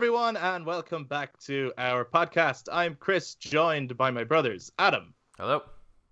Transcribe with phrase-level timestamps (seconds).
[0.00, 2.68] everyone, and welcome back to our podcast.
[2.72, 5.60] I'm Chris, joined by my brothers Adam Hello.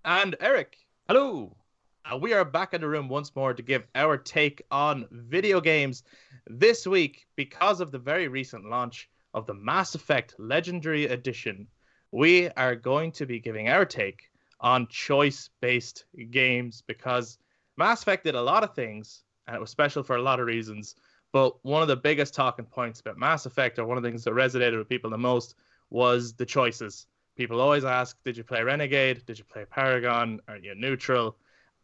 [0.05, 0.77] and Eric.
[1.07, 1.57] Hello.
[2.05, 5.59] Uh, we are back in the room once more to give our take on video
[5.59, 6.03] games
[6.45, 11.65] this week because of the very recent launch of the Mass Effect Legendary Edition.
[12.11, 17.39] We are going to be giving our take on choice based games because
[17.75, 20.45] Mass Effect did a lot of things and it was special for a lot of
[20.45, 20.93] reasons.
[21.31, 24.23] But one of the biggest talking points about Mass Effect, or one of the things
[24.23, 25.55] that resonated with people the most,
[25.89, 27.05] was the choices.
[27.35, 29.25] People always ask, Did you play Renegade?
[29.25, 30.41] Did you play Paragon?
[30.47, 31.37] Are you neutral?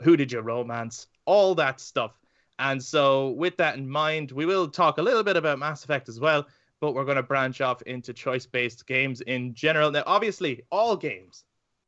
[0.03, 1.07] Who did you romance?
[1.25, 2.19] All that stuff.
[2.59, 6.09] And so, with that in mind, we will talk a little bit about Mass Effect
[6.09, 6.47] as well,
[6.79, 9.91] but we're going to branch off into choice based games in general.
[9.91, 11.43] Now, obviously, all games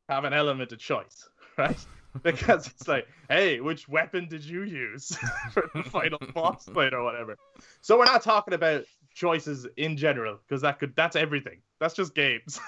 [0.08, 1.86] have an element of choice, right?
[2.22, 5.16] because it's like, hey, which weapon did you use
[5.52, 7.36] for the final boss fight or whatever?
[7.80, 11.60] So we're not talking about choices in general because that could that's everything.
[11.80, 12.60] That's just games.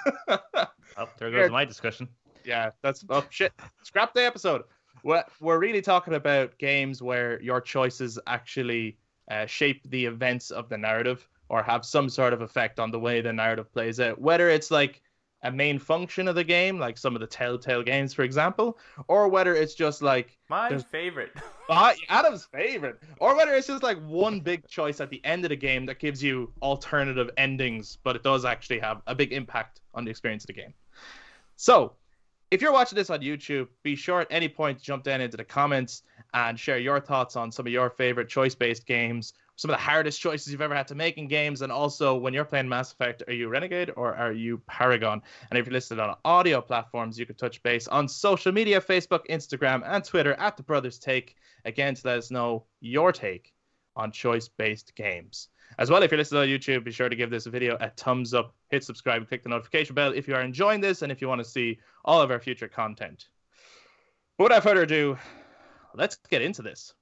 [0.97, 2.09] Oh, there goes my discussion.
[2.45, 3.53] yeah, that's oh shit.
[3.83, 4.63] Scrap the episode.
[5.03, 8.99] We're, we're really talking about games where your choices actually
[9.31, 12.99] uh, shape the events of the narrative or have some sort of effect on the
[12.99, 14.21] way the narrative plays out.
[14.21, 15.03] Whether it's like
[15.43, 19.29] a main function of the game, like some of the Telltale games, for example, or
[19.29, 21.33] whether it's just like My favorite.
[21.73, 25.51] Ah, Adam's favorite, or whether it's just like one big choice at the end of
[25.51, 29.81] the game that gives you alternative endings, but it does actually have a big impact
[29.95, 30.75] on the experience of the game.
[31.55, 31.93] So,
[32.51, 35.37] if you're watching this on YouTube, be sure at any point to jump down into
[35.37, 36.03] the comments
[36.35, 40.19] and share your thoughts on some of your favorite choice-based games, some of the hardest
[40.19, 43.23] choices you've ever had to make in games, and also when you're playing Mass Effect,
[43.29, 45.21] are you Renegade or are you Paragon?
[45.51, 49.21] And if you're listed on audio platforms, you could touch base on social media, Facebook,
[49.29, 53.53] Instagram, and Twitter at the Brothers Take again to let us know your take
[53.97, 55.49] on choice-based games.
[55.79, 58.33] As well, if you're listening on YouTube, be sure to give this video a thumbs
[58.33, 61.29] up, hit subscribe, click the notification bell if you are enjoying this and if you
[61.29, 63.29] want to see all of our future content.
[64.39, 65.19] But without further ado,
[65.95, 66.95] let's get into this.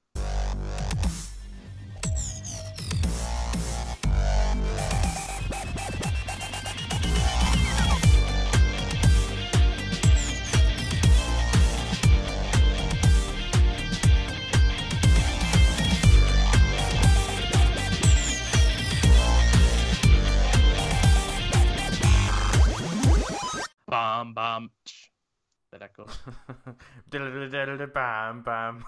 [24.18, 24.70] Bam, bam.
[24.84, 25.08] tsh.
[25.70, 26.06] That go.
[27.94, 28.84] bam bam.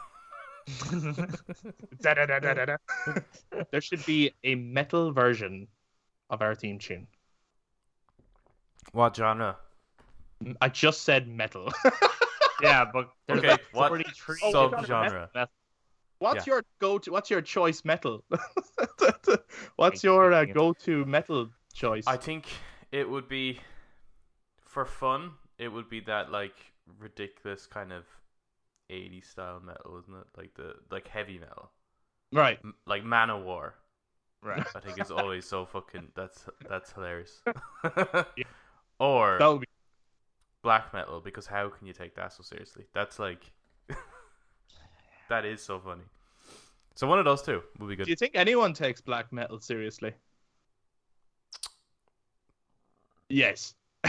[3.70, 5.68] There should be a metal version
[6.30, 7.06] of our theme tune.
[8.92, 9.56] What genre?
[10.60, 11.72] I just said metal.
[12.62, 15.30] Yeah, but there's Okay, like what 43 Oh, sub genre?
[16.18, 16.52] What's Yeah.
[16.52, 17.10] your go-to?
[17.10, 18.22] What's your choice metal?
[19.76, 22.04] what's your uh, go-to metal choice?
[22.06, 22.44] I think
[22.92, 23.60] it would be
[24.70, 25.32] for fun.
[25.58, 26.54] It would be that like
[26.98, 28.04] ridiculous kind of
[28.88, 30.26] 80s style metal, isn't it?
[30.36, 31.70] Like the like heavy metal,
[32.32, 33.72] Right, M- like Manowar.
[34.42, 34.66] right.
[34.74, 36.08] I think it's always so fucking.
[36.14, 37.42] That's that's hilarious.
[38.36, 38.44] Yeah.
[39.00, 39.66] Or That would be
[40.62, 42.84] black metal because how can you take that so seriously?
[42.92, 43.50] That's like
[45.30, 46.04] that is so funny.
[46.96, 48.04] So one of those two would be good.
[48.04, 50.12] Do you think anyone takes black metal seriously?
[53.30, 53.74] Yes.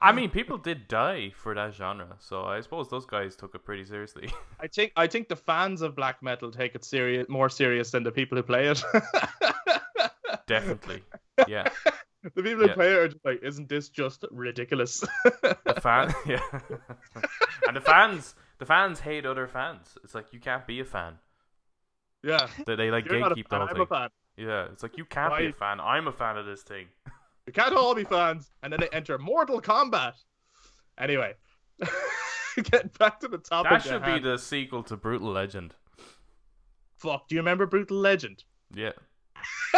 [0.00, 3.64] I mean, people did die for that genre, so I suppose those guys took it
[3.64, 4.30] pretty seriously.
[4.60, 8.02] I think I think the fans of black metal take it serious, more serious than
[8.02, 8.82] the people who play it.
[10.46, 11.02] Definitely,
[11.48, 11.68] yeah.
[12.22, 12.74] the people who Yeah.
[12.74, 15.00] play it are just like, isn't this just ridiculous?
[15.32, 16.40] The fan, yeah,
[17.66, 19.96] and the fans, the fans hate other fans.
[20.04, 21.14] It's like you can't be a fan.
[22.22, 22.46] yeah.
[22.66, 23.82] They, they like You're gatekeep the whole I'm thing.
[23.82, 24.08] a fan.
[24.36, 25.80] Yeah, it's like you can't be a fan.
[25.80, 26.86] I'm a fan of this thing.
[27.46, 30.14] We can't all be fans, and then they enter Mortal Kombat.
[30.98, 31.34] Anyway,
[32.56, 33.70] getting back to the topic.
[33.70, 35.74] That should be the sequel to Brutal Legend.
[36.96, 37.28] fuck.
[37.28, 38.42] Do you remember Brutal Legend?
[38.74, 38.92] Yeah.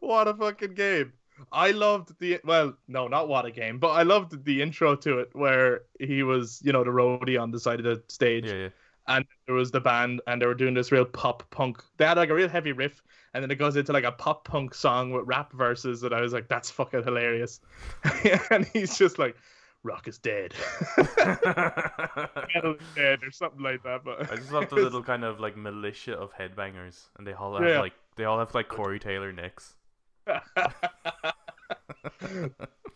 [0.00, 1.12] what a fucking game.
[1.52, 5.18] I loved the well, no, not what a game, but I loved the intro to
[5.18, 8.54] it where he was, you know, the roadie on the side of the stage, Yeah,
[8.54, 8.68] yeah.
[9.08, 11.82] and there was the band, and they were doing this real pop punk.
[11.98, 13.02] They had like a real heavy riff,
[13.36, 16.20] and then it goes into like a pop punk song with rap verses, and I
[16.20, 17.60] was like, that's fucking hilarious.
[18.50, 19.36] and he's just like,
[19.84, 20.54] "Rock is dead,
[21.06, 24.02] metal is dead," or something like that.
[24.04, 27.56] But I just love the little kind of like militia of headbangers, and they all
[27.56, 27.80] have Yeah.
[27.80, 29.74] like they all have like Corey Taylor nicks.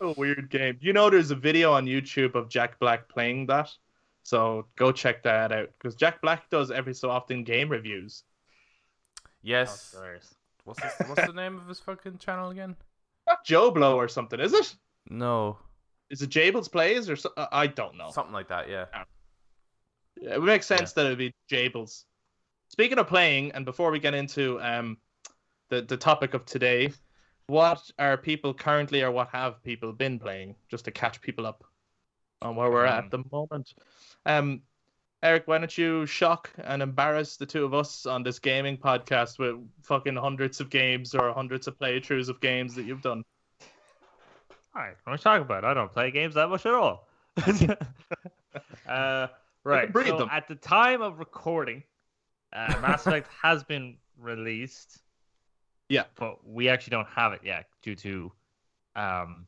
[0.01, 0.79] a weird game.
[0.81, 3.71] You know, there's a video on YouTube of Jack Black playing that,
[4.23, 8.25] so go check that out because Jack Black does every so often game reviews.
[9.43, 9.93] Yes.
[9.93, 10.35] Downstairs.
[10.65, 12.77] what's this, what's the name of his fucking channel again?
[13.27, 14.75] Not Joe Blow or something, is it?
[15.09, 15.59] No,
[16.11, 17.31] Is it Jables Plays or so?
[17.37, 18.11] uh, I don't know.
[18.11, 18.69] something like that.
[18.69, 18.87] Yeah.
[20.21, 22.05] Yeah, it would make sense that it would be Jables.
[22.69, 24.99] Speaking of playing, and before we get into um,
[25.71, 26.93] the the topic of today,
[27.47, 31.65] what are people currently or what have people been playing, just to catch people up
[32.43, 33.73] on where we're at at the moment?
[34.27, 34.63] Um,
[35.23, 39.39] Eric, why don't you shock and embarrass the two of us on this gaming podcast
[39.39, 43.23] with fucking hundreds of games or hundreds of playthroughs of games that you've done?
[44.75, 45.65] All right, what am I talking about?
[45.65, 47.07] I don't play games that much at all.
[48.89, 49.27] uh,
[49.65, 49.91] right.
[49.93, 50.29] So them.
[50.33, 51.83] at the time of recording,
[52.55, 55.01] uh, Mass Effect has been released.
[55.91, 56.05] Yeah.
[56.15, 58.33] But we actually don't have it yet due to,
[58.97, 59.47] um,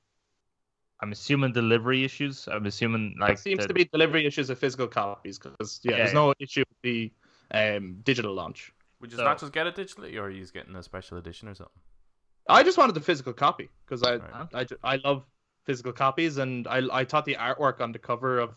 [1.02, 2.46] I'm assuming delivery issues.
[2.48, 5.90] I'm assuming like it seems the- to be delivery issues of physical copies because yeah,
[5.92, 6.14] Yeah, there's yeah.
[6.14, 7.12] no issue with the
[7.50, 8.72] um, digital launch.
[9.00, 11.18] Would you So- not just get it digitally, or are you just getting a special
[11.18, 11.74] edition or something?
[12.48, 14.48] I just wanted the physical copy because I, Right.
[14.54, 15.24] I ju- I love
[15.64, 18.54] physical copies and I I thought the artwork on the cover of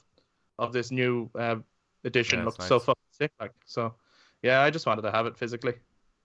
[0.57, 1.57] of this new uh,
[2.03, 3.93] edition Yeah, it's looked so fucking sick like so
[4.41, 5.73] yeah I just wanted to have it physically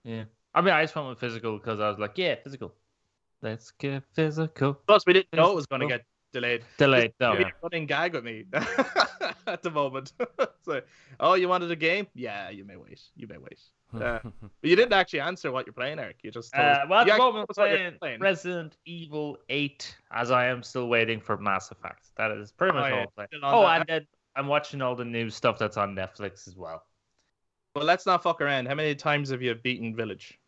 [0.03, 0.23] Yeah.
[0.55, 2.73] I mean, I just went with physical because I was like, yeah, physical.
[3.41, 4.73] Let's get physical.
[4.73, 6.03] plus we didn't know it was going to get
[6.33, 7.13] delayed Delayed.
[7.19, 7.33] No.
[7.33, 7.49] It's Yeah.
[7.61, 8.45] running gag with me
[9.47, 10.13] at the moment
[10.63, 10.81] so
[11.19, 13.59] oh you wanted a game yeah you may wait you may wait
[13.93, 14.31] Uh, but
[14.69, 17.07] you didn't actually answer what you're playing Eric you just told us- Uh, well, at
[17.07, 18.19] the moment, told us what playing playing.
[18.21, 22.07] Resident Evil 8, as I am still waiting for Mass Effect.
[22.15, 23.41] That is pretty much Oh, all yeah, I'm playing.
[23.43, 23.79] Oh, that.
[23.81, 24.07] and then
[24.37, 26.85] I'm watching all the new stuff that's on Netflix as well.
[27.73, 30.39] But let's not fuck around how many times have you beaten Village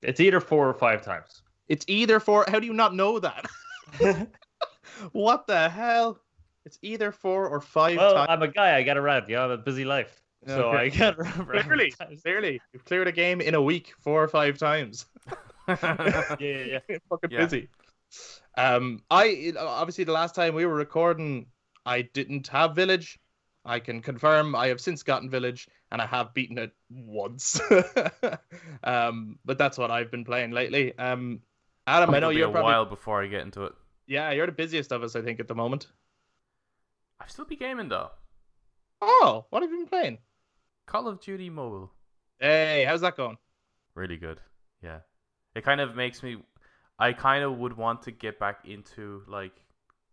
[0.00, 1.42] It's either four or five times.
[1.66, 2.44] It's either four.
[2.46, 3.46] How do you not know that?
[5.12, 6.18] what the hell?
[6.64, 8.28] It's either four or five well, times.
[8.30, 8.76] I'm a guy.
[8.76, 9.28] I get around.
[9.28, 10.20] You know, I have a busy life.
[10.46, 10.76] So Okay.
[10.76, 11.46] I get around.
[11.46, 11.92] Clearly,
[12.22, 15.06] clearly, you've cleared a game in a week four or five times.
[15.68, 16.78] Yeah, yeah, yeah.
[16.88, 17.44] You're fucking Yeah.
[17.44, 17.68] busy.
[18.56, 21.46] Um, I obviously the last time we were recording,
[21.86, 23.18] I didn't have Village.
[23.64, 27.60] I can confirm I have since gotten Village and I have beaten it once.
[28.84, 30.96] um, but that's what I've been playing lately.
[30.98, 31.40] Um,
[31.86, 33.72] Adam, I know you're a probably while before I get into it.
[34.06, 35.88] yeah, you're the busiest of us, I think, at the moment.
[37.20, 38.10] I still be gaming though.
[39.00, 40.18] Oh, what have you been playing?
[40.86, 41.92] Call of Duty Mobile,
[42.38, 43.36] Hey, how's that going?
[43.94, 44.40] really good.
[44.82, 44.98] Yeah,
[45.54, 46.38] it kind of makes me.
[46.98, 49.52] I kind of would want to get back into like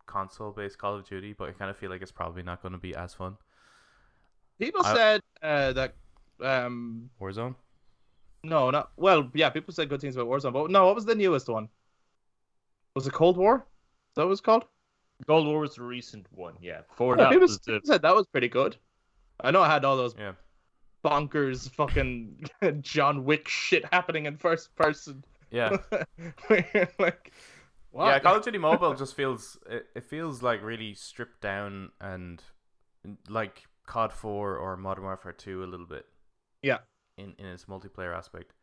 [0.07, 2.77] console-based Call of Duty, but I kind of feel like it's probably not going to
[2.80, 3.38] be as fun.
[4.60, 5.95] People I- said uh, that
[6.42, 7.56] um Warzone.
[8.44, 11.15] No, not well, yeah, people said good things about Warzone, but no, what was the
[11.15, 11.68] newest one?
[12.95, 13.65] Was it Cold War?
[14.12, 14.65] Is that was called?
[15.27, 16.56] Cold War was the recent one.
[16.62, 16.81] Yeah.
[16.88, 18.77] Before Yeah, that people, was the said that was pretty good.
[19.41, 20.33] I know I had all those Yeah.
[21.03, 22.45] bonkers fucking
[22.81, 25.24] John Wick shit happening in first person.
[25.51, 25.77] Yeah.
[27.00, 27.31] Like,
[27.92, 28.07] what?
[28.07, 32.42] Yeah, Call of Duty Mobile just feels it, it feels like really stripped down and
[33.27, 36.06] like COD 4 or Modern Warfare 2 a little bit.
[36.62, 36.80] Yeah.
[37.19, 38.54] In in its multiplayer aspect.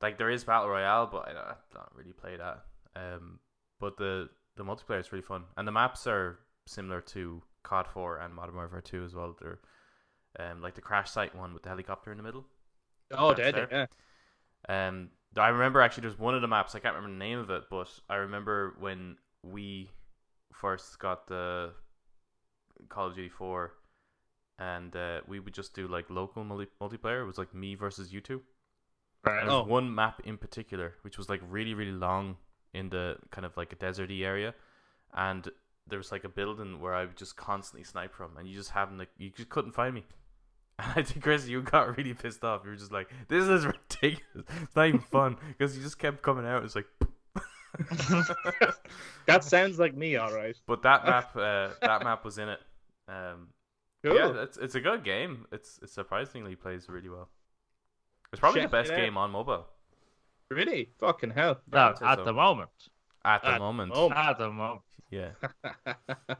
[0.00, 2.64] Like there is battle royale, but I don't, I don't really play that.
[2.94, 3.40] Um
[3.80, 8.18] but the the multiplayer is really fun and the maps are similar to COD 4
[8.18, 9.36] and Modern Warfare 2 as well.
[9.40, 9.60] They're
[10.38, 12.46] um like the crash site one with the helicopter in the middle.
[13.12, 13.86] oh, dead, yeah.
[14.68, 17.50] Um, I remember actually there's one of the maps I can't remember the name of
[17.50, 19.90] it, but I remember when we
[20.52, 21.72] first got the
[22.88, 23.72] Call of Duty 4,
[24.58, 27.22] and uh, we would just do like local multi- multiplayer.
[27.22, 28.42] It was like me versus you two.
[29.24, 29.40] Right.
[29.40, 29.70] And there was Oh.
[29.70, 32.36] one map in particular which was like really really long
[32.74, 34.54] in the kind of like a deserty area,
[35.14, 35.48] and
[35.86, 38.70] there was like a building where I would just constantly snipe from, and you just
[38.70, 40.04] haven't like you just couldn't find me.
[40.80, 42.60] And I think Chris, you got really pissed off.
[42.64, 44.46] You were just like, "This is ridiculous.
[44.62, 46.62] It's not even fun because you just kept coming out.
[46.64, 46.86] It's like."
[49.26, 50.56] That sounds like me, all right.
[50.66, 52.60] but that map, uh, that map was in it.
[53.08, 53.48] Um,
[54.04, 54.14] Cool.
[54.14, 55.46] Yeah, it's it's a good game.
[55.52, 57.28] It's it surprisingly plays really well.
[58.32, 59.66] It's probably Check the best game on mobile
[60.50, 60.90] Really?
[60.98, 61.60] Fucking hell.
[61.72, 62.24] No, at so.
[62.24, 62.70] the moment.
[63.24, 63.94] at the At moment.
[63.94, 64.18] moment.
[64.18, 64.80] At the moment.
[65.10, 65.30] Yeah.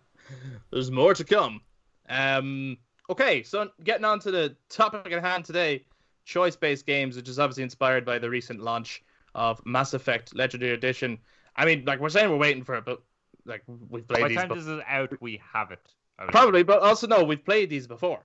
[0.70, 1.60] There's more to come.
[2.08, 2.78] Um,
[3.10, 5.84] okay, so getting on to the topic at hand today
[6.24, 9.02] choice based games, which is obviously inspired by the recent launch
[9.34, 11.18] of Mass Effect Legendary Edition.
[11.56, 13.02] I mean, like, we're saying we're waiting for it, but
[13.44, 15.92] like, we've played By the time this is out, we have it.
[16.18, 18.24] Probably, but also, no, we've played these before.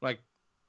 [0.00, 0.20] Like,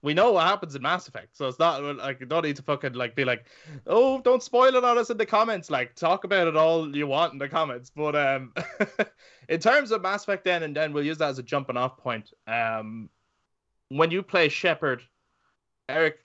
[0.01, 2.61] we know what happens in Mass Effect, so it's not like you don't need to
[2.61, 3.45] fucking like be like,
[3.87, 5.71] oh, don't spoil it on us in the comments.
[5.71, 7.89] Like, talk about it all you want in the comments.
[7.89, 8.53] But um,
[9.49, 11.97] in terms of Mass Effect, then and then we'll use that as a jumping off
[11.97, 12.31] point.
[12.45, 13.09] Um,
[13.89, 15.01] when you play Shepard,
[15.87, 16.17] Eric,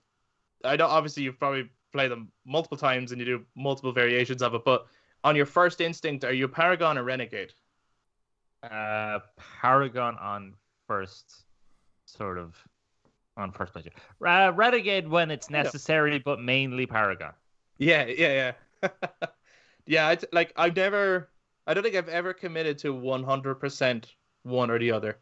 [0.63, 4.53] I know obviously you've probably play them multiple times and you do multiple variations of
[4.53, 4.63] it.
[4.65, 4.85] But
[5.23, 7.53] on your first instinct, are you Paragon or Renegade?
[8.63, 10.53] Uh, Paragon on
[10.87, 11.45] first,
[12.05, 12.55] sort of,
[13.37, 13.87] on first place.
[14.25, 15.63] Uh, Renegade when it's Yeah.
[15.63, 17.33] necessary, but mainly Paragon.
[17.77, 18.53] Yeah, yeah,
[18.83, 18.89] yeah.
[19.87, 21.29] yeah, I, like I've never,
[21.65, 24.05] I don't think I've ever committed to 100%
[24.43, 25.17] one or the other,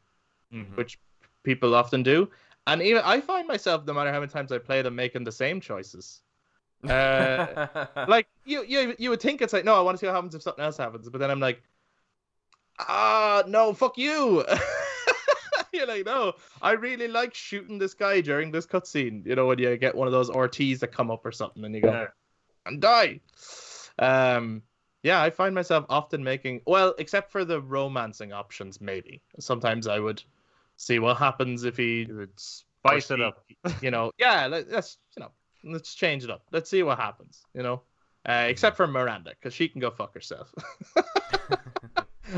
[0.54, 0.76] Mhm.
[0.76, 1.00] which
[1.44, 2.30] people often do.
[2.68, 5.32] And even I find myself, no matter how many times I play them, making the
[5.32, 6.22] same choices.
[6.88, 7.48] Uh,
[8.08, 10.36] like you, you, you would think it's like, no, I want to see what happens
[10.36, 11.62] if something else happens, but then I'm like,
[12.80, 14.46] ah, no, fuck you.
[15.74, 19.26] You're like, no, I really like shooting this guy during this cutscene.
[19.26, 21.76] You know, when you get one of those RTs that come up or something, and
[21.76, 22.08] you go
[22.66, 23.20] and die.
[24.00, 24.64] Um,
[25.04, 28.82] yeah, I find myself often making well, except for the romancing options.
[28.82, 30.24] Maybe sometimes I would
[30.76, 33.46] see what happens if he would spice it up.
[33.82, 35.32] you know, yeah, let, let's you know,
[35.64, 36.44] let's change it up.
[36.52, 37.44] Let's see what happens.
[37.54, 37.82] You know,
[38.28, 40.54] uh, except for Miranda, because she can go fuck herself.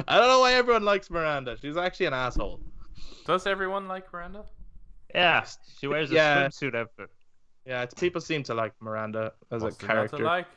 [0.07, 1.57] I don't know why everyone likes Miranda.
[1.61, 2.59] She's actually an asshole.
[3.25, 4.45] Does everyone like Miranda?
[5.13, 5.45] Yeah,
[5.79, 6.47] she wears a Yeah.
[6.47, 7.09] swimsuit outfit.
[7.65, 10.23] Yeah, it's, people seem to like Miranda as What's a there not character.
[10.23, 10.47] like?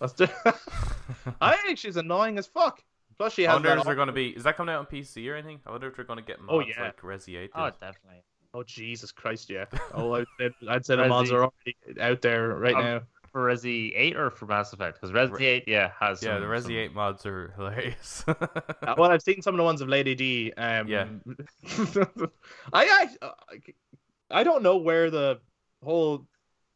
[0.00, 0.58] That's the-
[1.40, 2.82] I think she's annoying as fuck.
[3.18, 3.48] Plus, she has.
[3.48, 4.28] I has wonder if they're going to be.
[4.28, 5.58] Is that coming out on PC or anything?
[5.66, 6.84] I wonder if they're going to get mods Oh, yeah.
[6.84, 8.22] like Resi 8 Oh, definitely.
[8.54, 9.50] Oh Jesus Christ!
[9.50, 9.64] Yeah.
[9.92, 13.00] Oh, I'd say, I'd say the mods are already out there right Um, now.
[13.38, 15.00] For Resi 8 or for Mass Effect?
[15.00, 18.24] Because Resi Re- 8, yeah, has yeah, some, the Resi some- 8 mods are hilarious.
[18.82, 20.52] Uh, well, I've seen some of the ones of Lady D.
[20.56, 21.06] Um, Yeah.
[22.72, 23.28] I, I
[24.28, 25.38] I don't know where the
[25.84, 26.26] whole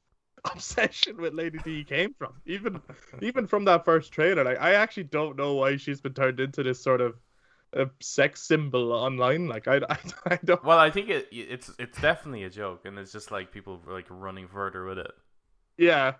[0.54, 2.34] obsession with Lady D came from.
[2.46, 2.80] Even
[3.20, 6.62] even from that first trailer, like I actually don't know why she's been turned into
[6.62, 7.16] this sort of
[7.72, 9.48] a sex symbol online.
[9.48, 10.64] Like I, I, I don't.
[10.64, 14.06] well, I think it it's it's definitely a joke, and it's just like people like
[14.10, 15.10] running further with it.
[15.76, 16.12] Yeah.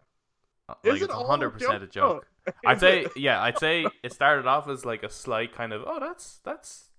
[0.84, 1.92] Is Like it it's hundred percent a joke?
[1.92, 2.26] joke.
[2.48, 2.52] Oh.
[2.66, 6.00] I'd say yeah, I'd say it started off as like a slight kind of oh
[6.00, 6.90] that's that's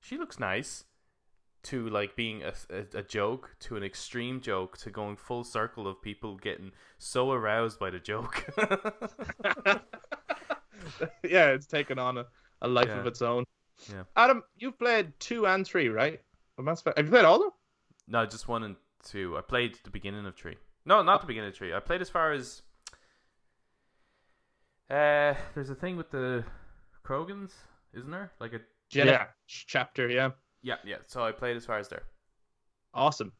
[0.00, 0.84] she looks nice
[1.62, 5.86] to like being a, a, a joke to an extreme joke to going full circle
[5.86, 8.46] of people getting so aroused by the joke.
[11.22, 12.26] yeah, it's taken on a,
[12.62, 13.44] a life of its own.
[13.92, 14.04] Yeah.
[14.16, 16.20] Adam, you've played two and three, right?
[16.58, 16.96] Of Mass Effect.
[16.96, 17.50] Have you played all of them?
[18.08, 19.36] no, just one and two.
[19.36, 20.56] I played the beginning of three.
[20.86, 21.28] No, not the oh.
[21.28, 21.74] beginning of three.
[21.74, 22.62] I played as far as
[24.90, 26.44] uh there's a thing with the
[27.06, 27.52] Krogans,
[27.94, 28.32] isn't there?
[28.40, 29.26] Like a Jenna Yeah.
[29.46, 30.30] chapter, yeah.
[30.62, 30.96] yeah, yeah.
[31.06, 32.02] So I played as far as there.
[32.94, 33.32] Awesome.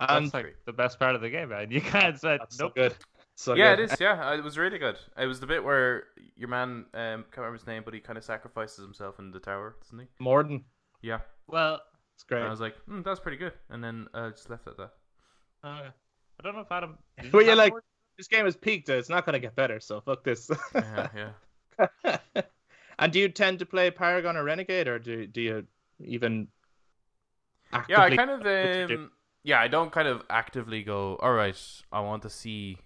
[0.00, 1.70] And That's like the best part of the game, man.
[1.70, 2.94] You can't say, that's so good.
[3.36, 3.84] So yeah, good.
[3.90, 4.00] it is.
[4.00, 4.96] Yeah, uh, it was really good.
[5.18, 6.04] It was the bit where
[6.36, 9.40] your man, um, can't remember his name, but he kind of sacrifices himself in the
[9.40, 10.06] tower, doesn't he?
[10.24, 10.62] Mordin.
[11.02, 11.18] Yeah.
[11.48, 11.80] Well,
[12.14, 12.38] It's great.
[12.38, 13.52] And I was like, hmm, that's pretty good.
[13.70, 14.90] And then uh, just left it there.
[15.62, 15.68] that.
[15.68, 15.90] uh,
[16.40, 16.96] I don't know if Adam.
[17.18, 17.82] did you Well, you're have like- more?
[18.16, 18.88] This game has peaked.
[18.88, 20.50] It's not going to get better, so fuck this.
[20.74, 22.18] Yeah, yeah.
[22.98, 25.66] and do you tend to play Paragon or Renegade, or do, do you
[26.00, 26.48] even.
[27.88, 28.94] Yeah, I kind of what you do.
[28.94, 29.10] um,
[29.42, 31.16] yeah, I don't kind of actively go.
[31.16, 31.60] All right,
[31.92, 32.78] I want to see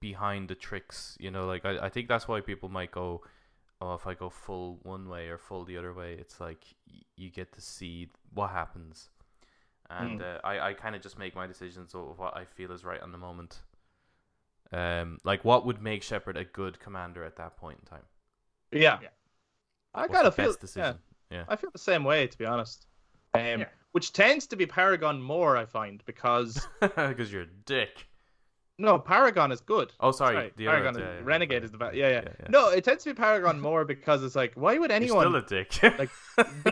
[0.00, 1.16] behind the tricks.
[1.20, 3.22] You know, like I, I think that's why people might go.
[3.80, 7.02] Oh, if I go full one way or full the other way, it's like y-
[7.16, 9.10] you get to see what happens,
[9.88, 12.84] and uh, I, I kind of just make my decisions of what I feel is
[12.84, 13.60] right on the moment.
[14.72, 18.04] Um, like what would make Shepard a good commander at that point in time?
[18.72, 18.98] Yeah.
[19.02, 19.08] Yeah.
[19.94, 20.46] I What's kind the of feel...
[20.46, 20.98] best Yeah, decision?
[21.30, 21.44] Yeah.
[21.48, 22.86] I feel the same way, to be honest.
[23.34, 23.64] Um, Yeah.
[23.92, 26.66] Which tends to be Paragon more, I find, because...
[26.80, 28.06] Because you're a dick.
[28.78, 29.92] No, Paragon is good.
[29.98, 30.52] Oh, sorry.
[30.56, 31.64] the Paragon other, is, yeah, yeah, Renegade sorry.
[31.64, 31.96] is the best.
[31.96, 32.46] Yeah, yeah, Yeah, yeah.
[32.48, 35.36] No, it tends to be Paragon more because it's like, why would You're anyone still
[35.36, 35.82] a dick.
[35.98, 36.10] like,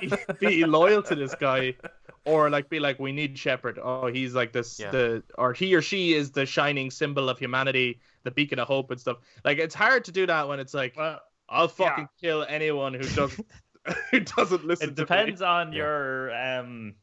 [0.01, 1.75] be, be loyal to this guy,
[2.27, 3.79] or like be like, we need Shepard.
[3.83, 4.91] Oh, he's like this, Yeah.
[4.91, 8.91] the or he or she is the shining symbol of humanity, the beacon of hope
[8.91, 9.19] and stuff.
[9.45, 13.05] Like, it's hard to do that when it's like, Well, I'll fucking kill anyone who
[13.15, 13.47] doesn't
[14.11, 14.91] who doesn't listen.
[14.91, 15.07] it to me.
[15.07, 15.79] depends on Yeah.
[15.79, 16.95] your um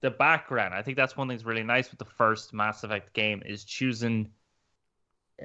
[0.00, 0.74] the background.
[0.74, 3.64] I think that's one thing that's really nice with the first Mass Effect game is
[3.64, 4.30] choosing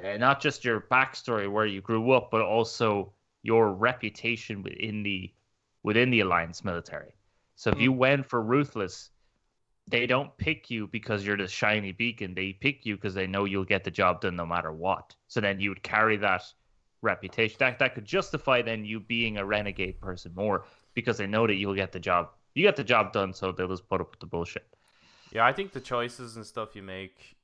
[0.01, 3.11] uh, not just your backstory where you grew up, but also
[3.43, 5.31] your reputation within the
[5.83, 7.13] within the Alliance military.
[7.61, 9.11] So if you went for ruthless,
[9.87, 12.33] they don't pick you because you're the shiny beacon.
[12.33, 15.15] They pick you because they know you'll get the job done no matter what.
[15.27, 16.41] So then you would carry that
[17.03, 17.57] reputation.
[17.59, 20.65] That that could justify then you being a renegade person more
[20.95, 22.29] because they know that you'll get the job.
[22.55, 24.65] You get the job done, so they'll just put up with the bullshit.
[25.31, 27.35] Yeah, I think the choices and stuff you make,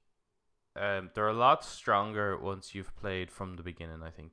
[0.76, 4.02] um, they're a lot stronger once you've played from the beginning.
[4.02, 4.32] I think.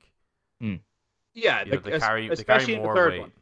[1.34, 3.20] Yeah, You know, like, they es- carry they especially carry in the third weight.
[3.20, 3.32] one.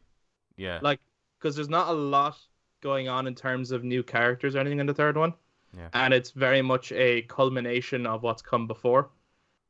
[0.57, 0.79] Yeah.
[0.81, 0.99] Like,
[1.43, 2.37] because there's not a lot
[2.81, 5.33] going on in terms of new characters or anything in the third one.
[5.77, 5.89] Yeah.
[5.93, 9.09] And it's very much a culmination of what's come before.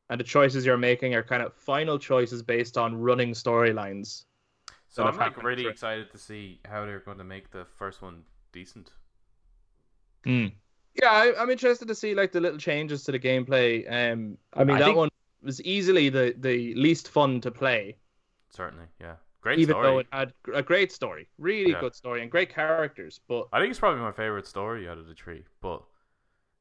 [0.10, 4.26] and the choices you're making are kind of final choices based on running storylines.
[4.90, 8.02] So I'm like really through- excited to see how they're going to make the first
[8.04, 8.92] one decent.
[10.26, 10.48] Hmm.
[11.02, 13.86] Yeah, I, I'm interested to see like the little changes to the gameplay.
[13.92, 15.10] Um, I mean I that think- one
[15.42, 17.96] was easily the the least fun to play,
[18.52, 19.16] Certainly, yeah.
[19.44, 19.86] Great even story.
[19.88, 21.82] though it had a great story, really Yeah.
[21.82, 23.20] good story, and great characters.
[23.28, 25.84] But I think it's probably my favorite story out of the three, but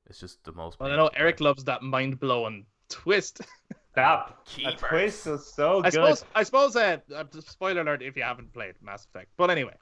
[0.07, 0.81] it's just the most.
[0.81, 1.41] well, I know painful Eric part.
[1.43, 3.41] loves that mind blowing twist.
[3.95, 4.81] That, that Keepers.
[4.81, 5.93] twist was so I good.
[5.93, 6.25] suppose.
[6.35, 6.77] I suppose.
[6.77, 9.29] Uh, uh, spoiler alert if you haven't played Mass Effect.
[9.37, 9.75] But anyway,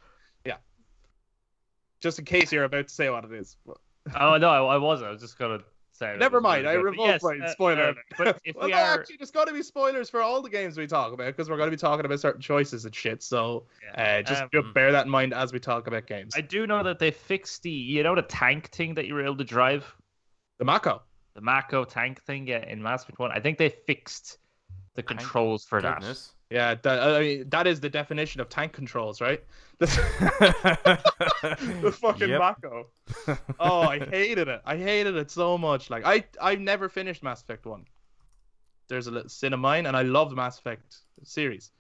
[0.45, 0.57] yeah.
[2.00, 3.57] Just in case you're about to say what it is.
[3.64, 3.76] But
[4.19, 5.11] Oh no, I, I wasn't.
[5.11, 5.61] I was just gonna
[5.92, 6.16] say.
[6.18, 6.64] never mind.
[6.64, 6.85] really I good.
[6.85, 7.82] But revoked yes, my uh, spoiler.
[7.90, 10.42] uh, but if well, we no, are, actually, there's got to be spoilers for all
[10.42, 12.94] the games we talk about because we're going to be talking about certain choices and
[12.94, 13.23] shit.
[13.23, 13.66] So
[13.97, 16.35] uh, just Um, just bear that in mind as we talk about games.
[16.37, 19.25] I do know that they fixed the, you know, the tank thing that you were
[19.25, 19.94] able to drive,
[20.59, 21.02] The Mako.
[21.35, 23.32] the Mako tank thing yeah, in Mass Effect One.
[23.32, 24.38] I think they fixed
[24.94, 26.02] the Thank controls for that.
[26.50, 29.42] Yeah, that, I mean, that is the definition of tank controls, right?
[29.78, 29.88] the
[32.00, 32.38] fucking Yep.
[32.38, 32.87] Mako.
[33.61, 34.61] Oh, I hated it.
[34.64, 35.90] I hated it so much.
[35.90, 37.85] Like I, I've never finished Mass Effect One.
[38.88, 41.71] There's a little sin of mine, and I love the Mass Effect series.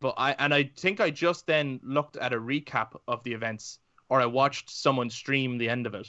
[0.00, 3.78] But I, and I think I just then looked at a recap of the events,
[4.10, 6.06] or I watched someone stream the end of it,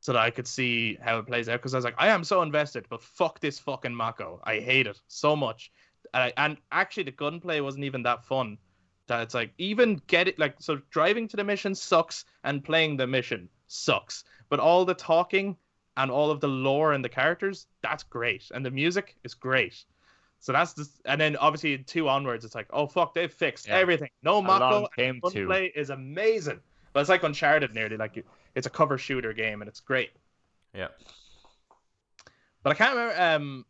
[0.00, 1.60] so that I could see how it plays out.
[1.60, 4.40] Because I was like, I am so invested, but fuck this fucking Mako.
[4.42, 5.70] I hate it so much.
[6.14, 8.58] And, I, and actually, the gunplay wasn't even that fun.
[9.08, 12.96] That it's like even get it like so driving to the mission sucks and playing
[12.96, 14.24] the mission sucks.
[14.48, 15.56] But all the talking
[15.96, 18.50] and all of the lore and the characters, that's great.
[18.54, 19.84] And the music is great.
[20.38, 23.78] So that's the and then obviously two onwards, it's like, oh fuck, they've fixed Yeah.
[23.78, 24.10] everything.
[24.22, 25.14] No Mako two.
[25.20, 26.60] gunplay is amazing.
[26.92, 30.10] But it's like Uncharted nearly, like it's a cover shooter game and it's great.
[30.74, 30.88] Yeah.
[32.62, 33.20] But I can't remember.
[33.20, 33.66] Um,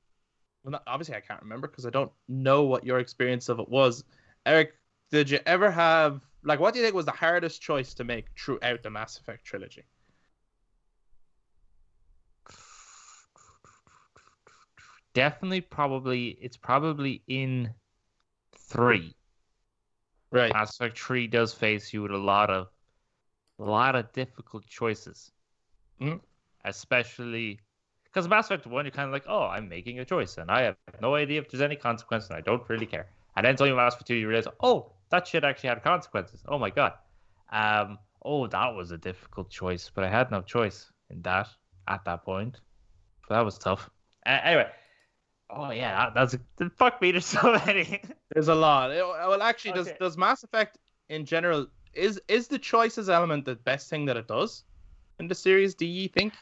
[0.64, 3.68] well, not, obviously I can't remember because I don't know what your experience of it
[3.68, 4.04] was.
[4.46, 4.74] Eric,
[5.10, 8.26] did you ever have like what do you think was the hardest choice to make
[8.38, 9.84] throughout the Mass Effect trilogy?
[15.14, 17.74] Definitely, probably, it's probably in
[18.56, 19.14] three.
[20.30, 20.52] Right.
[20.54, 22.68] Mass Effect Three does face you with a lot of,
[23.58, 25.30] a lot of difficult choices,
[26.00, 26.22] Mhm.
[26.64, 27.60] especially
[28.12, 30.62] because Mass Effect One, you're kind of like, oh, I'm making a choice, and I
[30.62, 33.06] have no idea if there's any consequences, and I don't really care.
[33.36, 36.42] And then it's only Mass Effect Two, you realize, oh, that shit actually had consequences.
[36.46, 36.92] Oh my god.
[37.50, 37.98] Um.
[38.24, 41.48] Oh, that was a difficult choice, but I had no choice in that
[41.88, 42.60] at that point.
[43.26, 43.90] So that was tough.
[44.24, 44.68] Uh, anyway.
[45.50, 47.12] Oh yeah, that, that's a, fuck me.
[47.12, 48.00] There's so many.
[48.32, 48.90] There's a lot.
[48.90, 53.56] Eh, Well, actually, does does Mass Effect in general is is the choices element the
[53.56, 54.64] best thing that it does
[55.18, 55.74] in the series?
[55.74, 56.32] Do you think?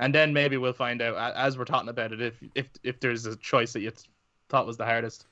[0.00, 3.26] And then maybe we'll find out as we're talking about it if if if there's
[3.26, 3.92] a choice that you
[4.48, 5.26] thought was the hardest.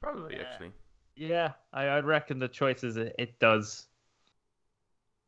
[0.00, 0.40] Probably Yeah.
[0.40, 0.72] actually.
[1.16, 3.86] Yeah, I, I reckon the choices it, it does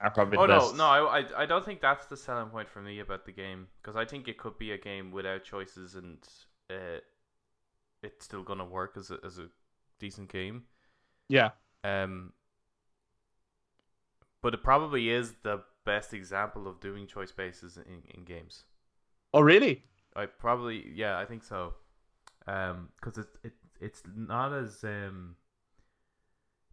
[0.01, 0.75] are probably Oh the no, best.
[0.77, 3.69] no, I, I, I don't think that's the selling point for me about the game
[3.81, 6.19] because I think it could be a game without choices and
[6.71, 7.01] uh,
[8.03, 9.49] it's still gonna work as a as a
[9.99, 10.65] decent game.
[11.29, 11.51] Yeah.
[11.85, 12.33] Um,
[14.41, 15.63] but it probably is the
[15.95, 18.65] best example of doing choice bases in, in games.
[19.33, 19.75] Oh really?
[20.15, 21.75] I probably yeah, I think so.
[22.47, 25.37] Um, because it it it's not as um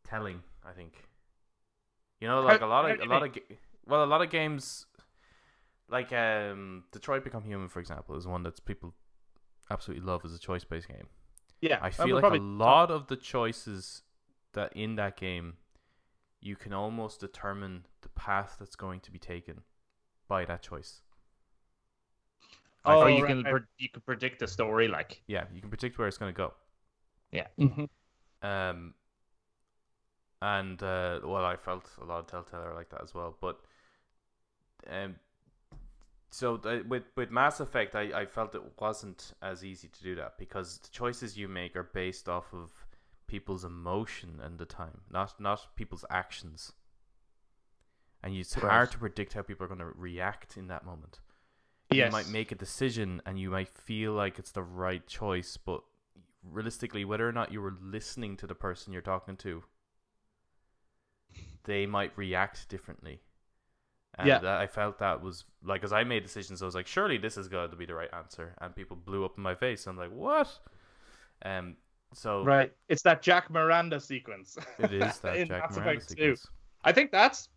[0.04, 0.42] telling.
[0.64, 0.94] I think.
[2.22, 3.32] You know, like How- a lot of a lot of
[3.88, 4.88] well, a lot of games,
[5.90, 8.94] like um, Detroit Become Human, for example, is one that people
[9.70, 11.08] absolutely love as a choice based game.
[11.62, 11.80] Yeah.
[11.82, 14.04] I feel like a lot of the choices
[14.54, 15.58] that in that game,
[16.46, 19.62] you can almost determine the path that's going to be taken
[20.28, 21.02] by that choice.
[22.86, 23.52] Oh, or you right, can right.
[23.52, 26.38] pre- you can predict the story like yeah, you can predict where it's going to
[26.38, 26.54] go.
[27.60, 27.90] Mhm.
[28.44, 28.94] Um,
[30.40, 33.36] and uh, well, I felt a lot of Telltale are like that as well.
[33.42, 33.60] But
[34.88, 35.16] um,
[36.30, 40.14] so th- with with Mass Effect, I, I felt it wasn't as easy to do
[40.18, 42.70] that because the choices you make are based off of
[43.28, 46.74] people's emotion and the time, not not people's actions.
[48.24, 48.70] And it's Right.
[48.72, 51.20] hard to predict how people are going to react in that moment.
[51.92, 52.08] Yes.
[52.08, 55.84] You might make a decision and you might feel like it's the right choice, but
[56.44, 59.64] realistically, whether or not you were listening to the person you're talking to,
[61.66, 63.22] they might react differently.
[64.18, 64.40] And Yeah.
[64.40, 67.38] that, I felt that was like, as I made decisions, I was like, surely this
[67.38, 68.56] is going to be the right answer.
[68.60, 69.88] And people blew up in my face.
[69.88, 70.60] I'm like, what?
[71.44, 71.76] Um,
[72.16, 72.72] so Right.
[72.90, 74.58] It's that Jack Miranda sequence.
[74.80, 76.16] it is that Jack Miranda Effect 2.
[76.16, 76.48] sequence.
[76.84, 77.50] I think that's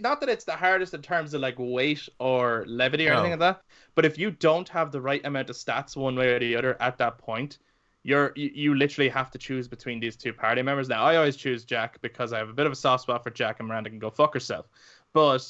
[0.00, 3.18] not that it's the hardest in terms of like weight or levity or No.
[3.18, 3.62] anything like that,
[3.94, 6.80] but if you don't have the right amount of stats one way or the other
[6.80, 7.58] at that point,
[8.02, 10.88] you're you, you literally have to choose between these two party members.
[10.88, 13.30] Now I always choose Jack because I have a bit of a soft spot for
[13.30, 14.66] Jack and Miranda can go fuck herself.
[15.12, 15.46] But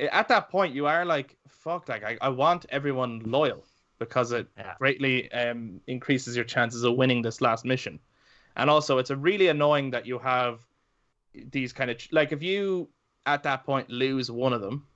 [0.00, 3.64] eh, at that point you are like, fuck, like I, I want everyone loyal
[3.98, 4.74] because it Yeah.
[4.78, 7.98] greatly um increases your chances of winning this last mission.
[8.56, 10.60] And also it's a really annoying that you have
[11.52, 12.88] these kind of like if you
[13.26, 14.86] at that point lose one of them,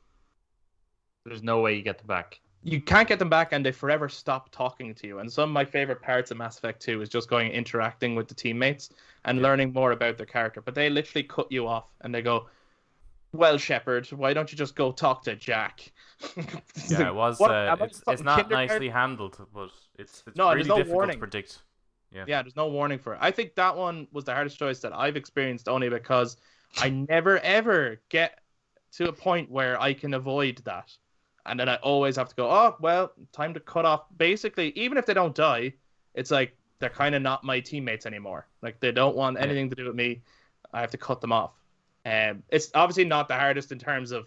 [1.25, 2.41] There's no way you get them back.
[2.65, 5.19] you can't get them back and they forever stop talking to you.
[5.19, 8.29] And some of my favorite parts of Mass Effect 2 is just going interacting with
[8.29, 8.91] the teammates
[9.25, 10.61] and learning more about their character.
[10.61, 12.49] But they literally cut you off and they go,
[13.35, 15.91] Well, Shepard, why don't you just go talk to Jack?
[16.89, 17.41] Yeah, it was.
[17.41, 20.95] what- Uh, it's, it's not nicely handled, but it's, it's No, really there's no difficult
[20.97, 21.15] warning.
[21.15, 21.59] to predict.
[22.11, 22.25] Yeah.
[22.29, 23.19] Yeah, there's no warning for it.
[23.23, 26.37] I think that one was the hardest choice that I've experienced only because
[26.79, 28.41] I never ever get
[28.93, 30.95] to a point where I can avoid that.
[31.47, 34.05] And then I always have to go, oh, well, time to cut off.
[34.19, 35.73] Basically, even if they don't die,
[36.15, 38.47] it's like they're kind of not my teammates anymore.
[38.61, 39.45] Like they don't want Yeah.
[39.45, 40.21] anything to do with me.
[40.75, 41.53] I have to cut them off.
[42.05, 44.27] Um, it's obviously not the hardest in terms of.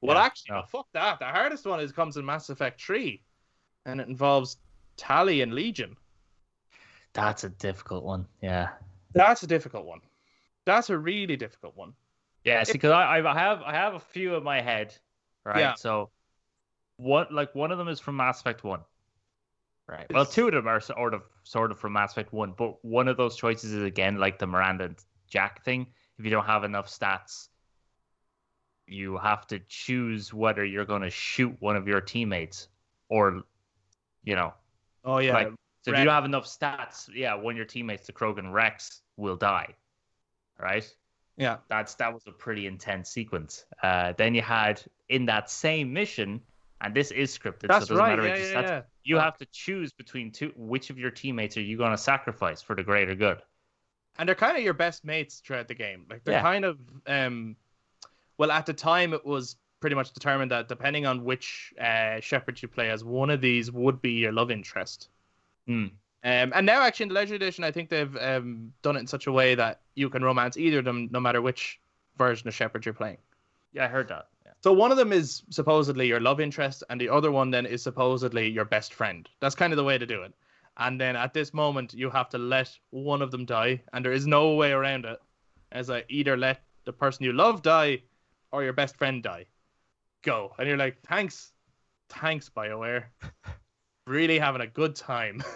[0.00, 0.62] Well, Yeah, actually, no.
[0.68, 1.18] fuck that.
[1.18, 3.22] The hardest one is comes in Mass Effect 3,
[3.86, 4.58] and it involves
[4.96, 5.96] Tali and Legion.
[7.14, 8.26] That's a difficult one.
[8.42, 8.68] Yeah.
[9.14, 10.00] That's a difficult one.
[10.66, 11.94] That's a really difficult one.
[12.44, 14.94] Yeah, see, because I, I have I have a few in my head,
[15.44, 15.58] right?
[15.58, 15.74] Yeah.
[15.74, 16.10] So,
[16.96, 18.80] what like one of them is from Mass Effect One,
[19.88, 20.06] right?
[20.12, 23.08] Well, two of them are sort of sort of from Mass Effect One, but one
[23.08, 24.96] of those choices is again like the Miranda and
[25.28, 25.86] Jack thing.
[26.18, 27.48] If you don't have enough stats,
[28.86, 32.68] you have to choose whether you're going to shoot one of your teammates
[33.08, 33.42] or,
[34.24, 34.54] you know,
[35.06, 35.52] Oh yeah, Like,
[35.82, 39.02] so if you don't have enough stats, yeah, one of your teammates, the Krogan Rex,
[39.16, 39.74] will die,
[40.58, 40.92] right?
[41.36, 41.58] yeah.
[41.68, 43.64] that's that was a pretty intense sequence.
[43.82, 46.40] Uh, then you had in that same mission,
[46.80, 48.16] and this is scripted, That's so it doesn't right.
[48.16, 48.26] matter.
[48.26, 48.82] Yeah, which yeah, yeah.
[49.04, 50.52] You have to choose between two.
[50.56, 53.40] Which of your teammates are you going to sacrifice for the greater good?
[54.18, 56.06] And they're kind of your best mates throughout the game.
[56.10, 56.42] Like they're Yeah.
[56.42, 57.56] kind of um,
[58.38, 62.60] well, at the time it was pretty much determined that depending on which uh Shepard
[62.62, 65.08] you play as, one of these would be your love interest.
[65.66, 65.86] Hmm.
[66.24, 69.06] Um, and now actually in the Legendary Edition, I think they've um done it in
[69.06, 71.78] such a way that you can romance either of them, no matter which
[72.18, 73.18] version of Shepard you're playing.
[73.72, 74.28] Yeah, I heard that.
[74.44, 74.52] Yeah.
[74.62, 77.82] So one of them is supposedly your love interest, and the other one then is
[77.82, 79.28] supposedly your best friend.
[79.40, 80.32] That's kind of the way to do it.
[80.78, 84.12] And then at this moment, you have to let one of them die, and there
[84.12, 85.18] is no way around it.
[85.72, 88.02] As I either let the person you love die,
[88.52, 89.46] or your best friend die.
[90.22, 91.52] Go, and you're like, thanks,
[92.08, 93.04] thanks, Bioware.
[94.06, 95.42] really having a good time.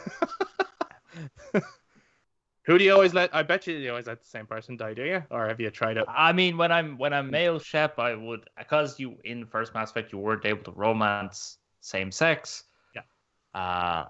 [2.64, 3.34] Who do you always let?
[3.34, 5.24] I bet you you always let the same person die, do you?
[5.30, 6.04] Or have you tried it?
[6.08, 9.90] I mean, when I'm when I'm male Shep, I would because you in first Mass
[9.90, 12.64] Effect you weren't able to romance same sex.
[12.94, 13.02] Yeah.
[13.54, 14.04] Uh,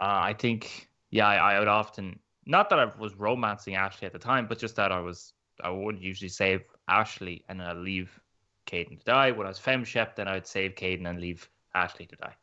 [0.00, 4.12] uh, I think yeah, I, I would often not that I was romancing Ashley at
[4.12, 5.32] the time, but just that I was
[5.62, 8.20] I would usually save Ashley and I'd leave
[8.66, 9.30] Kaiden to die.
[9.32, 12.34] When I was fem Shep, then I'd save Kaiden and leave Ashley to die.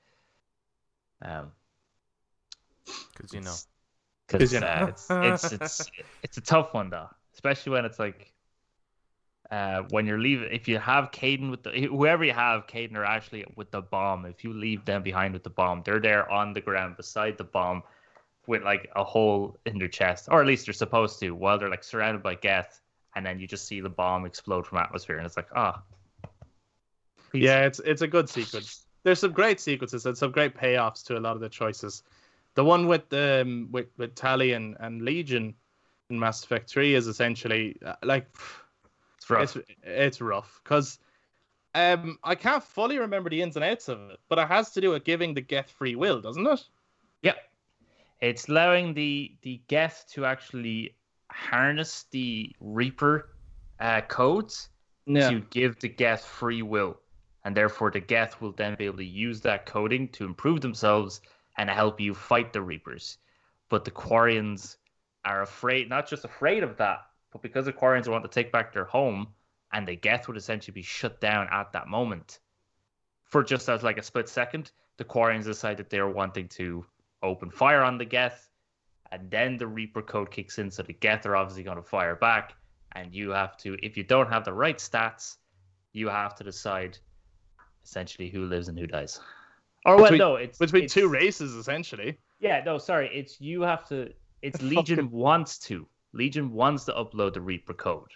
[1.21, 1.51] Um,
[3.13, 3.55] Because you know.
[4.27, 4.67] because you know.
[4.67, 5.91] uh, it's, it's it's
[6.23, 8.32] it's a tough one though, especially when it's like
[9.51, 10.49] uh, when you're leaving.
[10.51, 14.25] If you have Kaiden with the whoever you have, Kaiden or Ashley with the bomb,
[14.25, 17.43] if you leave them behind with the bomb, they're there on the ground beside the
[17.43, 17.83] bomb
[18.47, 21.69] with like a hole in their chest, or at least they're supposed to, while they're
[21.69, 22.81] like surrounded by Geth,
[23.15, 25.81] and then you just see the bomb explode from atmosphere, and it's like ah.
[27.31, 27.43] Peace.
[27.43, 28.85] Yeah, it's it's a good sequence.
[29.03, 32.03] There's some great sequences and some great payoffs to a lot of the choices.
[32.55, 35.55] The one with um with with Tali and, and Legion
[36.09, 38.27] in Mass Effect Three is essentially uh, like
[39.23, 39.55] it's rough.
[39.57, 40.99] it's it's rough because
[41.75, 44.81] um I can't fully remember the ins and outs of it, but it has to
[44.81, 46.63] do with giving the Geth free will, doesn't it?
[47.23, 47.37] Yep.
[48.21, 50.95] It's allowing the the Geth to actually
[51.31, 53.29] harness the Reaper
[53.79, 54.69] uh, codes
[55.07, 56.97] to give the Geth free will.
[57.45, 61.21] And therefore the Geth will then be able to use that coding to improve themselves
[61.57, 63.17] and help you fight the Reapers.
[63.69, 64.77] But the Quarians
[65.25, 67.01] are afraid not just afraid of that,
[67.33, 69.27] but because the Quarians want to take back their home
[69.73, 72.39] and the Geth would essentially be shut down at that moment.
[73.25, 76.85] For just as like a split second, the Quarians decide that they're wanting to
[77.23, 78.49] open fire on the Geth,
[79.11, 82.15] and then the Reaper code kicks in, so the Geth are obviously going to fire
[82.15, 82.53] back,
[82.91, 85.37] and you have to, if you don't have the right stats,
[85.93, 86.97] you have to decide
[87.83, 89.19] essentially who lives and who dies.
[89.85, 92.17] Or well, no, it's Between it's- two races, essentially.
[92.39, 94.13] Yeah, no, sorry, it's you have to.
[94.41, 95.87] It's Legion wants to.
[96.13, 98.11] Legion wants to upload the Reaper code,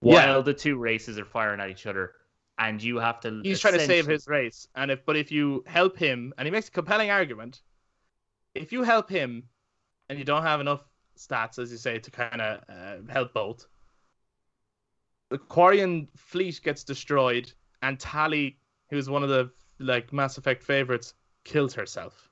[0.00, 0.40] while Yeah.
[0.42, 2.14] the two races are firing at each other,
[2.58, 3.40] and you have to.
[3.42, 6.50] He's trying to save his race, and if but if you help him, and he
[6.50, 7.62] makes a compelling argument,
[8.54, 9.48] if you help him,
[10.08, 10.84] and you don't have enough
[11.16, 13.66] stats, as you say, to kind of uh, help both,
[15.30, 18.58] the Quarian fleet gets destroyed, and Tali,
[18.90, 22.28] who's one of the like Mass Effect favorites, kills herself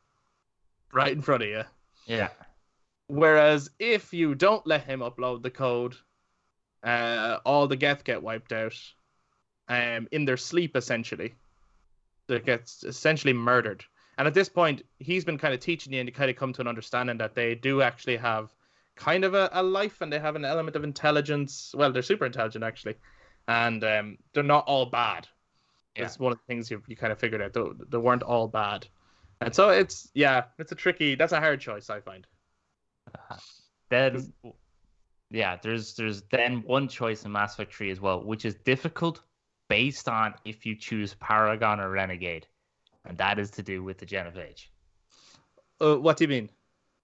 [0.92, 1.62] right in front of you.
[2.06, 2.28] Yeah.
[3.08, 5.94] Whereas if you don't let him upload the code,
[6.82, 8.76] uh, all the Geth get wiped out,
[9.68, 11.34] um, in their sleep essentially.
[12.28, 13.84] They get essentially murdered.
[14.18, 16.52] And at this point, he's been kind of teaching you and you kind of come
[16.54, 18.52] to an understanding that they do actually have
[18.96, 21.74] kind of a, a life and they have an element of intelligence.
[21.76, 22.96] Well, they're super intelligent actually,
[23.46, 25.28] and um, they're not all bad.
[25.94, 26.04] Yeah.
[26.04, 27.52] It's one of the things you you kind of figured out.
[27.52, 28.86] They, they weren't all bad,
[29.40, 31.14] and so it's yeah, it's a tricky.
[31.14, 32.26] That's a hard choice I find.
[33.88, 34.32] Then,
[35.30, 39.22] yeah, there's there's then one choice in Mass Effect 3 as well, which is difficult
[39.68, 42.46] based on if you choose Paragon or Renegade,
[43.04, 44.66] and that is to do with the Genophage.
[45.80, 46.50] Uh, what do you mean?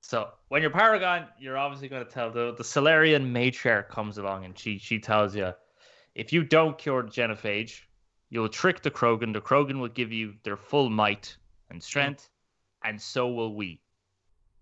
[0.01, 4.44] So when you're Paragon, you're obviously going to tell the the Salarian matriarch comes along
[4.44, 5.53] and she she tells you
[6.14, 7.83] if you don't cure the Genophage,
[8.29, 9.33] you'll trick the Krogan.
[9.33, 11.37] The Krogan will give you their full might
[11.70, 12.29] and strength,
[12.85, 13.81] and so will we.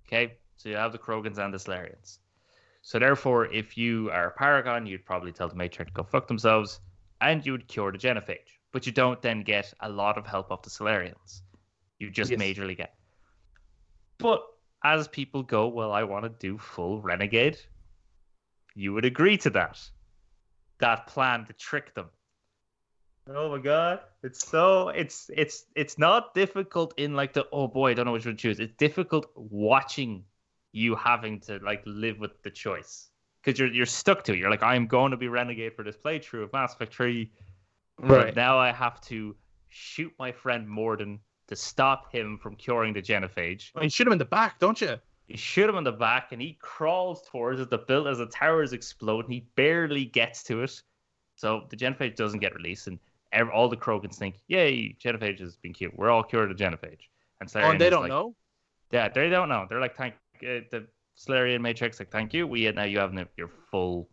[0.07, 2.19] Okay, so you have the Krogans and the Salarians.
[2.83, 6.29] So therefore, if you are a Paragon, you'd probably tell the matriarch to go fuck
[6.29, 6.81] themselves,
[7.23, 8.59] and you would cure the Genophage.
[8.71, 11.41] But you don't then get a lot of help off the Salarians.
[11.99, 12.39] You just Yes.
[12.39, 12.95] majorly get.
[14.19, 14.47] But
[14.85, 17.59] as people go, well, I want to do full renegade.
[18.75, 19.81] You would agree to that.
[20.79, 22.11] That plan to trick them.
[23.27, 24.01] Oh my god.
[24.23, 28.13] It's so it's it's it's not difficult in like the oh boy, I don't know
[28.13, 28.61] which one to choose.
[28.61, 30.25] It's difficult watching
[30.73, 33.11] you having to like live with the choice.
[33.43, 34.39] Because you're you're stuck to it.
[34.39, 37.31] You're like, I'm going to be renegade for this playthrough of Mass Effect 3.
[37.99, 39.37] But now I have to
[39.69, 43.71] shoot my friend Mordin to stop him from curing the genophage.
[43.81, 44.97] You shoot him in the back, don't you?
[45.27, 47.71] You shoot him in the back, and he crawls towards it.
[47.71, 50.83] The build as the towers explode, and he barely gets to it.
[51.37, 52.99] So the genophage doesn't get released, and
[53.33, 55.93] ev- all the Krogans think, "Yay, genophage has been cured.
[55.97, 57.09] We're all cured of genophage."
[57.41, 58.35] And Oh, and they don't like, know.
[58.91, 59.67] Yeah, they don't know.
[59.69, 62.47] They're like, "Thank uh, the Salarian Matrix." Like, "Thank you.
[62.47, 64.09] We now you have your full.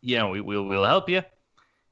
[0.00, 1.22] You know, we will we'll help you."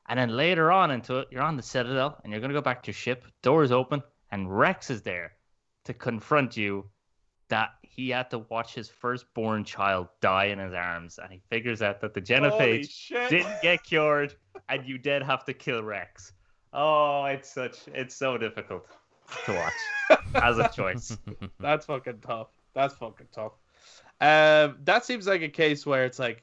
[0.08, 2.82] And then later on into it, you're on the Citadel, and you're gonna go back
[2.84, 3.24] to your ship.
[3.42, 5.32] Doors open, and Rex is there
[5.84, 6.88] to confront you
[7.48, 11.80] that he had to watch his firstborn child die in his arms, and he figures
[11.82, 14.34] out that the genophage didn't get cured,
[14.68, 16.32] and you did have to kill Rex.
[16.72, 18.86] Oh, it's such it's so difficult
[19.46, 21.16] to watch as a choice.
[21.60, 22.48] That's fucking tough.
[22.76, 23.52] That's fucking tough.
[24.20, 26.42] Um, that seems like a case where it's like,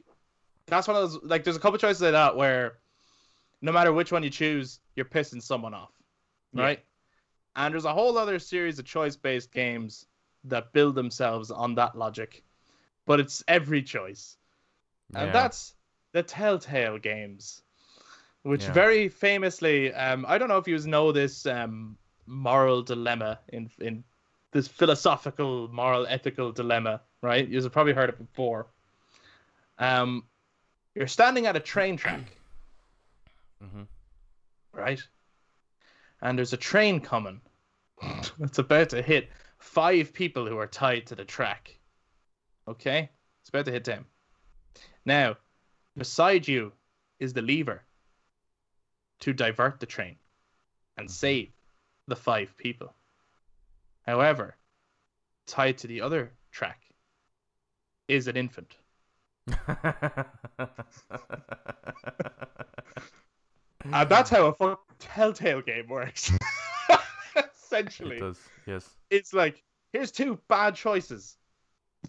[0.66, 1.44] that's one of those like.
[1.44, 2.80] There's a couple choices like that where,
[3.62, 5.92] no matter which one you choose, you're pissing someone off,
[6.54, 6.64] Yeah.
[6.64, 6.80] right?
[7.56, 10.08] And there's a whole other series of choice-based games
[10.46, 12.44] that build themselves on that logic,
[13.06, 14.38] but it's every choice,
[15.16, 15.76] and that's
[16.14, 17.62] the Telltale games,
[18.42, 18.74] which Yeah.
[18.74, 24.04] very famously, um, I don't know if you know this um, moral dilemma in in
[24.54, 27.48] this philosophical, moral, ethical dilemma, right?
[27.48, 28.68] You've probably heard it before.
[29.80, 30.24] Um,
[30.96, 32.22] you're standing at a train track,
[33.62, 33.88] Mhm.
[34.72, 35.02] right?
[36.22, 37.42] And there's a train coming.
[38.40, 41.78] it's about to hit five people who are tied to the track.
[42.68, 43.10] Okay?
[43.42, 44.06] It's about to hit them.
[45.06, 45.38] Now,
[45.98, 46.74] beside you
[47.20, 47.84] is the lever
[49.22, 50.18] to divert the train
[50.98, 51.52] and save
[52.08, 52.94] the five people.
[54.04, 54.56] However,
[55.48, 56.82] tied to the other track
[58.08, 58.76] is an infant.
[63.92, 66.32] And that's how a fucking telltale game works.
[67.66, 68.40] Essentially, it does.
[68.66, 68.90] Yes.
[69.10, 69.62] it's like
[69.92, 71.38] here's two bad choices.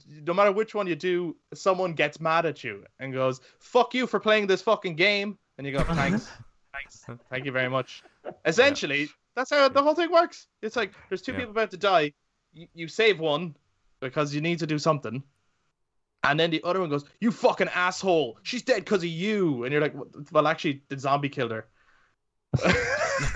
[0.07, 4.07] No matter which one you do, someone gets mad at you and goes, "Fuck you
[4.07, 6.29] for playing this fucking game," and you go, "Thanks,
[6.73, 8.03] thanks, thank you very much."
[8.45, 10.47] Essentially, that's how the whole thing works.
[10.63, 11.39] It's like there's two Yeah.
[11.39, 12.13] people about to die.
[12.53, 13.57] You, you save one
[14.01, 15.23] because you need to do something,
[16.23, 18.39] and then the other one goes, "You fucking asshole!
[18.43, 19.95] She's dead because of you." And you're like,
[20.33, 21.67] "Well, actually, the zombie killed her."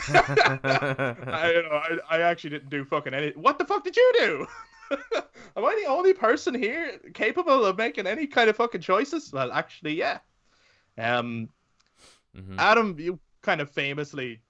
[0.09, 3.31] I, you know, I, I actually didn't do fucking any.
[3.31, 4.47] What the fuck did you do?
[5.57, 9.33] Am I the only person here capable of making any kind of fucking choices?
[9.33, 10.19] Well, actually, yeah.
[10.97, 11.49] Um,
[12.37, 12.57] Mhm.
[12.59, 14.41] Adam, you kind of famously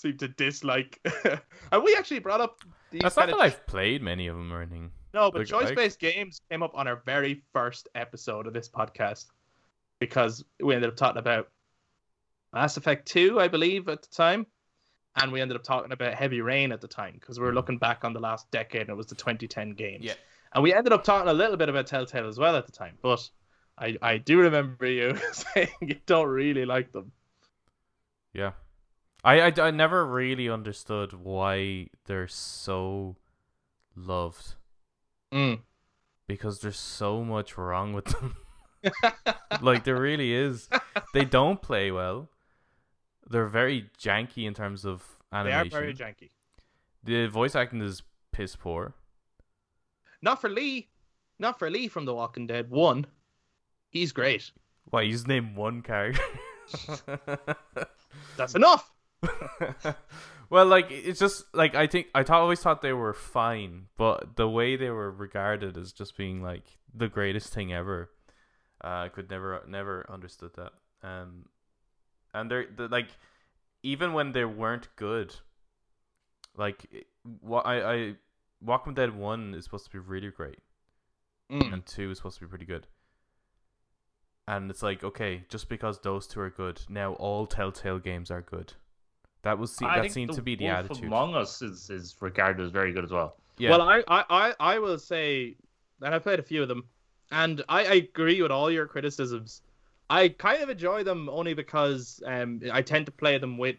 [0.00, 1.00] seem to dislike,
[1.72, 2.60] and we actually brought up
[2.90, 4.90] these That's not that of I've played many of them or anything.
[5.14, 9.26] no, but like, choice-based games came up on our very first episode of this podcast
[9.98, 11.48] because we ended up talking about
[12.52, 14.46] Mass Effect 2, I believe, at the time.
[15.16, 17.56] And we ended up talking about Heavy Rain at the time because we were hmm.
[17.56, 20.04] looking back on the last decade and it was the 2010 games.
[20.04, 20.14] Yeah.
[20.54, 22.96] And we ended up talking a little bit about Telltale as well at the time.
[23.02, 23.28] But
[23.78, 27.12] I, I do remember you saying you don't really like them.
[28.32, 28.52] Yeah.
[29.22, 33.16] I, I, I never really understood why they're so
[33.96, 34.54] loved
[35.32, 35.60] Mm.
[36.26, 38.36] because there's so much wrong with them.
[39.60, 40.68] like there really is.
[41.14, 42.28] They don't play well.
[43.28, 45.68] They're very janky in terms of animation.
[45.70, 46.30] they are very janky.
[47.04, 48.02] the voice acting is
[48.32, 48.94] piss poor.
[50.22, 50.88] Not for Lee.
[51.38, 53.06] Not for Lee from The Walking Dead 1.
[53.90, 54.50] He's great.
[54.86, 56.22] Why you just name one character?
[58.36, 58.90] That's enough.
[60.50, 64.36] well, like it's just like I think I thought always thought they were fine, but
[64.36, 68.10] the way they were regarded as just being like the greatest thing ever,
[68.82, 70.72] uh, I could never never understood that.
[71.02, 71.46] Um,
[72.34, 73.08] and they're, they like
[73.82, 75.34] even when they weren't good,
[76.56, 76.86] like
[77.40, 78.14] what I I
[78.62, 80.58] Walking Dead one is supposed to be really great,
[81.50, 81.72] Mm.
[81.72, 82.86] and two is supposed to be pretty good.
[84.46, 88.42] And it's like, okay, just because those two are good, now all Telltale games are
[88.42, 88.72] good.
[89.42, 91.04] That was se- that seemed to be the Wolf attitude.
[91.04, 93.36] Among Us is, is regarded as very good as well.
[93.58, 95.56] Yeah, Well, I, I, I, I will say
[96.00, 96.84] that I played a few of them,
[97.30, 99.62] and I, I agree with all your criticisms.
[100.10, 103.76] I kind of enjoy them only because um, I tend to play them with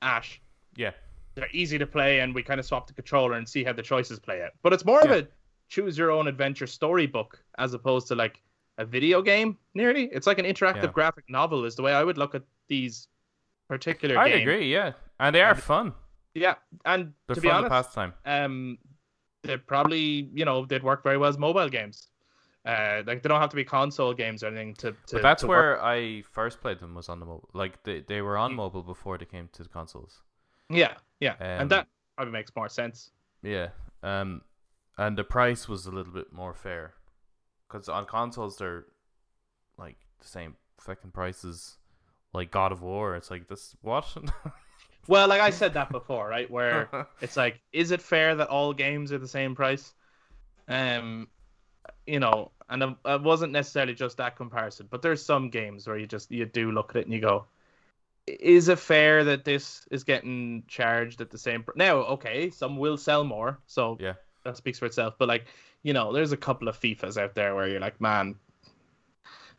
[0.00, 0.40] Ash.
[0.76, 0.92] yeah,
[1.34, 3.82] They're easy to play, and we kind of swap the controller and see how the
[3.82, 4.52] choices play out.
[4.62, 5.12] But it's more Yeah.
[5.12, 5.28] of a
[5.68, 8.40] choose your own adventure storybook as opposed to like
[8.78, 9.56] a video game.
[9.74, 10.90] Nearly, it's like an interactive Yeah.
[10.92, 11.64] graphic novel.
[11.64, 13.08] Is the way I would look at these
[13.76, 14.42] particular I games.
[14.42, 14.72] agree.
[14.72, 15.94] Yeah, and they are And- fun.
[16.34, 16.54] Yeah,
[16.86, 18.12] and They're to be honest, pass time.
[18.24, 18.78] um,
[19.42, 22.08] they probably you know they'd work very well as mobile games.
[22.64, 24.92] Uh, like they don't have to be console games or anything to.
[25.08, 25.58] to But that's to work.
[25.58, 27.50] where I first played them was on the mobile.
[27.62, 30.22] Like they they were on mobile before they came to the consoles.
[30.70, 33.10] Yeah, yeah, Um, and that probably makes more sense.
[33.42, 33.68] Yeah.
[34.02, 34.42] Um,
[34.96, 36.94] and the price was a little bit more fair,
[37.66, 38.84] because on consoles they're
[39.76, 41.78] like the same fucking prices,
[42.32, 43.16] like God of War.
[43.16, 44.06] It's like this what?
[45.08, 46.48] Well, like I said that before, right?
[46.48, 46.88] Where
[47.20, 49.92] it's like, is it fair that all games are the same price?
[50.68, 51.26] Um,
[52.06, 55.98] you know, and it, it wasn't necessarily just that comparison, but there's some games where
[55.98, 57.46] you just you do look at it and you go,
[58.28, 61.64] is it fair that this is getting charged at the same?
[61.64, 61.72] Pr-?
[61.74, 64.14] Now, okay, some will sell more, so Yeah.
[64.44, 65.14] that speaks for itself.
[65.18, 65.46] But like,
[65.82, 68.36] you know, there's a couple of FIFAs out there where you're like, man.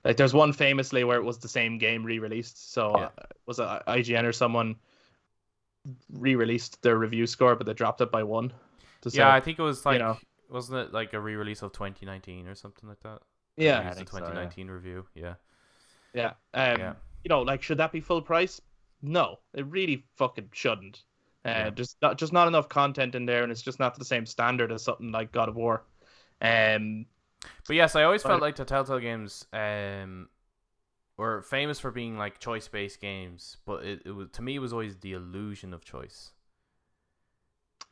[0.03, 2.73] Like there's one famously where it was the same game re-released.
[2.73, 3.05] So Yeah.
[3.17, 4.75] uh, was it IGN or someone
[6.11, 8.53] re-released their review score, but they dropped it by one.
[9.01, 10.17] To yeah, I think it was like know.
[10.49, 13.19] wasn't it like a re-release of 2019 or something like that?
[13.57, 14.21] yeah, I the think so, yeah.
[14.25, 15.05] 2019 review.
[15.13, 15.35] Yeah.
[16.13, 16.33] yeah.
[16.53, 16.93] Um, Yeah.
[17.23, 18.59] You know, like should that be full price?
[19.01, 21.03] No, it really fucking shouldn't.
[21.45, 21.69] Uh, Yeah.
[21.71, 24.71] Just not just not enough content in there, and it's just not the same standard
[24.71, 25.83] as something like God of War.
[26.41, 27.05] Um,
[27.67, 30.29] But yes, I always But- felt like the Telltale games um
[31.17, 34.59] were famous for being like choice based games, but it, it was to me it
[34.59, 36.31] was always the illusion of choice.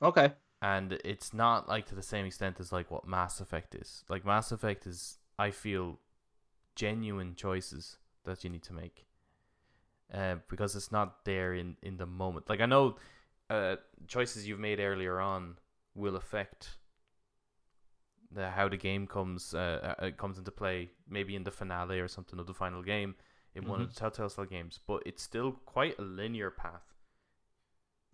[0.01, 0.33] okay.
[0.63, 4.03] And it's not like to the same extent as like what Mass Effect is.
[4.09, 5.99] Like Mass Effect is I feel
[6.75, 9.07] genuine choices that you need to make.
[10.13, 12.47] Uh, because it's not there in, in the moment.
[12.49, 12.97] Like I know
[13.49, 15.57] uh, choices you've made earlier on
[15.95, 16.77] will affect
[18.33, 22.07] the how the game comes uh, uh, comes into play, maybe in the finale or
[22.07, 23.15] something of the final game
[23.55, 24.79] in one of the Telltale style games.
[24.87, 26.91] But it's still quite a linear path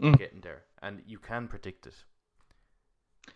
[0.01, 0.17] Mm.
[0.19, 1.95] getting there, and you can predict it.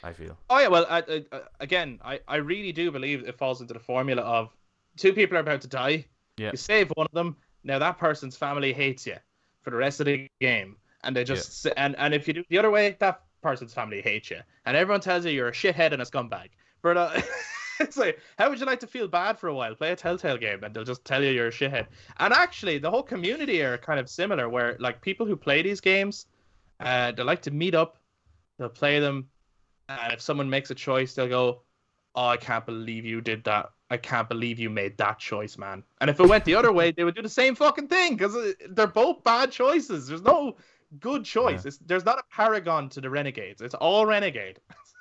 [0.04, 0.38] I feel.
[0.50, 3.80] Oh yeah, well, I, I, again, I, I really do believe it falls into the
[3.80, 4.56] formula of
[4.96, 6.06] two people are about to die.
[6.38, 6.52] Yeah.
[6.52, 7.36] You save one of them.
[7.64, 9.16] Now that person's family hates you
[9.64, 12.44] for the rest of the game, and they just s and and if you do
[12.50, 15.94] the other way, that person's family hates you, and everyone tells you you're a shithead
[15.94, 16.50] and a scumbag.
[16.82, 17.22] But uh,
[17.80, 19.76] it's like, how would you like to feel bad for a while?
[19.76, 21.88] Play a Telltale game, and they'll just tell you you're a shithead.
[22.20, 25.82] And actually, the whole community are kind of similar, where like people who play these
[25.82, 26.26] games,
[26.80, 27.98] uh, they like to meet up,
[28.58, 29.28] they'll play them,
[29.90, 31.62] and if someone makes a choice, they'll go,
[32.16, 33.72] "Oh, I can't believe you did that.
[33.90, 36.92] I can't believe you made that choice, man." And if it went the other way,
[36.92, 40.08] they would do the same fucking thing because they're both bad choices.
[40.08, 40.56] There's no
[41.00, 41.64] good choice.
[41.64, 41.68] Yeah.
[41.70, 43.62] It's, there's not a paragon to the renegades.
[43.62, 44.60] It's all renegade.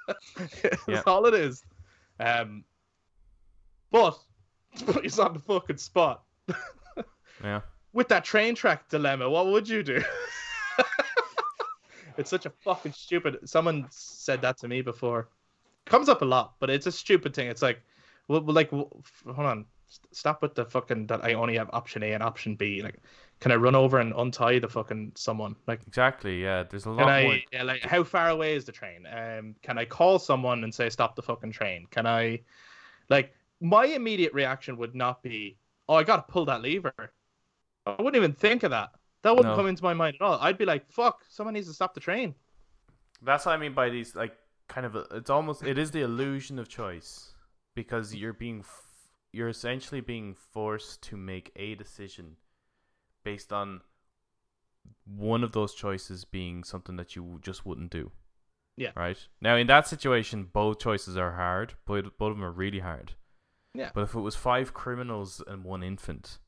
[0.36, 1.02] That's Yeah.
[1.06, 1.62] all it is.
[2.20, 2.64] Um,
[3.90, 4.18] but
[4.78, 6.22] you on the fucking spot
[7.42, 7.62] Yeah.
[7.92, 9.28] with that train track dilemma.
[9.28, 10.02] What would you do?
[12.18, 13.38] it's such a fucking stupid.
[13.44, 15.28] Someone said that to me before.
[15.86, 17.48] Comes up a lot, but it's a stupid thing.
[17.48, 17.80] It's like,
[18.28, 18.94] well, like, hold
[19.26, 19.64] on,
[20.12, 22.82] stop with the fucking that I only have option A and option B.
[22.82, 23.00] Like,
[23.40, 25.56] can I run over and untie the fucking someone?
[25.66, 26.42] Like, Exactly.
[26.42, 26.62] Yeah.
[26.64, 27.36] There's a lot can I, more.
[27.52, 29.06] yeah, like, how far away is the train?
[29.06, 31.86] Um, can I call someone and say stop the fucking train?
[31.90, 32.40] Can I,
[33.08, 35.56] like, my immediate reaction would not be,
[35.88, 37.12] oh, I gotta pull that lever.
[37.86, 38.90] I wouldn't even think of that.
[39.22, 39.56] That wouldn't No.
[39.56, 40.38] come into my mind at all.
[40.40, 42.34] I'd be like, fuck, someone needs to stop the train.
[43.22, 44.34] That's what I mean by these like
[44.68, 44.96] kind of.
[45.12, 45.62] It's almost.
[45.62, 47.34] It is the illusion of choice
[47.74, 48.60] because you're being.
[48.60, 48.86] F-
[49.32, 52.36] you're essentially being forced to make a decision
[53.24, 53.80] based on
[55.04, 58.10] one of those choices being something that you just wouldn't do.
[58.76, 58.92] Yeah.
[58.96, 59.18] Right.
[59.40, 61.74] Now, in that situation, both choices are hard.
[61.84, 63.12] Both both of them are really hard.
[63.74, 63.90] Yeah.
[63.94, 66.38] But if it was five criminals and one infant,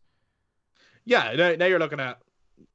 [1.05, 2.21] Yeah, now, now you're looking at,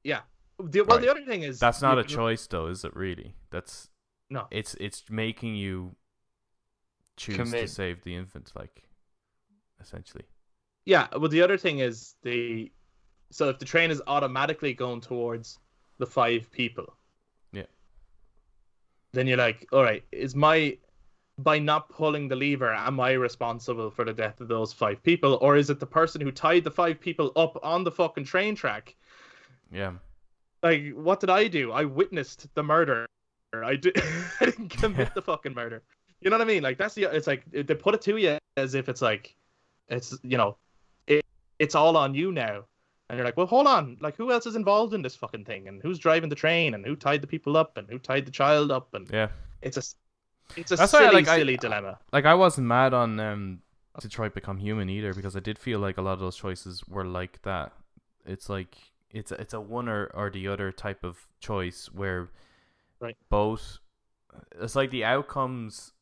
[0.03, 0.21] yeah.
[0.59, 1.05] The, well, Right.
[1.05, 2.95] the other thing is that's not you a can- choice, though, is it?
[2.95, 3.35] Really?
[3.51, 3.89] That's
[4.29, 4.47] No.
[4.51, 5.95] it's it's making you
[7.15, 8.83] choose to save the infant, like
[9.79, 10.25] essentially.
[10.85, 12.71] Yeah, well, the other thing is the
[13.31, 15.59] so if the train is automatically going towards
[15.97, 16.95] the five people,
[17.51, 17.63] Yeah.
[19.13, 20.77] then you're like, all right, is my
[21.39, 25.37] by not pulling the lever, am I responsible for the death of those five people,
[25.41, 28.55] or is it the person who tied the five people up on the fucking train
[28.55, 28.95] track?
[29.71, 29.93] Yeah.
[30.63, 31.71] Like, what did I do?
[31.71, 33.05] I witnessed the murder.
[33.53, 33.95] I did.
[34.41, 35.83] I didn't commit the fucking murder.
[36.21, 36.63] You know what I mean?
[36.63, 37.03] Like that's the.
[37.03, 39.35] It's like they put it to you as if it's like,
[39.89, 40.57] it's you know,
[41.05, 41.23] it
[41.59, 42.63] it's all on you now,
[43.09, 43.97] and you're like, well, hold on.
[44.01, 46.85] Like, who else is involved in this fucking thing, and who's driving the train, and
[46.85, 49.29] who tied the people up, and who tied the child up, and Yeah.
[49.61, 49.83] it's a,
[50.55, 51.99] it's a That's why I silly, like- I- silly dilemma.
[52.11, 53.61] Like I wasn't mad on um
[54.01, 57.05] Detroit Become Human either because I did feel like a lot of those choices were
[57.05, 57.73] like that.
[58.25, 58.77] It's like
[59.09, 62.29] it's a, it's a one or, or the other type of choice where
[62.99, 63.15] Right.
[63.29, 63.79] both
[64.59, 65.93] it's like the outcomes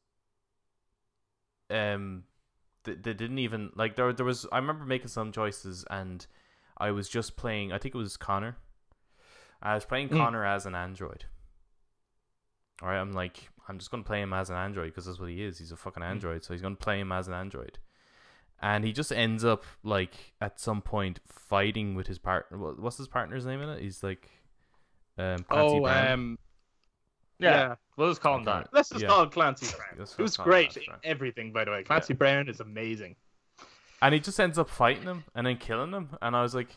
[1.69, 2.23] um
[2.83, 6.25] they, they didn't even like there there was I remember making some choices and
[6.77, 8.57] I was just playing I think it was Connor.
[9.61, 10.17] I was playing Mm.
[10.17, 11.25] Connor as an android.
[12.81, 15.29] All right, I'm like, I'm just gonna play him as an android because that's what
[15.29, 15.57] he is.
[15.59, 17.79] He's a fucking android, so he's gonna play him as an android,
[18.61, 22.57] and he just ends up like at some point fighting with his partner.
[22.57, 23.81] What's his partner's name in it?
[23.81, 24.29] He's like,
[25.17, 26.11] um, Clancy Oh, Brown.
[26.11, 26.39] um,
[27.39, 27.75] Yeah, yeah.
[27.95, 28.59] we'll just call him Okay.
[28.59, 28.69] that.
[28.73, 29.07] Let's just Yeah.
[29.07, 29.89] call it Clancy Brown.
[29.97, 30.99] Let's just Who's great Clancy Brown.
[31.05, 31.83] everything, by the way.
[31.83, 33.15] Clancy Brown is amazing.
[34.01, 36.69] And he just ends up fighting him and then killing him, and I was like,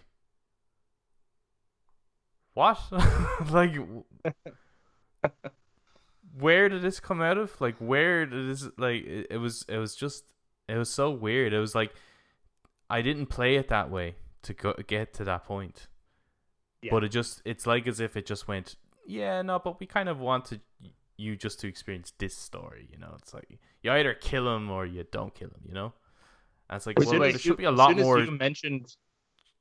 [2.55, 2.79] what?
[3.51, 3.77] like,
[6.39, 7.61] where did this come out of?
[7.61, 8.69] Like, where did this?
[8.77, 10.25] Like, it, it was, it was just,
[10.69, 11.53] it was so weird.
[11.53, 11.93] It was like,
[12.91, 15.89] I didn't play it that way to go get to that point.
[16.83, 16.91] Yeah.
[16.93, 20.09] But it just, it's like as if it just went, yeah, no, but we kind
[20.09, 20.61] of wanted
[21.17, 23.15] you just to experience this story, you know?
[23.19, 25.93] It's like, you either kill him or you don't kill him, you know?
[26.71, 28.95] And it's like, As well, soon there as should be a lot more you mentioned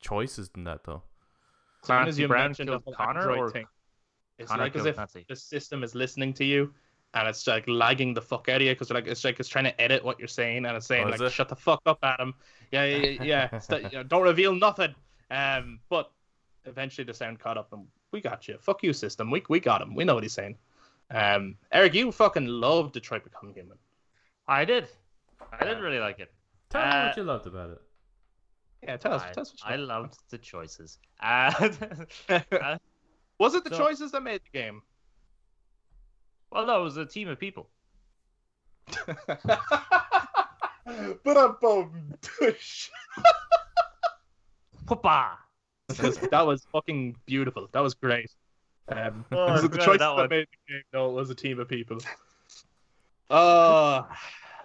[0.01, 1.03] choices than that, though.
[1.84, 3.66] As soon as Clancy you Brown mentioned the Connor or thing,
[4.38, 5.26] it's Connor like as if Clancy?
[5.30, 6.74] the system is listening to you,
[7.14, 9.64] and it's like lagging the fuck out of you because like it's like it's trying
[9.66, 11.32] to edit what you're saying, and it's saying Oh, like it?
[11.32, 12.34] shut the fuck up, Adam.
[12.72, 13.49] Yeah, yeah, yeah.
[13.70, 13.78] yeah.
[13.91, 14.93] You know, don't reveal nothing.
[15.32, 16.12] Um, but
[16.66, 18.58] eventually the sound caught up, and we got you.
[18.60, 19.32] Fuck you, system.
[19.32, 19.95] We we got him.
[19.95, 20.58] We know what he's saying.
[21.10, 23.78] Um, Eric, you fucking love Detroit Become Human.
[24.47, 24.89] I did.
[25.58, 26.34] I did really like it.
[26.70, 27.82] Tell me Uh, what you loved about it.
[28.84, 29.24] Yeah, tell us.
[29.24, 30.99] I, tell us what I you loved the choices.
[31.22, 31.51] Uh,
[32.30, 32.30] loved.
[33.39, 34.82] Was it the So- choices that made the game?
[36.51, 37.70] well, no, it was a team of people.
[39.07, 39.18] but
[41.38, 42.13] I'm boom.
[42.22, 42.89] Tush.
[44.86, 45.38] Papa.
[46.32, 47.68] That was, fucking beautiful.
[47.74, 48.30] That was great.
[48.89, 50.82] Um, Oh, was it the forgot choice that that, made the game?
[50.93, 51.97] No, it was a team of people.
[53.30, 54.07] Oh,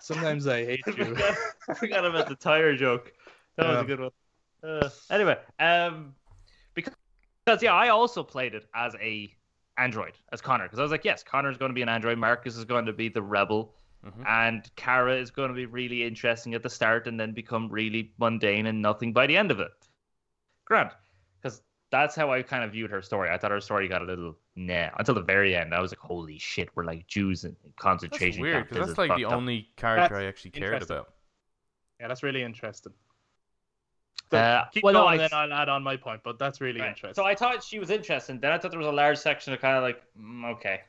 [0.03, 1.05] sometimes I hate you.
[1.05, 1.34] forgot,
[1.68, 3.12] I forgot about the tire joke.
[3.57, 4.11] That was a good one.
[4.64, 6.14] Uh, anyway, um,
[6.74, 6.94] because,
[7.44, 9.32] because yeah, I also played it as a
[9.78, 12.18] android as Connor because I was like, yes, Connor's going to be an android.
[12.18, 13.74] Marcus is going to be the rebel,
[14.05, 14.26] Mhm.
[14.26, 18.12] and Kara is going to be really interesting at the start and then become really
[18.18, 19.70] mundane and nothing by the end of it.
[20.64, 21.11] Grant, because
[21.93, 23.30] that's how I kind of viewed her story.
[23.30, 25.72] I thought her story got a little nah until the very end.
[25.74, 28.68] I was like, holy shit, we're like Jews in That's concentration weird camp.
[28.70, 29.32] because that's like the up.
[29.34, 31.12] only character That's I actually cared about.
[32.01, 32.93] Yeah, that's really interesting.
[34.32, 36.22] Uh, Keep well, no, going, I- then I'll add on my point.
[36.24, 36.88] But that's really Right.
[36.88, 37.14] interesting.
[37.22, 38.40] So I thought she was interesting.
[38.40, 40.80] Then I thought there was a large section of kind of like, mm, okay,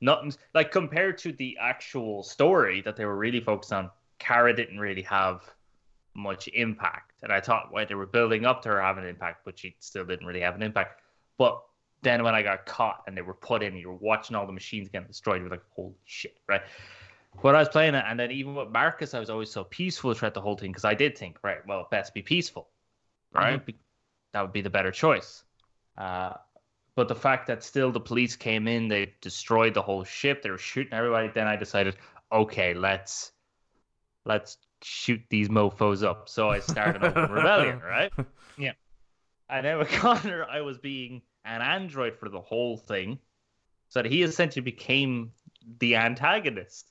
[0.00, 3.90] nothing like compared to the actual story that they were really focused on.
[4.20, 5.42] Kara didn't really have
[6.14, 9.44] much impact, and I thought why they were building up to her having an impact,
[9.44, 11.00] but she still didn't really have an impact.
[11.38, 11.60] But
[12.02, 14.52] then when I got caught and they were put in, you were watching all the
[14.52, 15.38] machines getting destroyed.
[15.38, 16.62] You were like, holy shit, right?
[17.42, 20.12] But I was playing it, and then even with Marcus, I was always so peaceful
[20.12, 22.68] throughout the whole thing because I did think, right, well, best be peaceful,
[23.32, 23.64] right?
[23.64, 23.78] Be-
[24.32, 25.44] That would be the better choice.
[25.96, 26.34] Uh,
[26.94, 30.50] but the fact that still the police came in, they destroyed the whole ship, they
[30.50, 31.28] were shooting everybody.
[31.28, 31.96] Then I decided,
[32.30, 33.32] okay, let's
[34.26, 36.28] let's shoot these mofo's up.
[36.28, 38.12] So I started a rebellion, right?
[38.58, 38.72] Yeah.
[39.48, 43.18] And then with Connor, I was being an android for the whole thing,
[43.88, 45.32] so that he essentially became
[45.78, 46.90] the antagonist.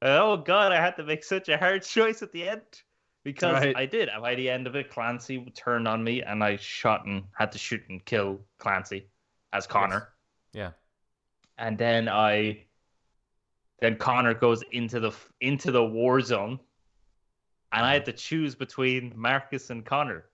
[0.00, 2.62] Oh god, I had to make such a hard choice at the end
[3.24, 3.76] because Right.
[3.76, 4.08] I did.
[4.08, 7.52] And by the end of it, Clancy turned on me, and I shot and had
[7.52, 9.06] to shoot and kill Clancy
[9.52, 10.08] as Connor.
[10.52, 10.70] Yeah.
[11.58, 12.64] And then I,
[13.80, 16.58] then Connor goes into the into the war zone,
[17.72, 20.24] and I had to choose between Marcus and Connor.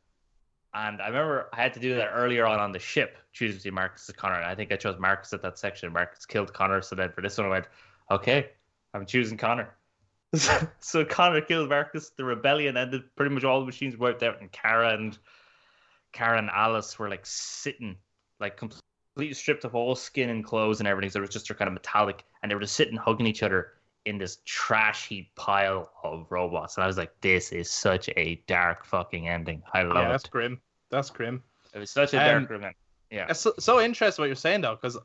[0.74, 3.74] And I remember I had to do that earlier on on the ship, choose between
[3.74, 4.36] Marcus and Connor.
[4.36, 5.92] And I think I chose Marcus at that section.
[5.92, 7.66] Marcus killed Connor, so then for this one I went,
[8.10, 8.50] okay,
[8.92, 9.74] I'm choosing Connor.
[10.80, 12.10] so Connor killed Marcus.
[12.16, 13.02] The rebellion ended.
[13.16, 15.16] Pretty much all the machines wiped out, and Kara and
[16.12, 17.96] Kara and Alice were like sitting,
[18.40, 21.10] like completely stripped of all skin and clothes and everything.
[21.10, 23.42] So it was just their kind of metallic, and they were just sitting hugging each
[23.42, 23.72] other
[24.08, 26.76] in this trashy pile of robots.
[26.76, 29.62] And I was like, this is such a dark fucking ending.
[29.74, 30.30] I love Yeah, that's it.
[30.30, 30.60] grim.
[30.90, 31.42] That's grim.
[31.74, 32.76] It was such a Um, dark event.
[33.10, 33.26] Yeah.
[33.28, 34.96] It's so, so interesting what you're saying though, because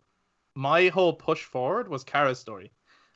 [0.56, 2.72] my whole push forward was Kara's story.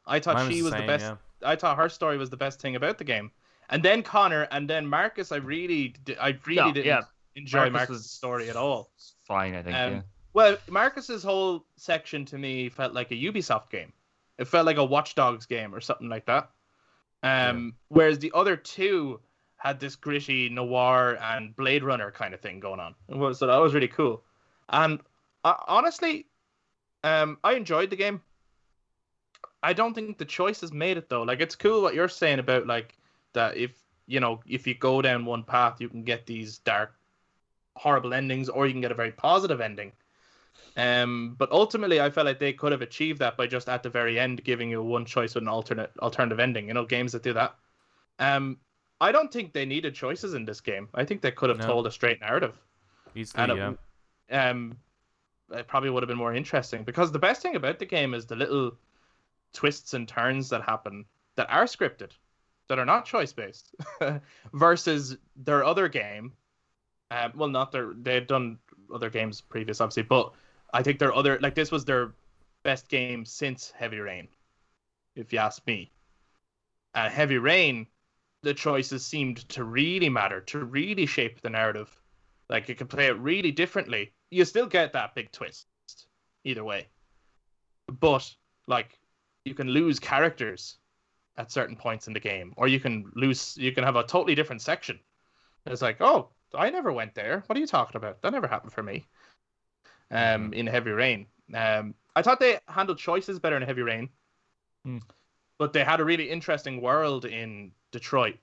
[0.06, 1.06] I thought Mine she was the same, best.
[1.06, 1.16] yeah.
[1.50, 3.32] I thought her story was the best thing about the game.
[3.70, 5.32] And then Connor, and then Marcus.
[5.32, 7.02] I really, I really Yeah, didn't yeah.
[7.36, 8.92] enjoy Marcus Marcus' story at all.
[9.26, 9.76] Fine, I think.
[9.76, 10.02] Um, yeah.
[10.34, 13.92] Well, Marcus's whole section to me felt like a Ubisoft game.
[14.38, 16.50] It felt like a Watch Dogs game or something like that.
[17.24, 19.20] Um, whereas the other two
[19.58, 22.96] had this gritty noir and Blade Runner kind of thing going on.
[23.34, 24.24] So that was really cool.
[24.70, 25.00] And
[25.44, 26.28] uh, honestly,
[27.04, 28.22] um, I enjoyed the game.
[29.64, 31.24] I don't think the choices made it though.
[31.24, 32.96] Like it's cool what you're saying about like
[33.34, 33.72] that if
[34.06, 36.94] you know if you go down one path, you can get these dark,
[37.76, 39.92] horrible endings, or you can get a very positive ending.
[40.76, 43.89] Um, but ultimately, I felt like they could have achieved that by just at the
[43.89, 46.68] very end giving you one choice with an alternate alternative ending.
[46.68, 47.55] You know, games that do that.
[48.20, 48.58] Um,
[49.01, 50.88] I don't think they needed choices in this game.
[50.93, 51.66] I think they could have No.
[51.66, 52.58] told a straight narrative
[53.16, 53.74] Easily, and yeah.
[54.30, 54.78] it, um,
[55.51, 58.26] it probably would have been more interesting because the best thing about the game is
[58.26, 58.72] the little
[59.53, 61.05] twists and turns that happen
[61.36, 62.12] that are scripted,
[62.68, 63.74] that are not choice based,
[64.53, 66.34] versus their other game.
[67.10, 68.58] Um, well, not their they've done
[68.93, 70.34] other games previous, obviously, but
[70.74, 72.13] I think their other like this was their
[72.63, 74.28] best game since Heavy Rain,
[75.15, 75.91] if you ask me.
[76.93, 77.88] Uh, Heavy Rain,
[78.43, 81.95] the choices seemed to really matter, to really shape the narrative.
[82.49, 84.13] Like you can play it really differently.
[84.30, 85.68] You still get that big twist
[86.43, 86.88] either way.
[87.99, 88.30] But
[88.68, 88.99] like
[89.45, 90.78] you can lose characters
[91.38, 94.36] at certain points in the game or you can lose you can have a totally
[94.36, 94.99] different section.
[95.65, 97.43] It's like, "Oh, I never went there.
[97.45, 98.22] What are you talking about?
[98.22, 99.07] That never happened for me."
[100.12, 101.28] Um in Heavy Rain.
[101.53, 104.10] Um I thought they handled choices better in Heavy Rain.
[104.84, 104.99] Hmm.
[105.58, 108.38] But they had a really interesting world in Detroit.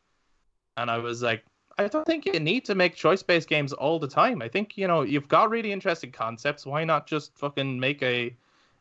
[0.77, 1.45] And I was like,
[1.79, 4.43] I don't think you need to make choice based games all the time.
[4.43, 6.67] I think, you know, you've got really interesting concepts.
[6.67, 8.37] Why not just fucking make a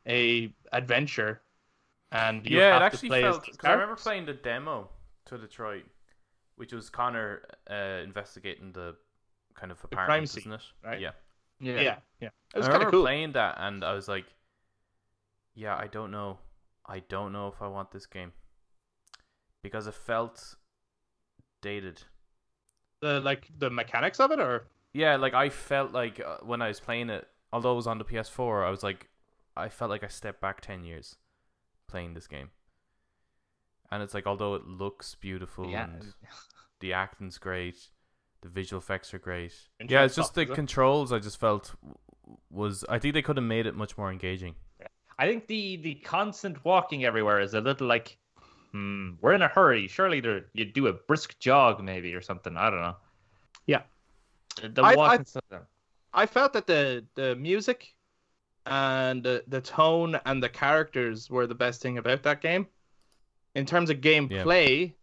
[0.08, 1.42] a adventure
[2.14, 3.46] and you yeah, it actually felt.
[3.46, 4.90] Because I remember playing the demo
[5.26, 5.84] to Detroit,
[6.56, 8.96] which was Connor uh, investigating the
[9.56, 10.62] kind of crime apartment, scene, isn't it?
[10.84, 11.02] right?
[11.02, 11.12] Yeah.
[11.64, 11.82] Yeah.
[11.82, 12.30] Yeah, yeah.
[12.54, 13.04] It was I kind remember of cool.
[13.04, 14.26] playing that, and I was like,
[15.56, 16.40] "Yeah, I don't know.
[16.86, 18.34] I don't know if I want this game
[19.64, 20.56] because it felt
[21.62, 22.04] dated."
[23.02, 26.68] The like the mechanics of it or Yeah, like I felt like uh, when I
[26.68, 29.10] was playing it, although it was on the PS4, I was like,
[29.58, 31.18] I felt like I stepped back ten years
[31.88, 32.52] playing this game.
[33.92, 35.84] And it's like, although it looks beautiful Yeah.
[35.86, 36.14] and
[36.80, 37.90] the acting's great,
[38.44, 39.54] the visual effects are great.
[39.88, 40.54] Yeah, it's just the it?
[40.54, 41.12] controls.
[41.12, 41.74] I just felt
[42.52, 42.86] was.
[42.88, 44.56] I think they could have made it much more engaging.
[45.18, 48.18] I think the the constant walking everywhere is a little like,
[48.72, 49.88] hmm, we're in a hurry.
[49.88, 52.58] Surely there you'd do a brisk jog maybe or something.
[52.58, 52.96] I don't know.
[53.66, 53.82] Yeah.
[54.62, 55.44] The, the I- I- walking stuff.
[56.14, 57.96] I felt that the the music
[58.66, 62.68] and the, the tone and the characters were the best thing about that game.
[63.56, 64.94] In terms of gameplay,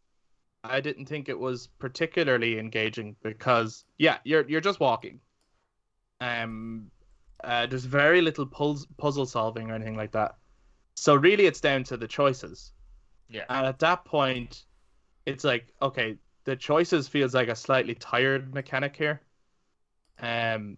[0.63, 5.21] I didn't think it was particularly engaging because yeah, you're you're just walking.
[6.21, 6.91] Um,
[7.43, 10.37] uh, there's very little puz- puzzle solving or anything like that.
[10.95, 12.73] So really, it's down to the choices.
[13.31, 13.45] Yeah.
[13.49, 14.65] And at that point,
[15.25, 19.23] it's like, okay, the choices feels like a slightly tired mechanic here.
[20.21, 20.77] Um,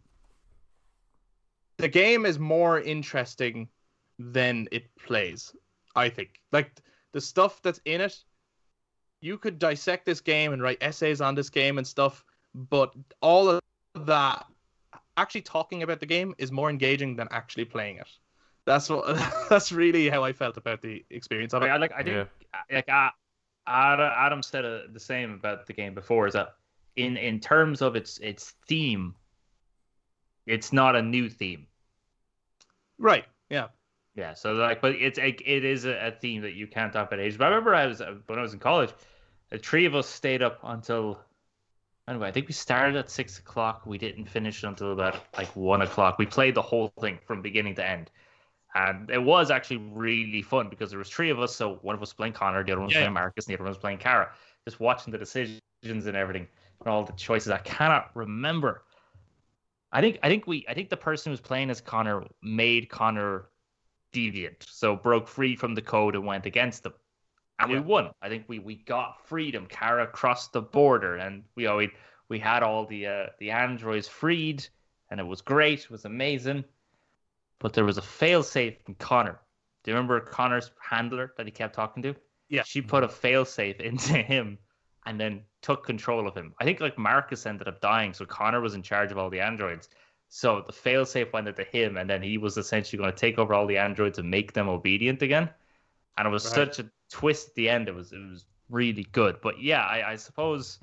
[1.78, 3.68] the game is more interesting
[4.18, 5.54] than it plays,
[5.96, 6.40] I think.
[6.52, 6.80] Like
[7.12, 8.22] the stuff that's in it,
[9.22, 12.92] you could dissect this game and write essays on this game and stuff, but
[13.22, 13.60] all of
[14.06, 14.44] that
[15.16, 18.08] actually talking about the game is more engaging than actually playing it.
[18.66, 19.06] That's what
[19.48, 21.70] that's really how I felt about the experience of I, it.
[21.70, 22.28] I like I think
[22.70, 23.10] like uh,
[23.66, 26.26] Adam, Adam said uh, the same about the game before.
[26.26, 26.54] Is that
[26.96, 29.14] in in terms of its its theme,
[30.46, 31.66] it's not a new theme.
[32.98, 33.24] Right.
[33.50, 33.68] Yeah.
[34.16, 34.34] Yeah.
[34.34, 37.20] So like, but it's like it is a, a theme that you can't talk about
[37.20, 37.38] age.
[37.38, 38.92] But I remember I was uh, when I was in college,
[39.52, 41.20] the three of us stayed up until.
[42.08, 43.86] Anyway, I think we started at six o'clock.
[43.86, 46.18] We didn't finish until about like one o'clock.
[46.18, 48.10] We played the whole thing from beginning to end,
[48.74, 51.54] and it was actually really fun because there was three of us.
[51.54, 53.02] So one of us was playing Connor, the other one was Yeah.
[53.02, 54.32] playing Marcus, and the other one was playing Kara.
[54.66, 56.48] Just watching the decisions and everything,
[56.80, 57.52] and all the choices.
[57.52, 58.84] I cannot remember.
[59.92, 62.88] I think I think we I think the person who was playing as Connor made
[62.88, 63.48] Connor
[64.12, 66.94] deviant, so broke free from the code and went against them,
[67.62, 68.10] and we won.
[68.20, 69.66] I think we we got freedom.
[69.68, 71.90] Kara crossed the border, and we we
[72.28, 74.66] we had all the uh, the androids freed,
[75.10, 75.80] and it was great.
[75.80, 76.64] It was amazing.
[77.58, 79.38] But there was a failsafe in Connor.
[79.84, 82.14] Do you remember Connor's handler that he kept talking to?
[82.48, 82.62] Yeah.
[82.64, 84.58] She put a failsafe into him
[85.06, 86.54] and then took control of him.
[86.60, 89.40] I think like Marcus ended up dying, so Connor was in charge of all the
[89.40, 89.88] androids.
[90.28, 93.52] So the failsafe went into him, and then he was essentially going to take over
[93.52, 95.50] all the androids and make them obedient again.
[96.16, 96.54] And it was Right.
[96.54, 97.88] such a twist at the end.
[97.88, 99.40] It was it was really good.
[99.42, 100.80] But yeah, I, I suppose.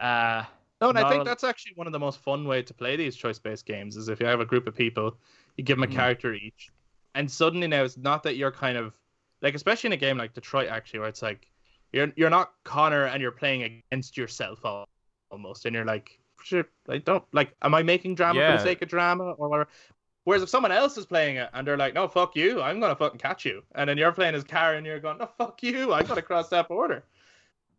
[0.00, 0.44] Uh,
[0.80, 2.96] No, and I think a- that's actually one of the most fun way to play
[2.96, 5.16] these choice-based games is if you have a group of people,
[5.56, 5.96] you give them a Mm.
[5.96, 6.70] character each,
[7.14, 8.94] and suddenly now it's not that you're kind of
[9.42, 11.50] like, especially in a game like Detroit, actually, where it's like
[11.92, 14.88] you're you're not Connor and you're playing against yourself al-
[15.30, 18.82] almost, and you're like, shit, I don't like, am I making drama for the sake
[18.82, 19.68] of drama or whatever?
[20.28, 22.96] Whereas if someone else is playing it and they're like, no, fuck you, I'm gonna
[22.96, 25.92] fucking catch you, and then you're playing as Kara and you're going, no, fuck you,
[25.92, 27.02] I'm gonna cross that border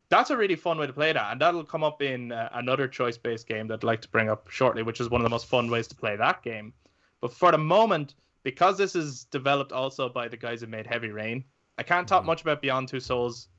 [0.09, 2.87] that's a really fun way to play that, and that'll come up in uh, another
[2.87, 5.45] choice-based game that I'd like to bring up shortly, which is one of the most
[5.45, 6.73] fun ways to play that game.
[7.21, 11.09] But for the moment, because this is developed also by the guys who made Heavy
[11.09, 11.43] Rain,
[11.77, 12.27] I can't talk Mhm.
[12.27, 13.49] much about Beyond Two Souls.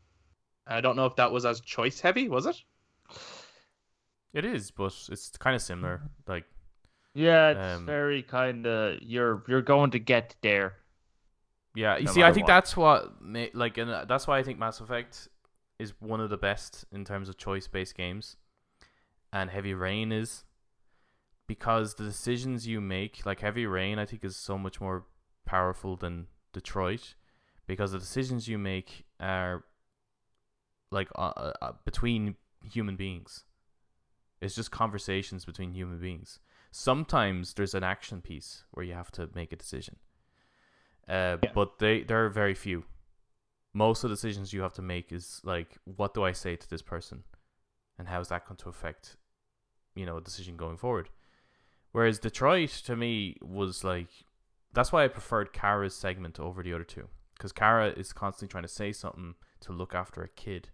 [0.67, 2.61] I don't know if that was as choice heavy, was it?
[4.33, 6.03] It is, but it's kind of similar.
[6.27, 6.47] Like,
[7.15, 10.75] yeah, it's Um, very kind of you're you're going to get there.
[11.75, 12.55] yeah, you No see, I think what.
[12.55, 15.29] that's what, ma- like, and uh, that's why I think Mass Effect
[15.79, 18.37] is one of the best in terms of choice-based games,
[19.33, 20.45] and Heavy Rain is
[21.47, 25.05] because the decisions you make, like Heavy Rain, I think is so much more
[25.45, 27.15] powerful than Detroit,
[27.67, 29.65] because the decisions you make are
[30.91, 32.35] like uh, uh, uh, between
[32.65, 33.45] human beings.
[34.41, 36.41] It's just conversations between human beings.
[36.71, 39.97] Sometimes there's an action piece where you have to make a decision.
[41.09, 41.53] Uh, Yeah.
[41.53, 42.85] but they there are very few.
[43.73, 46.69] Most of the decisions you have to make is like, what do I say to
[46.71, 47.25] this person,
[47.99, 49.17] and how is that going to affect,
[49.95, 51.09] you know, a decision going forward.
[51.93, 54.09] Whereas Detroit to me was like,
[54.73, 58.63] that's why I preferred Kara's segment over the other two, because Kara is constantly trying
[58.63, 60.71] to say something to look after a kid,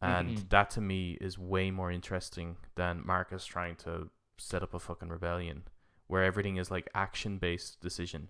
[0.00, 0.48] and Mhm.
[0.48, 4.10] that to me is way more interesting than Marcus trying to
[4.40, 5.64] set up a fucking rebellion,
[6.06, 8.28] where everything is like action based decision.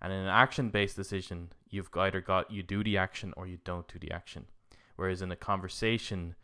[0.00, 3.58] And in an action based decision, you've either got you do the action or you
[3.64, 4.46] don't do the action.
[4.96, 6.34] Whereas in a conversation,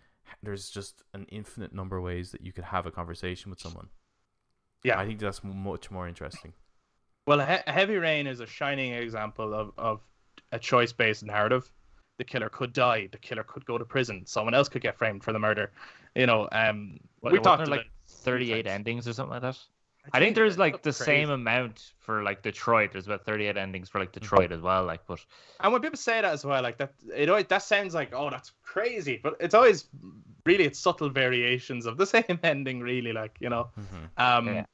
[0.43, 3.89] there's just an infinite number of ways that you could have a conversation with someone.
[4.83, 4.99] Yeah.
[4.99, 6.53] I think that's much more interesting.
[7.27, 10.01] Well, he- Heavy Rain is a shining example of, of
[10.53, 11.71] a choice based narrative.
[12.19, 13.09] The killer could die.
[13.11, 14.25] The killer could go to prison.
[14.27, 15.73] Someone else could get framed for the murder.
[16.15, 19.59] You know, um, we talked like 38 endings or something like that.
[20.13, 21.05] I think there's like the Crazy.
[21.05, 22.93] same amount for like Detroit.
[22.93, 24.85] There's about 38 endings for like Detroit as well.
[24.85, 25.25] Like, but
[25.61, 28.29] And when people say that as well, like that, it always that sounds like oh
[28.31, 29.87] that's crazy, but it's always
[30.45, 33.13] really it's subtle variations of the same ending, really.
[33.13, 34.65] Like you know, hmm um, Yeah.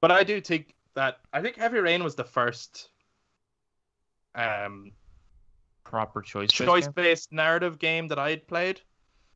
[0.00, 2.90] but I do think that I think Heavy Rain was the first
[4.34, 4.92] um
[5.84, 6.50] proper choice.
[6.50, 8.80] choice based narrative game that I had played.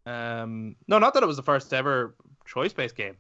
[0.07, 2.15] Um, no, not that it was the first ever
[2.47, 3.17] choice based game.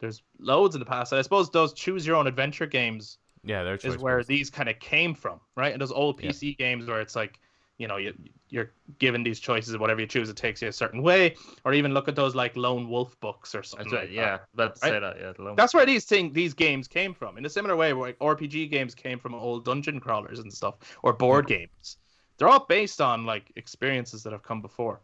[0.00, 1.12] There's loads in the past.
[1.12, 4.28] And I suppose those choose your own adventure games Yeah, they're is where choice-based.
[4.28, 5.72] these kind of came from, right?
[5.72, 6.30] And those old Yeah.
[6.30, 7.38] PC games where it's like,
[7.78, 8.14] you know, you
[8.50, 11.34] you're given these choices, whatever you choose, it takes you a certain way.
[11.64, 13.88] Or even look at those like Lone Wolf books or something.
[13.90, 14.08] That's right.
[14.08, 14.46] like Yeah, that.
[14.54, 14.90] let's Right?
[14.92, 15.16] say that.
[15.18, 17.36] Yeah, lone- That's where these thing these games came from.
[17.36, 20.76] In a similar way, where like RPG games came from old dungeon crawlers and stuff,
[21.02, 21.96] or board games.
[22.36, 25.00] They're all based on like experiences that have come before.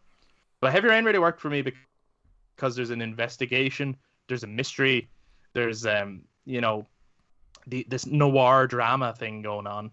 [0.61, 1.79] But Heavy Rain really worked for me because
[2.69, 3.95] there's an investigation,
[4.27, 5.09] there's a mystery,
[5.53, 6.85] there's um, you know,
[7.67, 9.91] the this noir drama thing going on.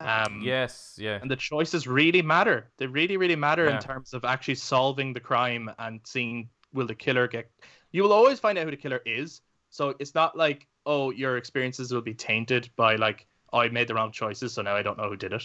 [0.00, 1.18] Um, Yes, yeah.
[1.22, 2.68] and the choices really matter.
[2.76, 3.76] They really, really matter Yeah.
[3.76, 7.50] in terms of actually solving the crime and seeing will the killer get?
[7.92, 9.40] You will always find out who the killer is.
[9.70, 13.88] So it's not like oh your experiences will be tainted by like oh I made
[13.88, 15.44] the wrong choices, so now I don't know who did it.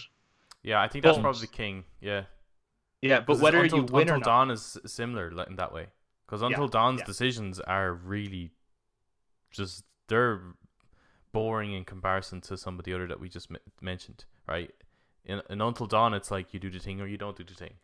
[0.62, 1.84] Yeah, I think that's But- probably king.
[2.00, 2.24] Yeah,
[3.00, 5.86] Yeah, but whether until, you win until or not, Dawn is similar in that way.
[6.32, 7.04] Because until Dawn's yeah.
[7.04, 8.52] decisions are really
[9.50, 10.40] just they're
[11.30, 14.70] boring in comparison to some of the other that we just m- mentioned, right?
[15.26, 17.52] In, in Until Dawn, it's like you do the thing or you don't do the
[17.52, 17.74] thing.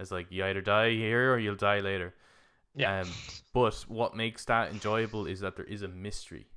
[0.00, 2.12] It's like you either die here or you'll die later.
[2.74, 3.02] Yeah.
[3.02, 3.08] Um,
[3.52, 6.48] but what makes that enjoyable is that there is a mystery.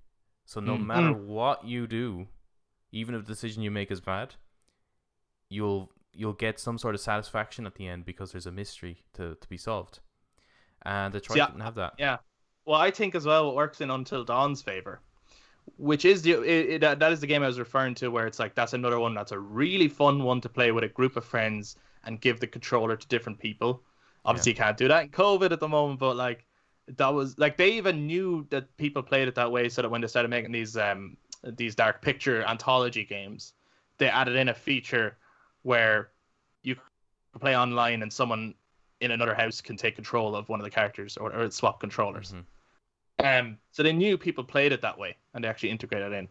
[0.46, 0.86] So no Mm.
[0.88, 2.26] matter what you do,
[2.92, 4.34] even if the decision you make is bad,
[5.48, 9.36] you'll you'll get some sort of satisfaction at the end because there's a mystery to,
[9.36, 10.00] to be solved.
[10.86, 11.94] And Detroit See, I- didn't have that.
[11.98, 12.18] Yeah.
[12.66, 15.02] Well, I think as well it works in Until Dawn's favor,
[15.78, 18.40] which is the it, it, that- is the game I was referring to, where it's
[18.40, 21.26] like that's another one that's a really fun one to play with a group of
[21.26, 21.76] friends
[22.06, 23.82] and give the controller to different people.
[24.26, 26.46] Obviously, you can't do that in COVID at the moment, but like
[26.88, 30.02] that was like they even knew that people played it that way, so that when
[30.02, 33.54] they started making these um these dark picture anthology games,
[33.98, 35.18] they added in a feature
[35.64, 36.10] where
[36.62, 36.78] you
[37.40, 38.54] play online and someone
[39.02, 42.34] in another house can take control of one of the characters or, or swap controllers.
[42.34, 42.46] Mhm.
[43.24, 46.30] Um, so they knew people played it that way, and they actually integrated it in.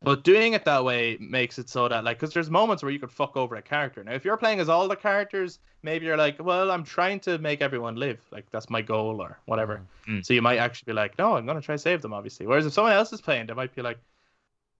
[0.00, 3.00] But doing it that way makes it so that, like, because there's moments where you
[3.00, 4.04] could fuck over a character.
[4.04, 7.36] Now, if you're playing as all the characters, maybe you're like, well, I'm trying to
[7.38, 8.20] make everyone live.
[8.30, 9.82] Like, that's my goal or whatever.
[10.06, 10.24] Mm.
[10.24, 12.46] So you might actually be like, no, I'm going to try to save them, obviously.
[12.46, 13.98] Whereas if someone else is playing, they might be like,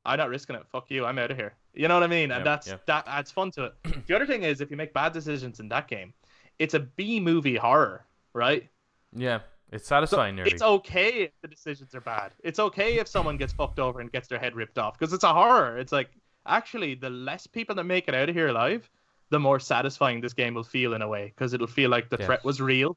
[0.04, 0.64] I'm not risking it.
[0.70, 1.04] Fuck you.
[1.04, 1.52] I'm out of here.
[1.74, 2.30] You know what I mean?
[2.30, 2.76] And Yeah, that's yeah.
[2.86, 3.74] that adds fun to it.
[4.06, 6.14] the other thing is, if you make bad decisions in that game,
[6.58, 8.68] it's a B movie horror, right?
[9.14, 9.40] Yeah,
[9.70, 10.42] it's So satisfying nearly.
[10.44, 12.32] it's okay if the decisions are bad.
[12.42, 15.24] It's okay if someone gets fucked over and gets their head ripped off because it's
[15.24, 15.78] a horror.
[15.78, 16.10] It's like
[16.46, 18.88] actually the less people that make it out of here alive,
[19.30, 22.16] the more satisfying this game will feel in a way because it'll feel like the
[22.16, 22.26] Yeah.
[22.26, 22.96] threat was real.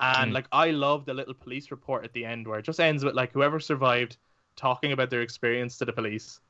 [0.00, 0.34] And Mm.
[0.34, 3.14] like I love the little police report at the end where it just ends with
[3.14, 4.18] like whoever survived
[4.56, 6.40] talking about their experience to the police,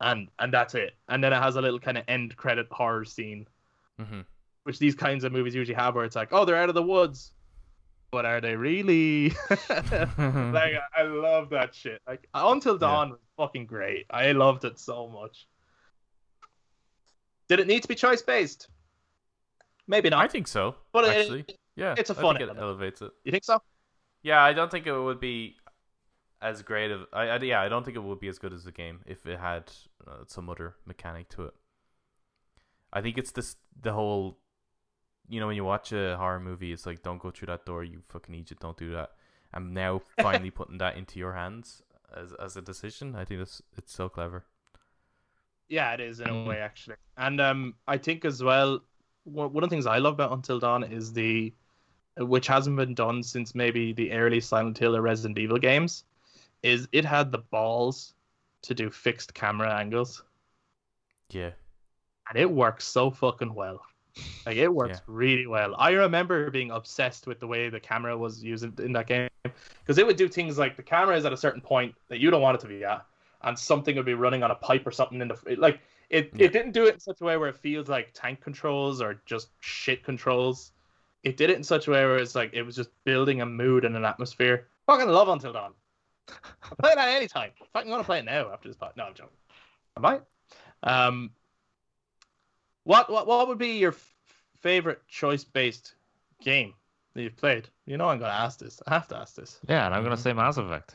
[0.00, 0.96] and and that's it.
[1.08, 3.48] And then it has a little kind of end credit horror scene
[3.98, 4.24] hmm
[4.64, 6.82] which these kinds of movies usually have, where it's like, oh, they're out of the
[6.82, 7.32] woods,
[8.10, 9.30] but are they really?
[9.60, 12.02] like, I love that shit.
[12.06, 14.06] Like, Until Dawn was fucking great.
[14.10, 15.46] I loved it so much.
[17.48, 18.68] Did it need to be choice based?
[19.86, 20.24] Maybe not.
[20.24, 20.76] I think so.
[20.92, 21.44] But it- actually,
[21.76, 23.10] yeah, it's a fun think it elevates it.
[23.24, 23.62] You think so?
[24.22, 25.56] Yeah, I don't think it would be
[26.40, 27.06] as great of.
[27.12, 29.26] I, I yeah, I don't think it would be as good as the game if
[29.26, 29.70] it had
[30.06, 31.54] uh, some other mechanic to it.
[32.92, 34.38] I think it's this the whole,
[35.28, 37.84] you know, when you watch a horror movie, it's like don't go through that door,
[37.84, 39.12] you fucking idiot, don't do that.
[39.52, 41.82] I'm now finally putting that into your hands
[42.14, 43.14] as as a decision.
[43.16, 44.44] I think it's it's so clever.
[45.68, 46.46] Yeah, it is in a Mm.
[46.46, 48.80] way actually, and um, I think as well,
[49.24, 51.52] one one of the things I love about Until Dawn is the,
[52.18, 56.04] which hasn't been done since maybe the early Silent Hill or Resident Evil games,
[56.62, 58.14] is it had the balls
[58.62, 60.22] to do fixed camera angles,
[61.28, 61.52] Yeah,
[62.28, 63.80] and it works so fucking well.
[64.46, 65.04] Like it works Yeah.
[65.06, 65.74] really well.
[65.78, 69.98] I remember being obsessed with the way the camera was used in that game because
[69.98, 72.42] it would do things like the camera is at a certain point that you don't
[72.42, 73.04] want it to be at,
[73.42, 76.30] and something would be running on a pipe or something in the it- like it.
[76.34, 76.46] Yeah.
[76.46, 79.20] It didn't do it in such a way where it feels like tank controls or
[79.26, 80.72] just shit controls.
[81.24, 83.46] It did it in such a way where it's like it was just building a
[83.46, 84.68] mood and an atmosphere.
[84.86, 85.72] Fucking love Until Dawn.
[86.28, 87.50] I'm playing that anytime.
[87.72, 88.96] Fucking gonna play it now after this part.
[88.96, 89.36] No, I'm joking.
[89.96, 90.22] I might.
[90.82, 91.30] Um,
[92.84, 94.14] what what what would be your f-
[94.60, 95.94] favorite choice based
[96.42, 96.74] game
[97.14, 97.68] that you've played?
[97.86, 98.80] You know I'm gonna ask this.
[98.86, 99.60] I have to ask this.
[99.68, 100.94] Yeah, and I'm gonna say Mass Effect.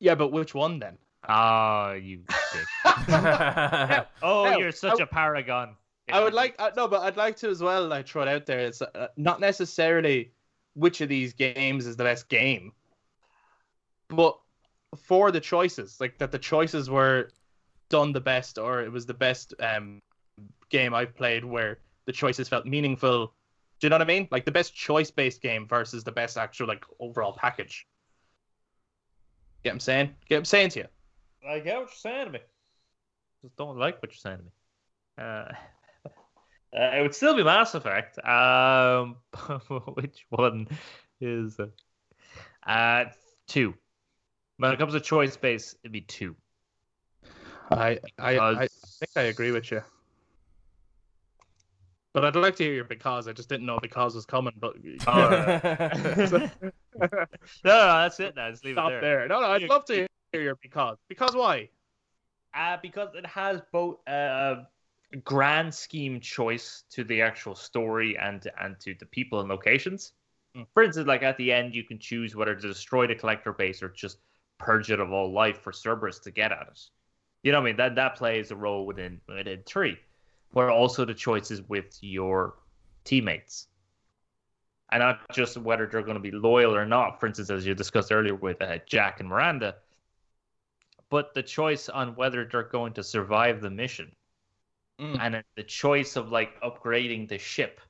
[0.00, 0.96] Yeah, but which one then?
[1.28, 2.18] Oh, you.
[2.18, 2.66] Dick.
[4.22, 5.76] oh, now, you're such I- a paragon.
[6.10, 7.86] I would like uh, no, but I'd like to as well.
[7.86, 8.60] Like throw it out there.
[8.60, 10.32] It's uh, not necessarily
[10.74, 12.72] which of these games is the best game,
[14.08, 14.38] but
[14.96, 17.28] for the choices, like that the choices were
[17.90, 20.00] done the best, or it was the best um
[20.70, 23.34] game I've played where the choices felt meaningful.
[23.80, 24.28] Do you know what I mean?
[24.30, 27.86] Like the best choice based game versus the best actual like overall package.
[29.62, 30.14] Get what I'm saying?
[30.28, 30.86] Get what I'm saying to you?
[31.48, 32.40] I get what you're saying to me.
[33.42, 34.50] Just don't like what you're saying to me.
[35.18, 35.52] Uh,
[36.76, 38.18] uh, it would still be Mass Effect.
[38.26, 39.16] Um,
[39.94, 40.68] which one
[41.20, 43.06] is uh, uh
[43.46, 43.74] two?
[44.56, 46.34] When it comes to choice space, it'd be two.
[47.70, 49.82] I I, I think I agree with you.
[52.20, 53.28] But I'd like to hear your because.
[53.28, 54.54] I just didn't know because was coming.
[54.58, 56.48] But no,
[57.00, 57.28] no,
[57.64, 58.34] that's it.
[58.36, 59.20] Now, just leave stop it there.
[59.20, 59.28] there.
[59.28, 60.98] No, no, I'd love to hear your because.
[61.08, 61.68] Because why?
[62.54, 64.64] Uh, because it has both uh,
[65.12, 70.12] a grand scheme choice to the actual story and and to the people and locations,
[70.74, 73.82] For instance, like at the end, you can choose whether to destroy the collector base
[73.82, 74.18] or just
[74.58, 76.80] purge it of all life for Cerberus to get at it.
[77.42, 77.76] You know what I mean?
[77.76, 79.98] That that plays a role within within three,
[80.52, 82.54] where also the choices with your
[83.04, 83.68] teammates,
[84.90, 87.20] and not just whether they're going to be loyal or not.
[87.20, 89.76] For instance, as you discussed earlier with uh, Jack and Miranda,
[91.10, 94.12] but the choice on whether they're going to survive the mission,
[95.00, 95.16] Mm.
[95.20, 97.80] and the choice of like upgrading the ship,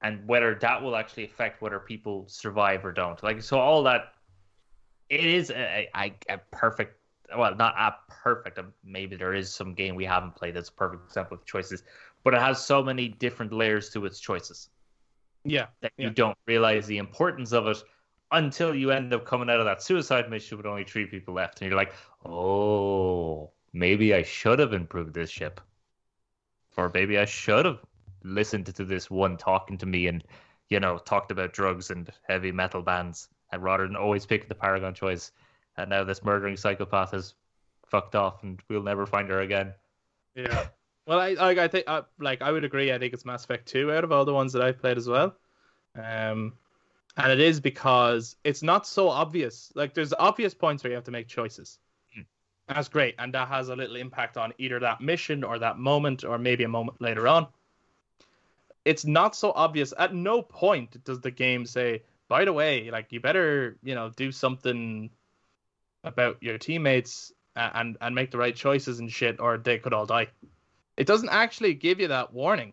[0.00, 3.20] and whether that will actually affect whether people survive or don't.
[3.20, 4.12] Like so, all that
[5.08, 7.00] it is a, a, a perfect
[7.36, 10.72] well not a perfect um, maybe there is some game we haven't played that's a
[10.72, 11.82] perfect example of choices
[12.22, 14.70] but it has so many different layers to its choices
[15.44, 15.66] Yeah.
[15.80, 16.08] that Yeah.
[16.08, 17.82] you don't realize the importance of it
[18.32, 21.60] until you end up coming out of that suicide mission with only three people left
[21.60, 21.94] and you're like
[22.24, 25.60] oh maybe i should have improved this ship
[26.76, 27.78] or maybe i should have
[28.22, 30.24] listened to this one talking to me and
[30.68, 34.54] you know talked about drugs and heavy metal bands and rather than always pick the
[34.54, 35.32] paragon choice
[35.76, 37.34] and now this murdering psychopath has
[37.86, 39.72] fucked off and we'll never find her again
[40.34, 40.66] Yeah.
[41.06, 42.92] Well, I I, I think uh, like I would agree.
[42.92, 45.08] I think it's Mass Effect two out of all the ones that I've played as
[45.08, 45.36] well.
[45.96, 46.54] Um,
[47.16, 49.70] and it is because it's not so obvious.
[49.74, 51.78] Like there's obvious points where you have to make choices.
[52.14, 52.22] Hmm.
[52.68, 56.24] That's great, and that has a little impact on either that mission or that moment,
[56.24, 57.46] or maybe a moment later on.
[58.84, 59.94] It's not so obvious.
[59.98, 64.10] At no point does the game say, "By the way, like you better, you know,
[64.10, 65.10] do something
[66.04, 70.06] about your teammates and and make the right choices and shit, or they could all
[70.06, 70.28] die."
[70.96, 72.72] It doesn't actually give you that warning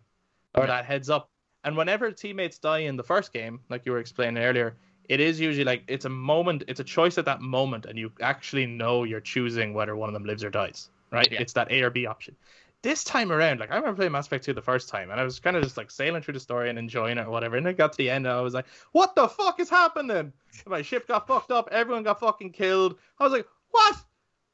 [0.54, 1.30] or that heads up.
[1.64, 4.78] And whenever teammates die in the first game, like you were explaining earlier,
[5.10, 8.12] it is usually like it's a moment, it's a choice at that moment, and you
[8.22, 11.32] actually know you're choosing whether one of them lives or dies, right?
[11.32, 11.42] Yeah.
[11.42, 12.36] It's that A or B option.
[12.84, 15.24] This time around, like I remember playing Mass Effect 2 the first time, and I
[15.24, 17.56] was kind of just like sailing through the story and enjoying it or whatever.
[17.56, 20.34] And I got to the end, and I was like, "What the fuck is happening?"
[20.66, 21.70] My ship got fucked up.
[21.72, 22.98] Everyone got fucking killed.
[23.20, 23.98] I was like, "What?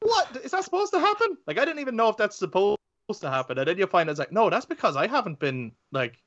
[0.00, 2.78] What is that supposed to happen?" Like I didn't even know if that's supposed
[3.20, 3.56] to happen.
[3.56, 6.22] And then you find it's like, no, that's because I haven't been like,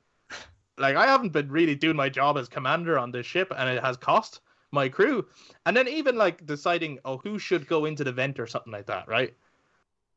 [0.78, 3.82] like I haven't been really doing my job as commander on this ship, and it
[3.82, 4.40] has cost
[4.72, 5.24] my crew.
[5.64, 8.86] And then even like deciding, oh, who should go into the vent or something like
[8.86, 9.34] that, right?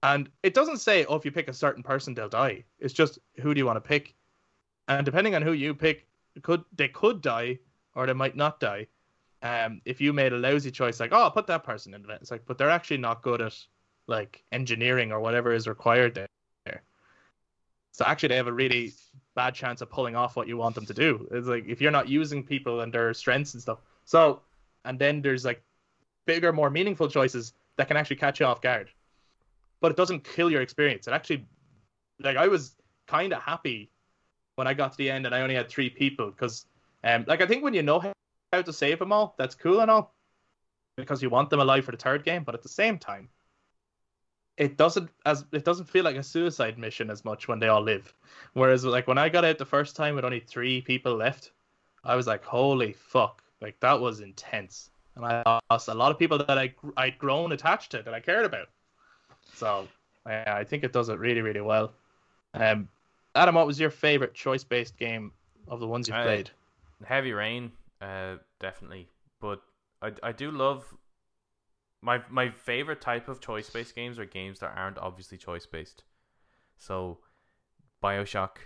[0.06, 2.64] And it doesn't say, oh, if you pick a certain person, they'll die.
[2.80, 4.14] It's just who do you want to pick,
[4.88, 6.06] and depending on who you pick,
[6.44, 7.58] could they could die
[7.96, 8.86] or they might not die.
[9.42, 12.14] Um, if you made a lousy choice, like, oh, I'll put that person in the
[12.14, 13.58] it's like, but they're actually not good at
[14.06, 16.28] like engineering or whatever is required there.
[17.94, 18.94] So actually, they have a really
[19.34, 21.28] bad chance of pulling off what you want them to do.
[21.32, 23.80] It's like if you're not using people and their strengths and stuff.
[24.04, 24.42] So,
[24.84, 25.64] and then there's like
[26.28, 28.90] bigger, more meaningful choices that can actually catch you off guard.
[29.86, 31.08] But it doesn't kill your experience.
[31.08, 31.46] It actually,
[32.20, 32.76] like, I was
[33.06, 33.92] kind of happy
[34.56, 36.66] when I got to the end and I only had three people because,
[37.04, 38.12] um, like, I think when you know how
[38.52, 40.16] how to save them all, that's cool and all
[40.98, 42.44] because you want them alive for the third game.
[42.44, 43.30] But at the same time,
[44.58, 47.84] it doesn't as it doesn't feel like a suicide mission as much when they all
[47.84, 48.12] live.
[48.54, 51.52] Whereas like when I got out the first time with only three people left,
[52.04, 56.18] I was like, holy fuck, like that was intense, and I lost a lot of
[56.18, 58.70] people that I I'd grown attached to that I cared about.
[59.54, 59.88] So
[60.26, 61.94] yeah, I think it does it really really well.
[62.54, 62.90] Um,
[63.36, 65.32] Adam, what was your favorite choice based game
[65.68, 66.50] of the ones you've I- played?
[67.04, 69.10] Heavy Rain, uh, definitely.
[69.42, 69.62] But
[70.02, 70.96] I I do love
[72.02, 76.04] my my favorite type of choice based games are games that aren't obviously choice based.
[76.78, 77.20] So,
[78.02, 78.58] Bioshock.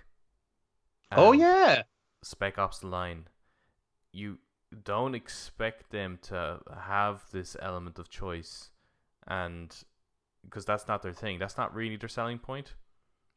[1.11, 1.83] oh yeah,
[2.21, 3.27] Spec Ops: The Line.
[4.11, 4.39] You
[4.83, 8.71] don't expect them to have this element of choice,
[9.27, 9.75] and
[10.49, 11.39] because that's not their thing.
[11.39, 12.73] That's not really their selling point.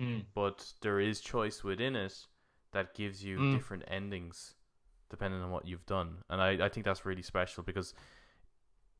[0.00, 0.24] Mm.
[0.34, 2.26] But there is choice within it
[2.72, 3.52] that gives you Mm.
[3.54, 4.54] different endings
[5.10, 7.92] depending on what you've done, and I I think that's really special because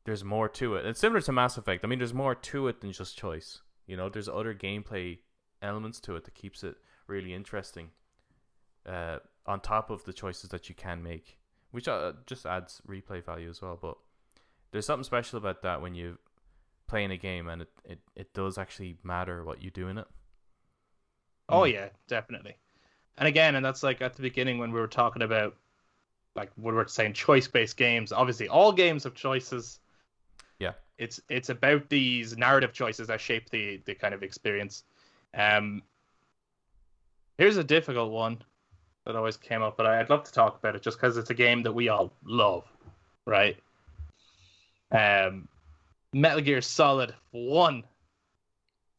[0.05, 0.85] there's more to it.
[0.85, 1.83] It's similar to Mass Effect.
[1.83, 3.61] I mean, there's more to it than just choice.
[3.87, 5.19] You know, there's other gameplay
[5.61, 6.75] elements to it that keeps it
[7.07, 7.89] really interesting.
[8.85, 11.39] Uh, on top of the choices that you can make,
[11.71, 13.77] which uh, just adds replay value as well.
[13.81, 13.97] But
[14.71, 16.19] there's something special about that when you
[16.93, 19.97] play in a game and it, it, it does actually matter what you do in
[19.97, 20.05] it.
[21.49, 22.55] Oh yeah, definitely.
[23.17, 25.55] And again, and that's like at the beginning when we were talking about
[26.35, 28.11] like when we're saying choice based games.
[28.11, 29.79] Obviously, all games have choices.
[30.59, 30.73] Yeah.
[30.99, 34.83] It's it's about these narrative choices that shape the the kind of experience.
[35.33, 35.81] Um
[37.39, 38.37] here's a difficult one
[39.07, 41.33] that always came up, but I'd love to talk about it just because it's a
[41.33, 42.65] game that we all love,
[43.25, 43.57] right?
[44.91, 45.47] Um
[46.13, 47.83] Metal Gear Solid One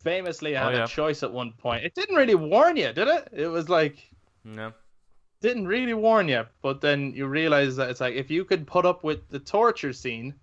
[0.03, 0.85] famously oh, had Oh, yeah.
[0.85, 1.85] a choice at one point.
[1.85, 3.29] It didn't really warn you, did it?
[3.33, 3.97] It was like
[4.45, 4.73] No.
[5.41, 8.85] didn't really warn you, but then you realize that it's like if you could put
[8.85, 10.35] up with the torture scene,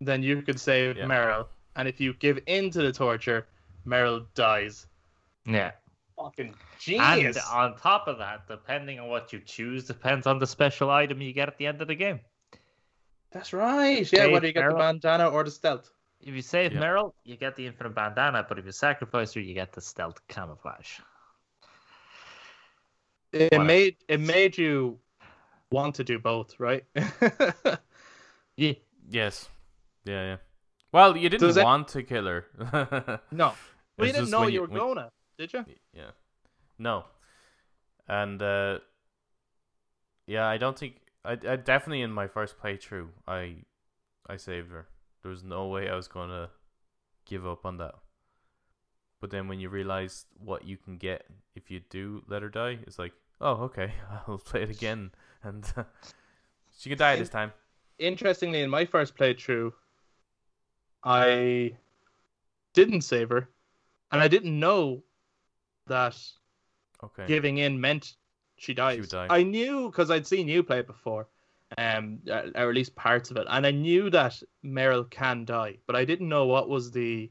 [0.00, 1.04] then you could save Yeah.
[1.04, 3.46] Meryl, and if you give in to the torture,
[3.86, 4.86] Meryl dies.
[5.44, 5.72] Yeah.
[6.16, 7.36] Fucking genius.
[7.36, 11.20] And on top of that, depending on what you choose, depends on the special item
[11.20, 12.20] you get at the end of the game.
[13.32, 13.98] That's right.
[14.12, 15.90] Yeah, Save whether you get the bandana or the stealth.
[16.20, 16.80] If you save Yeah.
[16.80, 20.18] Meryl, you get the infinite bandana, but if you sacrifice her, you get the stealth
[20.28, 20.98] camouflage.
[23.32, 23.62] It Wow.
[23.64, 24.98] made it made you
[25.70, 26.84] want to do both, right?
[28.56, 28.74] Yeah.
[29.08, 29.48] Yes.
[30.04, 30.36] Yeah, yeah.
[30.92, 33.20] Well, you didn't Does it- want to kill her.
[33.30, 33.54] no,
[33.96, 35.64] we It's didn't know when you were when- gonna, did you?
[35.94, 36.10] Yeah.
[36.78, 37.04] No.
[38.08, 38.80] And uh
[40.26, 43.56] yeah, I don't think I, I definitely in my first playthrough I
[44.28, 44.88] I saved her.
[45.22, 46.50] There was no way I was gonna
[47.24, 47.94] give up on that.
[49.20, 52.78] But then when you realize what you can get if you do let her die,
[52.86, 53.92] it's like, oh okay,
[54.28, 55.10] I'll play it again,
[55.42, 55.70] and
[56.78, 57.52] she can die this time.
[57.98, 59.72] Interestingly, in my first playthrough,
[61.04, 61.76] I
[62.72, 63.50] didn't save her,
[64.10, 65.02] and I didn't know
[65.86, 66.16] that
[67.02, 67.26] Okay.
[67.26, 68.16] giving in meant
[68.60, 69.00] she dies.
[69.00, 69.26] would die.
[69.30, 71.26] I knew because I'd seen you play it before,
[71.78, 75.78] um, or or at least parts of it, and I knew that Meryl can die,
[75.86, 77.30] but I didn't know what was the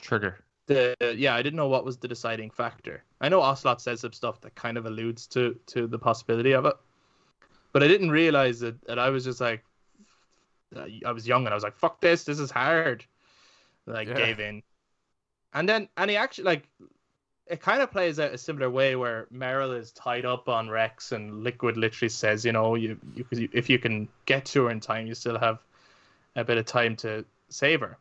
[0.00, 0.44] Trigger.
[0.66, 3.04] the yeah, I didn't know what was the deciding factor.
[3.20, 6.66] I know Ocelot says some stuff that kind of alludes to to the possibility of
[6.66, 6.74] it,
[7.72, 8.84] but I didn't realize that.
[8.86, 9.64] that I was just like,
[11.06, 12.24] I was young and I was like, "Fuck this!
[12.24, 13.04] This is hard."
[13.86, 14.16] Like Yeah.
[14.16, 14.62] gave in,
[15.52, 16.68] and then and he actually like.
[17.50, 21.12] It kind of plays out a similar way where Meryl is tied up on Rex,
[21.12, 24.80] and Liquid literally says, "You know, you, you if you can get to her in
[24.80, 25.58] time, you still have
[26.36, 27.96] a bit of time to save her."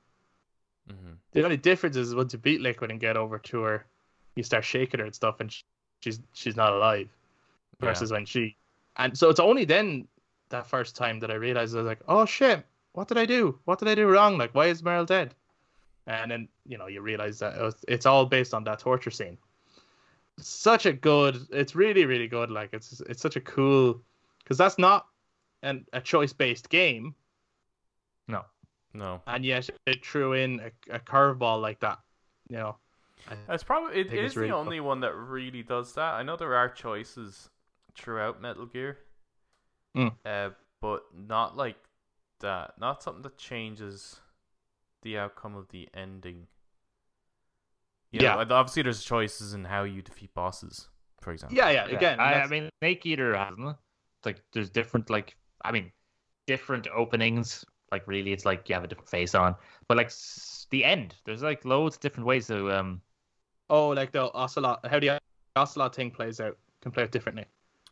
[0.89, 3.85] hmm The only difference is once you beat Liquid and get over to her,
[4.35, 5.63] you start shaking her and stuff, and sh-
[6.01, 7.09] she's she's not alive.
[7.79, 8.55] Versus when she,
[8.97, 10.07] and so it's only then
[10.49, 13.59] that first time that I realized I was like, oh shit, what did I do?
[13.65, 14.37] What did I do wrong?
[14.37, 15.35] Like, why is Meryl dead?
[16.07, 19.11] And then you know you realize that it was, it's all based on that torture
[19.11, 19.37] scene.
[20.39, 22.49] Such a good, it's really really good.
[22.49, 24.01] Like it's it's such a cool,
[24.43, 25.07] because that's not
[25.63, 27.13] an a choice based game
[28.27, 28.45] No.
[28.93, 29.21] No.
[29.27, 31.99] and yet it threw in a, a curveball like that.
[32.49, 32.75] You know,
[33.49, 34.61] It's probably it it's really the cool.
[34.61, 36.13] only one that really does that.
[36.13, 37.49] I know there are choices
[37.95, 38.99] throughout Metal Gear,
[39.95, 40.13] Mm.
[40.25, 41.77] uh, but not like
[42.39, 42.79] that.
[42.79, 44.21] Not something that changes
[45.07, 46.47] the outcome of the ending.
[48.11, 48.35] You Yeah.
[48.35, 50.89] know, and obviously there's choices in how you defeat bosses,
[51.21, 51.57] for example.
[51.57, 51.87] yeah, yeah.
[51.87, 53.75] Yeah, Again, I, I mean, Snake Eater hasn't
[54.25, 55.91] like there's different, like, I mean,
[56.45, 57.63] different openings.
[57.91, 59.55] Like, really, it's like you have a different face on.
[59.87, 63.01] But like s- the end, there's like loads of different ways to um.
[63.69, 64.85] oh, like the ocelot.
[64.85, 65.17] How the
[65.55, 67.45] ocelot thing plays out can play out differently.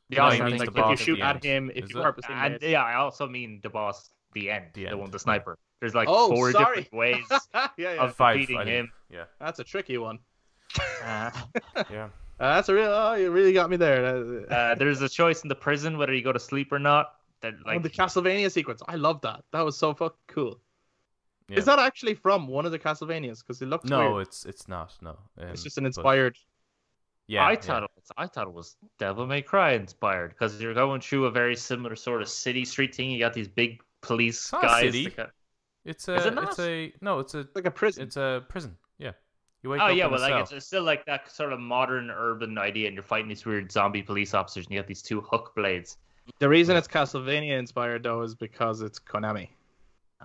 [0.09, 1.86] The No, Ocelot he like the if you boss at shoot at end, him, if
[1.86, 2.03] is you it?
[2.03, 5.10] purposely and miss- yeah, I also mean the boss, the end, The the, end, one,
[5.12, 5.58] the sniper.
[5.80, 6.84] There's like Oh, four sorry.
[6.84, 7.88] different ways yeah, yeah.
[8.04, 8.76] of Five, defeating I think.
[8.76, 8.92] him.
[9.10, 10.20] Yeah, that's a tricky one.
[11.04, 11.32] Uh,
[11.92, 12.10] yeah.
[12.40, 12.90] Uh, that's a real.
[12.92, 14.46] Oh, you really got me there.
[14.52, 17.14] Uh, there's a choice in the prison whether you go to sleep or not.
[17.42, 18.82] That oh, like the Castlevania sequence.
[18.88, 19.44] I love that.
[19.52, 20.60] That was so fucking cool.
[21.50, 21.58] yeah.
[21.60, 23.40] Is that actually from one of the Castlevanias?
[23.40, 24.28] Because it looks no, weird.
[24.28, 24.94] it's it's not.
[25.02, 26.38] No, um, It's just an but- inspired.
[27.28, 27.60] Yeah, I yeah.
[27.60, 31.26] thought it was, I thought it was Devil May Cry inspired because you're going through
[31.26, 33.10] a very similar sort of city street thing.
[33.10, 34.82] You got these big police It's guys.
[34.82, 35.03] city.
[35.06, 35.32] that got-
[35.86, 36.43] It's Is a it not?
[36.49, 38.03] it's a no, it's a like a prison.
[38.03, 38.76] it's a prison.
[38.97, 39.12] Yeah,
[39.64, 41.60] you wake Oh up yeah, in well like it's, it's still like that sort of
[41.60, 45.01] modern urban idea, and you're fighting these weird zombie police officers, and you got these
[45.03, 45.97] two hook blades.
[46.39, 49.49] The reason it's Castlevania inspired though is because it's Konami.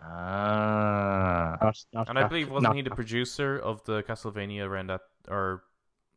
[0.02, 4.88] Ah, Not, not And I believe wasn't not he the producer of the Castlevania around
[4.88, 5.64] that or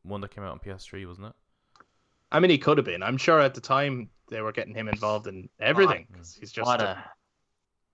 [0.04, 1.34] one that came out on PS3, wasn't it?
[2.32, 3.04] I mean, he could have been.
[3.04, 6.08] I'm sure at the time they were getting him involved in everything.
[6.16, 7.12] 'cause he's just what a- a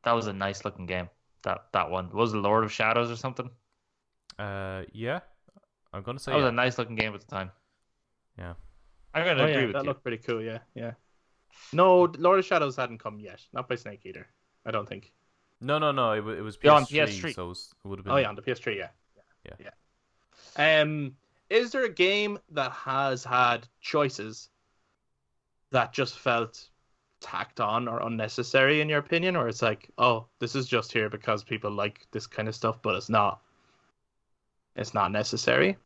[0.04, 1.10] that was a nice looking game.
[1.44, 3.50] That that one was it Lord of Shadows or something.
[4.38, 5.20] Uh, yeah,
[5.94, 6.50] I'm gonna say That was yeah.
[6.50, 7.52] a nice looking game at the time.
[8.38, 8.54] Yeah.
[9.14, 9.84] I'm gonna Oh, agree yeah, with that you.
[9.84, 10.42] That looked pretty cool.
[10.42, 10.92] Yeah, yeah.
[11.74, 13.42] No, Lord of Shadows hadn't come yet.
[13.54, 14.28] Not by Snake Eater.
[14.66, 15.12] I don't think.
[15.62, 16.14] No, no, no.
[16.14, 17.34] It, wa- it was Yeah, on PS3, PS3.
[17.36, 18.14] so it, was, it would have been.
[18.14, 18.78] Oh yeah, on the PS3.
[18.78, 18.90] Yeah.
[19.46, 19.72] Yeah.
[20.58, 20.82] yeah.
[20.82, 21.16] Um,
[21.50, 24.50] is there a game that has had choices
[25.72, 26.70] that just felt
[27.22, 31.10] tacked on or unnecessary in your opinion, or it's like, oh, this is just here
[31.10, 33.42] because people like this kind of stuff, but it's not.
[34.76, 35.78] It's not necessary.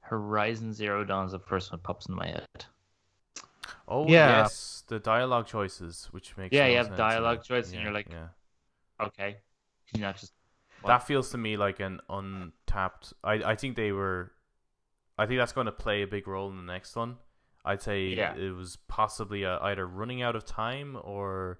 [0.00, 2.64] Horizon Zero Dawn is the first one that pops in my head.
[3.88, 4.42] Oh Yeah.
[4.42, 7.42] yes, the dialogue choices, which makes Yeah, you have sense, dialogue yeah.
[7.42, 8.28] choices, and you're like, yeah.
[9.00, 9.36] Okay,
[9.92, 10.32] you not just
[10.80, 10.90] What?
[10.90, 13.12] that feels to me like an untapped.
[13.22, 14.32] I I think they were.
[15.18, 17.16] I think that's going to play a big role in the next one.
[17.66, 18.34] I'd say Yeah.
[18.36, 21.58] it was possibly uh either running out of time or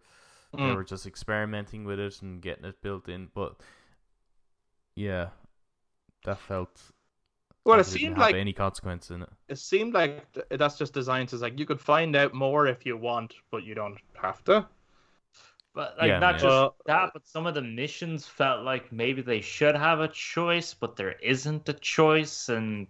[0.52, 0.76] they Mm.
[0.76, 3.28] were just experimenting with it and getting it built in.
[3.34, 3.56] But
[4.94, 5.30] yeah,
[6.24, 6.80] that felt
[7.64, 9.28] Well, like it seemed like any consequence in it.
[9.48, 12.86] it seemed like th- that's just designed as like you could find out more if
[12.86, 14.66] you want, but you don't have to.
[15.74, 16.38] But like Yeah, not yeah.
[16.38, 20.08] just Well- that, but some of the missions felt like maybe they should have a
[20.08, 22.86] choice, but there isn't a choice, and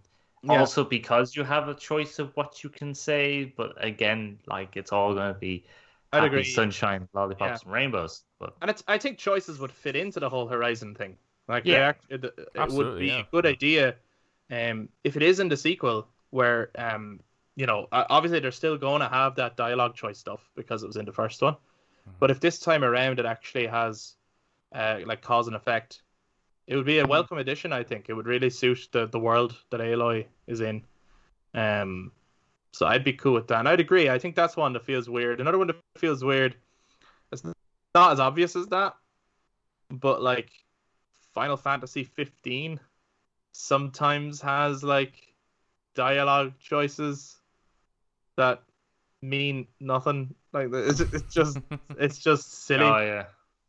[0.49, 0.61] Yeah.
[0.61, 3.45] also because you have a choice of what you can say.
[3.57, 5.67] But again, like it's all gonna be
[6.13, 6.45] I'd happy agree.
[6.45, 7.65] sunshine, lollipops, Yeah.
[7.65, 8.25] and rainbows.
[8.39, 11.17] But And it's I think choices would fit into the whole Horizon thing.
[11.49, 11.89] Like Yeah.
[11.89, 12.25] act, it,
[12.55, 13.21] it would be yeah.
[13.21, 13.97] a good idea,
[14.51, 17.21] um, if it is in the sequel where um,
[17.55, 20.97] you know, obviously they're still going to have that dialogue choice stuff because it was
[20.97, 21.57] in the first one.
[22.21, 24.15] But if this time around it actually has,
[24.75, 26.03] uh, like cause and effect,
[26.67, 27.73] it would be a welcome addition.
[27.73, 30.85] I think it would really suit the the world that Aloy is in.
[31.55, 32.13] Um,
[32.73, 33.61] so I'd be cool with that.
[33.61, 34.11] And I'd agree.
[34.11, 35.41] I think that's one that feels weird.
[35.41, 36.57] Another one that feels weird.
[37.33, 37.43] It's
[37.95, 38.95] not as obvious as that,
[39.91, 40.51] but like
[41.33, 42.79] Final Fantasy 15
[43.53, 45.35] sometimes has like
[45.95, 47.37] dialogue choices
[48.37, 48.63] that
[49.23, 50.35] mean nothing.
[50.53, 51.59] Like it's, it's just
[51.99, 52.85] it's just silly.
[52.85, 53.25] oh yeah,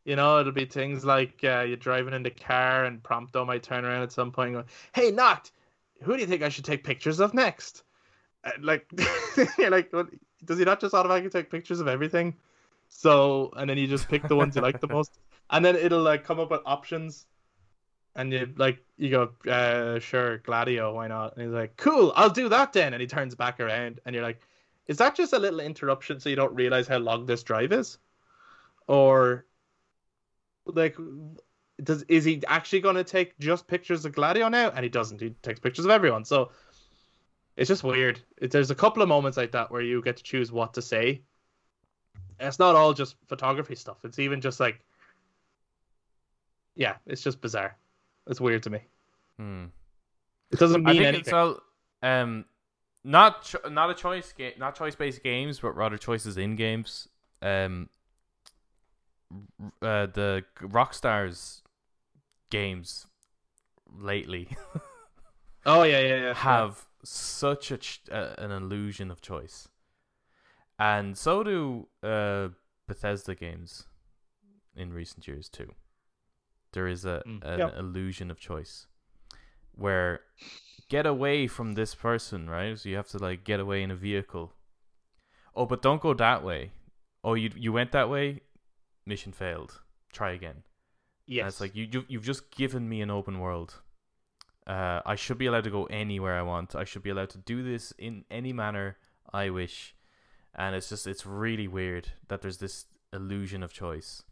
[0.08, 3.62] You know, it'll be things like uh, you're driving in the car and Prompto might
[3.62, 5.52] turn around at some point and go, "Hey, Noct,
[6.02, 7.84] who do you think I should take pictures of next?"
[8.46, 8.90] Uh, like,
[9.58, 10.08] you're like, what,
[10.46, 12.34] does he not just automatically take pictures of everything?
[12.88, 16.04] So, and then you just pick the ones you like the most, and then it'll
[16.04, 17.28] like come up with options,
[18.16, 22.30] and you like you go, uh, "Sure, Gladio, why not?" And he's like, "Cool, I'll
[22.30, 24.40] do that then." And he turns back around, and you're like,
[24.88, 27.98] "Is that just a little interruption so you don't realize how long this drive is?"
[28.88, 29.44] Or
[30.76, 30.96] like
[31.84, 34.70] does is he actually going to take just pictures of Gladio now?
[34.70, 35.22] And he doesn't.
[35.22, 36.26] He takes pictures of everyone.
[36.26, 36.52] So
[37.56, 38.20] it's just weird.
[38.38, 40.82] It, there's a couple of moments like that where you get to choose what to
[40.82, 41.22] say.
[42.40, 43.98] And it's not all just photography stuff.
[44.04, 44.80] It's even just like,
[46.76, 47.76] yeah, it's just bizarre.
[48.28, 48.80] It's weird to me.
[49.38, 49.66] Hmm.
[50.52, 51.22] It doesn't I mean think anything.
[51.22, 51.60] it's all
[52.02, 52.46] um
[53.04, 57.08] not cho- not a choice game, not choice based games, but rather choices in games.
[57.42, 57.90] Um,
[59.82, 61.62] uh, the Rockstar's
[62.50, 63.08] games
[64.00, 64.50] lately
[65.66, 66.34] Oh yeah, yeah, yeah.
[66.34, 69.68] have such a ch- uh, an illusion of choice,
[70.80, 72.50] and so do uh
[72.88, 73.86] Bethesda games
[74.76, 75.74] in recent years too.
[76.74, 77.44] There is a Mm.
[77.44, 77.74] an Yep.
[77.78, 78.88] illusion of choice
[79.76, 80.22] where
[80.90, 82.78] get away from this person, right?
[82.80, 84.54] So you have to like get away in a vehicle.
[85.56, 86.72] Oh, but don't go that way.
[87.24, 88.42] Oh, you you went that way,
[89.08, 89.82] mission failed.
[90.12, 90.64] Try again.
[91.26, 91.42] Yes.
[91.42, 93.82] And it's like you, you you've just given me an open world.
[94.66, 96.76] Uh, I should be allowed to go anywhere I want.
[96.76, 98.98] I should be allowed to do this in any manner
[99.34, 99.96] I wish.
[100.54, 104.24] And it's just it's really weird that there's this illusion of choice.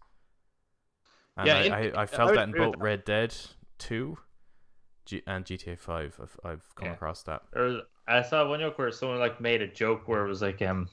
[1.38, 3.36] And Yeah, I, in- I, I I felt would that in both Red Dead
[3.78, 4.18] Two,
[5.06, 6.18] G- and GTA Five.
[6.22, 6.94] I've I've come Yeah.
[6.94, 7.42] across that.
[7.54, 10.62] Or I saw one joke where someone like made a joke where it was like
[10.62, 10.90] um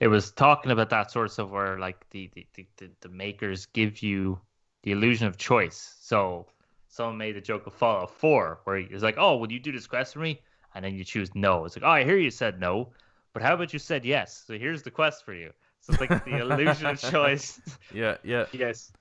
[0.00, 3.08] it was talking about that sort of stuff where like the the, the, the, the
[3.08, 4.40] makers give you
[4.82, 5.96] the illusion of choice.
[6.00, 6.46] So
[6.88, 9.86] someone made the joke of Fallout 4 where it's like, Oh, will you do this
[9.86, 10.40] quest for me?
[10.74, 11.64] And then you choose no.
[11.64, 12.90] It's like, Oh, I hear you said no,
[13.32, 14.44] but how about you said yes?
[14.46, 15.50] So here's the quest for you.
[15.80, 17.60] So it's like the illusion of choice.
[17.94, 18.92] Yeah, yeah, yes.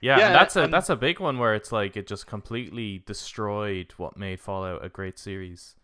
[0.00, 0.18] yeah.
[0.18, 3.02] Yeah, and that's a and- that's a big one where it's like it just completely
[3.06, 5.76] destroyed what made Fallout a great series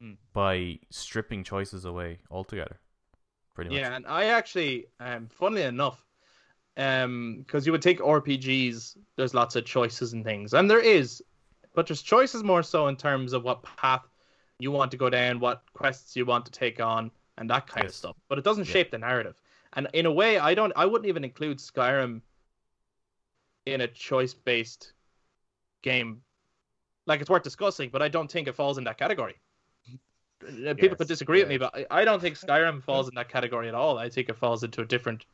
[0.00, 0.12] Hmm.
[0.32, 2.78] by stripping choices away altogether.
[3.58, 3.80] Pretty much.
[3.80, 6.06] Yeah, and I actually, um, funnily enough,
[6.76, 11.24] um, because you would take RPGs, there's lots of choices and things, and there is,
[11.74, 14.06] but there's choices more so in terms of what path
[14.60, 17.84] you want to go down, what quests you want to take on, and that kind
[17.84, 18.14] of stuff.
[18.28, 18.74] But it doesn't Yeah.
[18.74, 19.42] shape the narrative.
[19.72, 22.22] And in a way, I don't, I wouldn't even include Skyrim
[23.66, 24.92] in a choice-based
[25.82, 26.22] game.
[27.06, 29.34] Like it's worth discussing, but I don't think it falls in that category.
[30.42, 33.14] Uh, People could Yes, disagree with me, but I I don't think Skyrim falls in
[33.16, 33.98] that category at all.
[33.98, 35.26] I think it falls into a different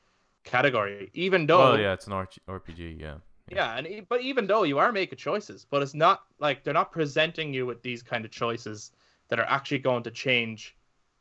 [0.45, 3.01] category, even though Well, yeah, it's an RPG.
[3.01, 3.17] Yeah.
[3.51, 6.75] yeah, and e- but even though you are making choices, but it's not like they're
[6.75, 8.93] not presenting you with these kind of choices
[9.29, 10.77] that are actually going to change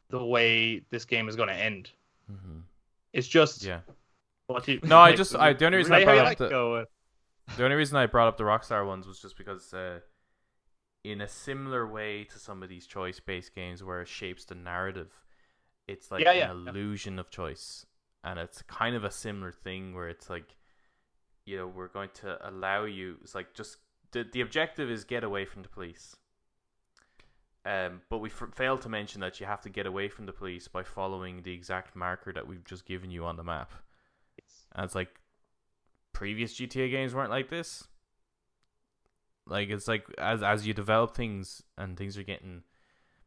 [0.10, 1.90] the way this game is going to end.
[2.28, 2.60] hmm
[3.14, 3.80] It's just Yeah.
[4.48, 4.80] what you.
[4.84, 6.46] No, I just- I- the only reason I say how you brought up like the-
[6.46, 6.90] to go with.
[7.58, 10.00] The only reason I brought up the Rockstar ones was just because, uh,
[11.04, 15.12] in a similar way to some of these choice-based games where it shapes the narrative,
[15.88, 16.74] it's like Yeah, an yeah, yeah.
[16.74, 17.86] illusion of choice,
[18.24, 20.58] and it's kind of a similar thing where it's like,
[21.46, 23.18] you know, we're going to allow you.
[23.24, 23.78] It's like just
[24.12, 26.16] the the objective is get away from the police,
[27.66, 30.34] Um, but we f- failed to mention that you have to get away from the
[30.34, 33.72] police by following the exact marker that we've just given you on the map.
[34.76, 35.20] And it's like
[36.14, 37.88] previous GTA games weren't like this.
[39.46, 42.64] Like it's like as as you develop things and things are getting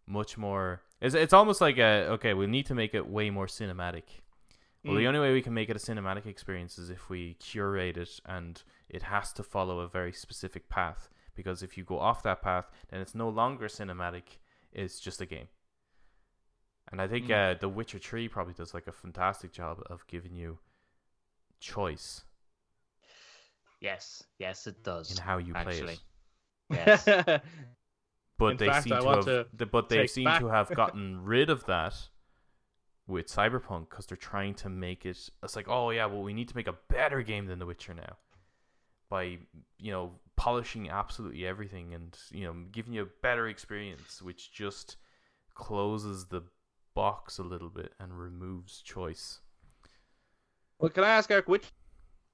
[0.07, 0.83] much more.
[1.01, 2.33] It's it's almost like a okay.
[2.35, 4.05] We need to make it way more cinematic.
[4.85, 5.09] Well, the Mm.
[5.09, 8.63] only way we can make it a cinematic experience is if we curate it and
[8.89, 11.09] it has to follow a very specific path.
[11.35, 14.39] Because if you go off that path, then it's no longer cinematic.
[14.73, 15.49] It's just a game.
[16.93, 17.35] And I think Mm.
[17.57, 20.61] uh, The Witcher Three probably does like a fantastic job of giving you
[21.59, 22.25] choice
[23.87, 25.11] Yes, yes, it does.
[25.13, 25.93] in how you play Actually.
[25.95, 26.01] it.
[26.71, 27.05] Yes.
[28.39, 29.25] But In they fact, seem I to have,
[29.59, 31.95] to but they seem back- to have gotten rid of that
[33.07, 35.31] with Cyberpunk because they're trying to make it.
[35.43, 37.95] It's like, oh yeah, well we need to make a better game than The Witcher
[37.95, 38.17] now
[39.09, 39.39] by
[39.79, 44.97] you know polishing absolutely everything and you know giving you a better experience, which just
[45.55, 46.43] closes the
[46.95, 49.41] box a little bit and removes choice.
[50.79, 51.67] Well, can I ask Eric which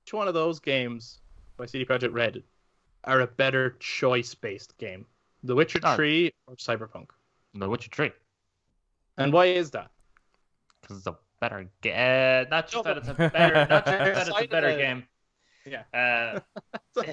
[0.04, 1.20] which one of those games
[1.56, 2.42] by CD Projekt Red
[3.04, 5.06] are a better choice-based game,
[5.42, 5.96] The Witcher Oh.
[5.96, 7.08] Three or Cyberpunk?
[7.54, 8.12] The Witcher Three,
[9.18, 9.90] And why is that?
[10.80, 11.94] because it's a better game.
[11.94, 15.04] Uh, not just that it's a better, not just that it's a better game.
[15.64, 15.82] Yeah.
[15.94, 16.40] Uh,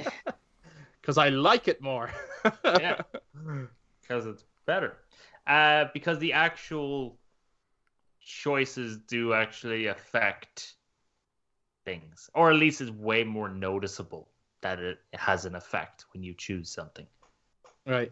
[1.02, 2.10] Because I like it more.
[2.66, 2.98] Yeah.
[4.02, 4.98] because it's better.
[5.48, 7.18] Uh, because the actual
[8.22, 10.76] choices do actually affect
[11.90, 14.30] things, or at least it's way more noticeable
[14.62, 17.08] that it has an effect when you choose something.
[17.86, 18.12] Right.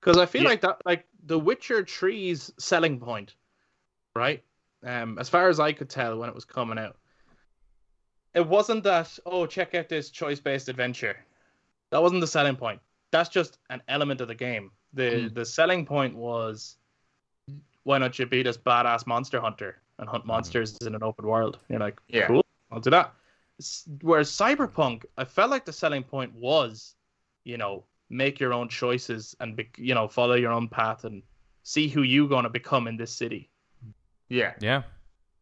[0.00, 0.48] Because I feel Yeah.
[0.48, 3.36] like that, like The Witcher 3's selling point,
[4.16, 4.42] right?
[4.84, 6.96] Um, as far as I could tell when it was coming out,
[8.34, 11.16] it wasn't that oh check out this choice-based adventure.
[11.90, 12.80] That wasn't the selling point.
[13.12, 14.72] That's just an element of the game.
[14.94, 15.34] The Hmm.
[15.34, 16.78] the selling point was
[17.84, 21.58] why don't you be this badass monster hunter and hunt monsters in an open world?
[21.68, 22.26] You're like, Yeah.
[22.26, 23.12] cool, I'll do that.
[24.00, 26.94] Whereas Cyberpunk, I felt like the selling point was,
[27.44, 31.22] you know, make your own choices and be, you know follow your own path and
[31.62, 33.50] see who you're going to become in this city.
[34.28, 34.54] Yeah.
[34.60, 34.82] Yeah,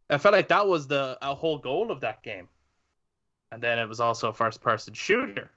[0.08, 2.48] I felt like that was the a whole goal of that game.
[3.52, 5.50] And then it was also a first person shooter,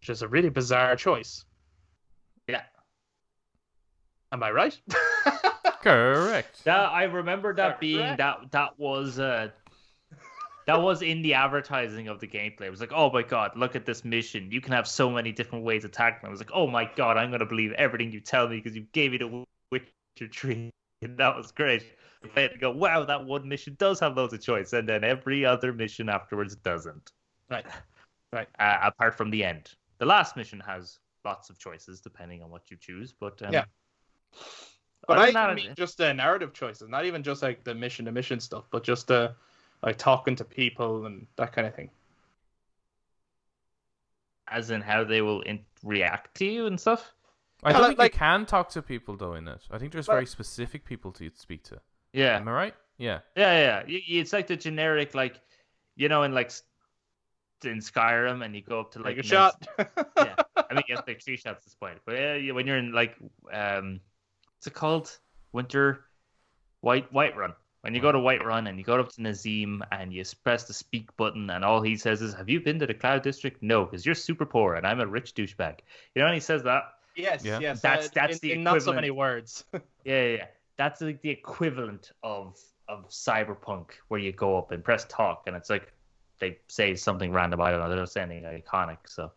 [0.00, 1.44] which is a really bizarre choice.
[2.48, 2.62] Yeah.
[4.30, 4.78] Am I right?
[5.82, 6.64] correct.
[6.64, 9.48] That I remember that being that that was uh
[10.66, 12.62] that was in the advertising of the gameplay.
[12.62, 14.50] It was like, oh my god, look at this mission.
[14.50, 16.24] You can have so many different ways of tackling.
[16.24, 16.28] it.
[16.28, 18.86] I was like, oh my god, I'm gonna believe everything you tell me because you
[18.92, 20.70] gave me the Witcher Three.
[21.02, 21.84] And that was great.
[22.36, 25.02] I had to go, wow, that one mission does have loads of choice, and then
[25.02, 27.10] every other mission afterwards doesn't.
[27.50, 27.66] right.
[28.32, 28.46] Right.
[28.60, 32.70] Uh, apart from the end, the last mission has lots of choices depending on what
[32.70, 33.12] you choose.
[33.12, 33.64] But um, Yeah.
[35.08, 38.12] But I that, mean just the narrative choices, not even just like the mission to
[38.12, 39.34] mission stuff, but just the
[39.82, 41.90] like talking to people and that kind of thing.
[44.48, 47.14] as in how they will in- react to you and stuff.
[47.62, 49.66] I Yeah, don't like- think like- you can talk to people though in it.
[49.70, 51.80] I think there's Well- very specific people to speak to.
[52.12, 52.74] Yeah, Am I right?
[52.98, 53.20] Yeah.
[53.34, 53.78] yeah, yeah.
[53.86, 55.40] Y- y- It's like the generic, like
[55.96, 56.50] you know, in like
[57.64, 59.66] in Skyrim, and you go up to like Like a shot.
[59.78, 60.34] yeah,
[60.70, 62.00] I mean, yes, like three shots at this point.
[62.04, 63.16] But yeah, you- when you're in like,
[63.52, 64.00] um,
[64.56, 65.18] what's it called?
[65.52, 66.04] Winter
[66.80, 67.54] White Whiterun.
[67.82, 70.72] When you go to Whiterun and you go up to Nazeem and you press the
[70.72, 73.60] speak button, and all he says is, "Have you been to the Cloud District?
[73.60, 75.80] No, because you're super poor and I'm a rich douchebag."
[76.14, 76.84] You know, and he says that.
[77.16, 77.58] yes, Yeah.
[77.58, 77.80] yes.
[77.80, 79.64] That's- uh, that's in, the in not so many words.
[80.04, 80.46] Yeah, yeah, yeah.
[80.76, 85.54] That's like the equivalent of of Cyberpunk, where you go up and press talk, and
[85.56, 85.92] it's like
[86.38, 87.60] they say something random.
[87.60, 87.88] I don't know.
[87.88, 88.98] They don't say anything iconic.
[89.06, 89.32] So,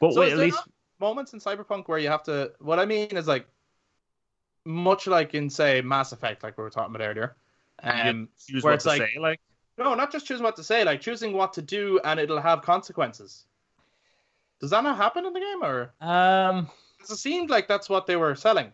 [0.00, 0.62] but So wait, is at there least
[0.98, 2.52] moments in Cyberpunk where you have to.
[2.60, 3.46] What I mean is like,
[4.64, 7.36] much like in say Mass Effect, like we were talking about earlier.
[7.82, 9.18] Um, choose where what it's to like- say.
[9.18, 9.40] Like,
[9.78, 12.62] no, not just choosing what to say, like choosing what to do, and it'll have
[12.62, 13.46] consequences.
[14.60, 16.68] Does that not happen in the game, or Um,
[17.00, 18.72] it seemed like that's what they were selling?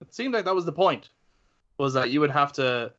[0.00, 1.10] It seemed like that was the point,
[1.78, 2.92] was that you would have to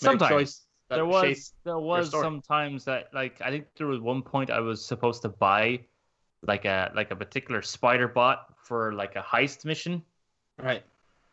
[0.00, 0.30] make Sometimes.
[0.30, 0.66] a choice.
[0.90, 4.84] There was there was sometimes that like I think there was one point I was
[4.84, 5.80] supposed to buy
[6.42, 10.02] like a like a particular spider bot for like a heist mission.
[10.58, 10.84] right.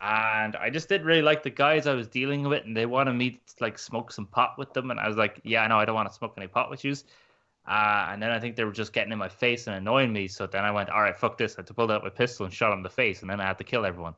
[0.01, 3.13] And I just didn't really like the guys I was dealing with, and they wanted
[3.13, 5.85] me to like smoke some pot with them, and I was like, yeah, no, I
[5.85, 6.95] don't want to smoke any pot with you.
[7.67, 10.27] Uh, and then I think they were just getting in my face and annoying me,
[10.27, 11.55] so then I went, all right, fuck this.
[11.55, 13.39] I had to pull out my pistol and shot him in the face, and then
[13.39, 14.15] I had to kill everyone.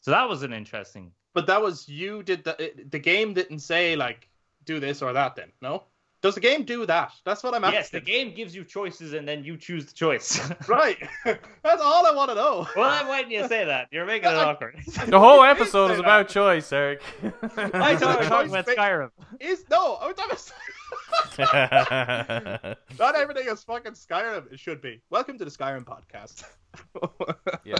[0.00, 1.12] So that was an interesting.
[1.32, 4.28] But that was you did the the game didn't say like
[4.64, 5.36] do this or that.
[5.36, 5.84] Then no.
[6.22, 7.10] Does the game do that?
[7.24, 7.74] That's what I'm asking.
[7.80, 10.40] Yes, the game gives you choices and then you choose the choice.
[10.68, 10.96] Right.
[11.24, 12.66] That's all I want to know.
[12.76, 13.88] well, why didn't you say that?
[13.90, 14.78] You're making it I- awkward.
[15.08, 16.04] The whole episode say is that.
[16.04, 17.02] about choice, Eric.
[17.22, 19.10] I We're talking about choice- Skyrim.
[19.40, 20.38] Is no, I'm talking
[21.38, 24.52] about Not everything is fucking Skyrim.
[24.52, 25.00] It should be.
[25.10, 26.44] Welcome to the Skyrim podcast.
[27.64, 27.76] yeah,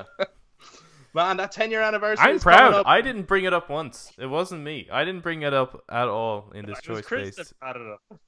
[1.15, 2.25] Man, that 10 year anniversary.
[2.27, 2.73] I'm is proud.
[2.73, 2.87] up.
[2.87, 4.13] I didn't bring it up once.
[4.19, 4.89] It wasn't me.
[4.91, 7.51] I didn't bring it up at all in this choice Chris based.
[7.51, 8.21] that brought it up.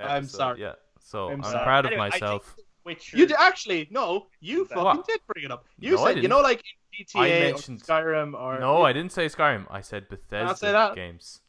[0.00, 0.60] I'm sorry.
[0.62, 2.56] Yeah, so I'm I'm, proud of Anyway, myself.
[2.86, 4.26] Witcher- You did, actually no.
[4.40, 4.84] You What?
[4.84, 5.66] fucking did bring it up.
[5.78, 6.62] You No, said you know like
[6.98, 9.66] in GTA I or mentioned- Skyrim or No, I didn't say Skyrim.
[9.70, 10.94] I said Bethesda say that.
[10.94, 11.40] games.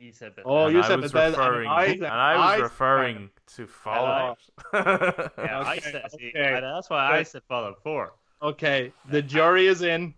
[0.00, 0.42] Oh, you said that.
[0.46, 2.62] Oh, and you I said was Bethesda, and referring, I and I was I said
[2.62, 4.38] referring to Fallout.
[4.72, 4.80] Yeah,
[5.60, 6.02] I Okay, said.
[6.14, 6.32] Okay.
[6.34, 7.26] and that's why I Good.
[7.28, 8.12] said Fallout 4.
[8.42, 10.14] Okay, the jury is in.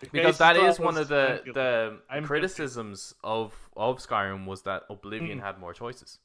[0.00, 4.82] The because that is one of the the I'm criticisms of of Skyrim was that
[4.90, 5.42] Oblivion Mm.
[5.42, 6.18] had more choices.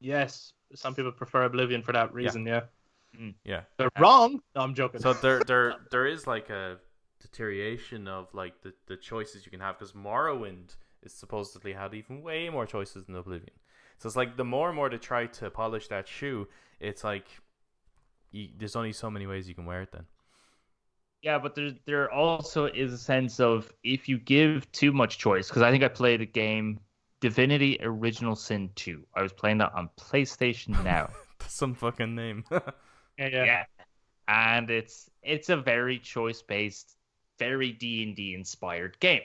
[0.00, 2.46] Yes, some people prefer Oblivion for that reason.
[2.46, 2.62] Yeah,
[3.44, 3.62] Yeah.
[3.76, 4.40] they're wrong.
[4.54, 5.00] No, I'm joking.
[5.00, 6.78] So there there there is like a
[7.20, 12.22] deterioration of like the, the choices you can have because Morrowind is supposedly had even
[12.22, 13.54] way more choices than Oblivion.
[13.98, 16.48] So it's like the more and more they try to polish that shoe,
[16.80, 17.26] it's like
[18.30, 20.06] you, there's only so many ways you can wear it then.
[21.22, 25.48] Yeah, but there there also is a sense of if you give too much choice,
[25.48, 26.78] because I think I played a game,
[27.20, 29.04] Divinity Original Sin 2.
[29.14, 31.10] I was playing that on PlayStation Now.
[31.48, 32.44] Some fucking name.
[32.50, 32.62] yeah,
[33.18, 33.64] yeah.
[34.28, 36.96] And it's it's a very choice based,
[37.38, 39.22] very D and D inspired game.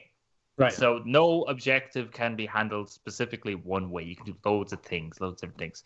[0.57, 0.73] Right.
[0.73, 4.03] So no objective can be handled specifically one way.
[4.03, 5.83] You can do loads of things, loads of different things.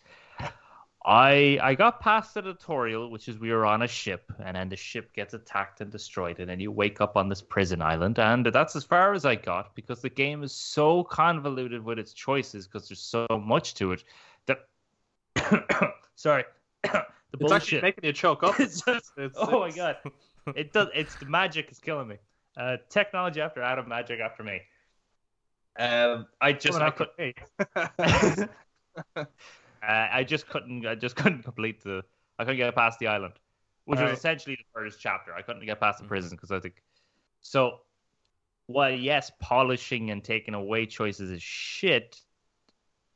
[1.08, 4.68] I I got past the tutorial, which is we are on a ship, and then
[4.68, 8.18] the ship gets attacked and destroyed, and then you wake up on this prison island,
[8.18, 12.12] and that's as far as I got because the game is so convoluted with its
[12.12, 14.04] choices because there's so much to it
[14.44, 14.68] that
[16.14, 16.44] sorry,
[16.82, 16.90] the
[17.40, 17.82] It's actually bullshit.
[17.82, 18.60] making you choke up.
[18.60, 19.96] It's just- It's- oh my god,
[20.54, 20.88] it does.
[20.94, 22.16] It's the magic is killing me.
[22.54, 24.60] Uh, technology after Adam, magic after me.
[25.78, 27.08] Um, I just I could.
[29.82, 32.02] uh, I just couldn't I just couldn't complete the
[32.38, 33.34] I couldn't get past the island,
[33.84, 34.18] which was Alright.
[34.18, 35.34] essentially the first chapter.
[35.34, 36.08] I couldn't get past the Mhm.
[36.08, 36.82] prison because I think
[37.40, 37.80] so.
[38.66, 42.20] While yes, polishing and taking away choices is shit.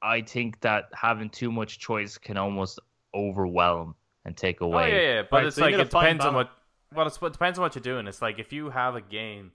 [0.02, 2.80] I think that having too much choice can almost
[3.14, 3.94] overwhelm
[4.24, 4.89] and take Oh away.
[4.89, 6.51] yeah, yeah, but Right, it's so like it depends on what.
[6.94, 8.06] Well, it's, it depends on what you're doing.
[8.06, 9.52] It's like if you have a game,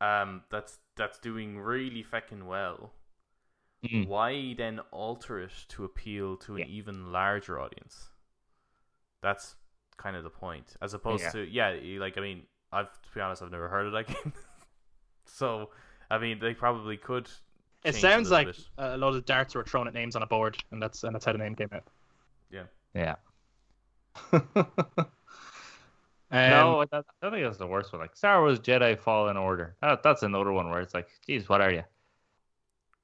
[0.00, 2.92] um, that's that's doing really fucking well,
[3.84, 4.06] Mm.
[4.08, 6.66] why then alter it to appeal to an Yeah.
[6.66, 8.10] even larger audience?
[9.22, 9.56] That's
[9.96, 11.30] kind of the point, as opposed Yeah.
[11.30, 12.42] to yeah, like I mean,
[12.72, 14.32] I've to be honest, I've never heard of that game,
[15.24, 15.70] so
[16.10, 17.30] I mean, they probably could.
[17.84, 18.60] It sounds a like bit.
[18.76, 21.24] a lot of darts were thrown at names on a board, and that's and that's
[21.24, 21.84] how the name came out.
[22.94, 23.14] Yeah.
[24.32, 24.42] um,
[26.32, 28.00] no, I don't I don't think that's the worst one.
[28.02, 29.76] Like Star Wars Jedi Fallen Order.
[29.80, 31.84] That, that's another one where it's like, geez, what are you?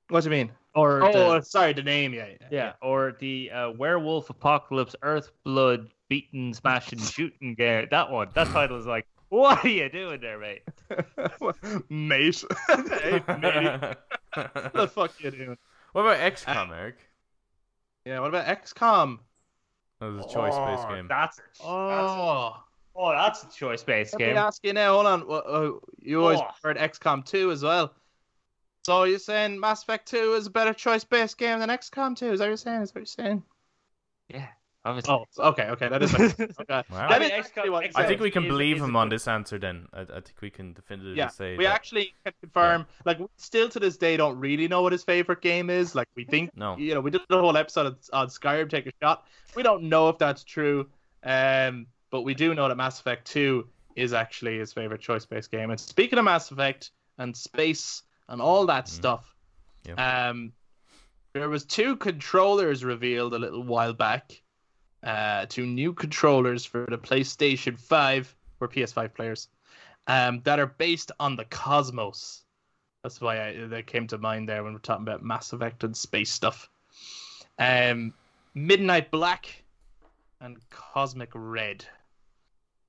[0.09, 0.53] What do you mean?
[0.77, 2.13] Or Oh, the, sorry, the name.
[2.15, 2.47] Yeah, yeah.
[2.51, 7.89] yeah, or the uh, Werewolf Apocalypse Earth Blood Beating, Smashing, Shooting game.
[7.91, 8.29] That one.
[8.35, 10.63] That title is like, what are you doing there, mate?
[11.89, 12.45] mate.
[12.69, 13.97] hey, mate.
[14.37, 15.57] What the fuck you doing?
[15.93, 16.97] what about XCOM, Eric?
[18.05, 18.21] Yeah.
[18.21, 19.19] What about XCOM?
[20.01, 21.09] That was a choice-based Oh, game.
[21.09, 22.57] That's a, that's a, Oh.
[22.97, 24.37] oh, that's a choice-based Let me game.
[24.37, 24.93] ask you now.
[24.93, 25.23] Hold on.
[25.31, 26.45] Uh, you always Oh.
[26.53, 27.95] preferred XCOM 2 as well.
[28.87, 32.27] So you're saying Mass Effect 2 is a better choice-based game than XCOM 2?
[32.31, 32.83] Is that what you're saying?
[32.83, 33.43] Is that what you're saying?
[34.29, 34.47] Yeah,
[34.85, 35.13] obviously.
[35.13, 35.89] Oh, okay, okay.
[35.89, 36.15] That is.
[36.21, 36.37] okay.
[36.69, 36.85] Wow.
[36.91, 38.85] That I is mean, actually what- XCOM I think we can is- believe is a
[38.85, 39.59] him on this answer.
[39.59, 41.75] Then I, I think we can definitively Yeah, say we that.
[41.75, 42.87] actually can confirm.
[43.05, 45.97] Like, we still to this day don't really know what his favorite game is.
[45.97, 46.77] Like, we think, No.
[46.77, 49.27] you know, we did the whole episode on, on Skyrim, take a shot.
[49.57, 50.87] We don't know if that's true,
[51.25, 55.71] um, but we do know that Mass Effect 2 is actually his favorite choice-based game.
[55.73, 59.35] And speaking of Mass Effect and space and all that stuff,
[59.97, 60.53] um,
[61.33, 64.43] there was two controllers revealed a little while back.
[65.03, 69.49] Uh, two new controllers for the PlayStation 5 for PS5 players
[70.07, 72.45] um, that are based on the cosmos.
[73.03, 75.97] That's why I, they came to mind there when we're talking about Mass Effect and
[75.97, 76.69] space stuff.
[77.59, 78.15] Um,
[78.55, 79.65] Midnight Black
[80.41, 81.85] and Cosmic Red.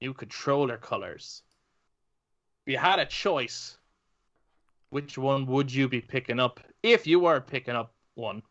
[0.02, 1.44] New controller colors.
[2.66, 3.78] You had a choice,
[4.90, 8.42] which one would you be picking up if you were picking up one?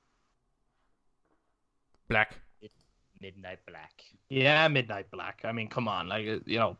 [2.09, 2.37] Black.
[3.21, 4.03] Midnight Black.
[4.29, 5.41] Yeah, Midnight Black.
[5.45, 6.77] I mean, come on, like you know,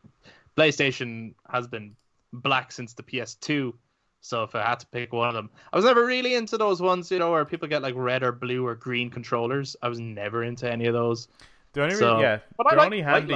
[0.57, 1.97] PlayStation has been
[2.33, 3.73] black since the PS2,
[4.21, 6.83] So if I had to pick one of them, I was never really into those
[6.83, 9.77] ones, you know, where people get like red or blue or green controllers.
[9.83, 11.29] I was never into any of those.
[11.73, 13.33] The only So- reason, yeah, But I they're like only handy.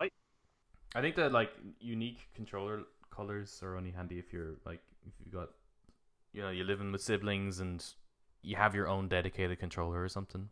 [0.00, 0.10] love.
[0.94, 4.80] I think that like unique controller colors are only handy if you're like
[5.20, 5.48] if you got,
[6.32, 7.84] you know, you're living with siblings and
[8.42, 10.48] you have your own dedicated controller or something.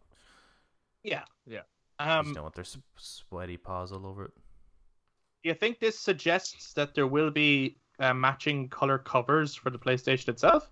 [1.02, 1.62] Yeah, Yeah.
[1.98, 2.64] you Um, just don't want their
[2.96, 4.32] sweaty paws all over it.
[5.42, 9.78] do you think this suggests that there will be uh, matching color covers for the
[9.78, 10.70] PlayStation itself?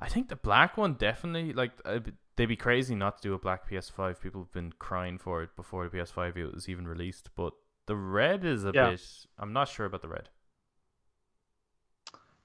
[0.00, 2.00] I think the black one definitely like uh,
[2.36, 4.20] they'd be crazy not to do a black PS5.
[4.20, 7.52] People have been crying for it before the PS5 was even released, but
[7.86, 8.90] the red is a Yeah.
[8.92, 9.00] bit.
[9.38, 10.28] I'm not sure about the red.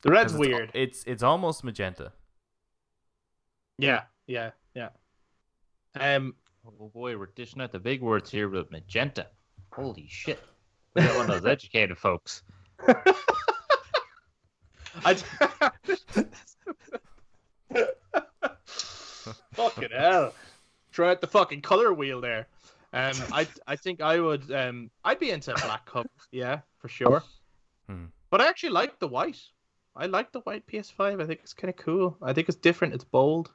[0.01, 0.71] The red's 'Cause it's al- weird.
[0.73, 2.11] It's it's almost magenta.
[3.77, 4.89] Yeah, yeah, yeah.
[5.99, 6.35] Um,
[6.67, 9.27] Oh boy, we're dishing out the big words here with magenta.
[9.73, 10.39] Holy shit.
[10.93, 12.43] We got one of those educated folks.
[15.05, 15.13] I.
[19.53, 20.33] fucking hell!
[20.91, 22.47] Try out the fucking color wheel there.
[22.93, 27.23] Um, I I think I would um I'd be into black cup, yeah, for sure.
[27.87, 28.05] Hmm.
[28.29, 29.39] But I actually like the white.
[29.95, 31.21] I like the white PS5.
[31.21, 32.17] I think it's kind of cool.
[32.21, 32.93] I think it's different.
[32.93, 33.51] It's bold.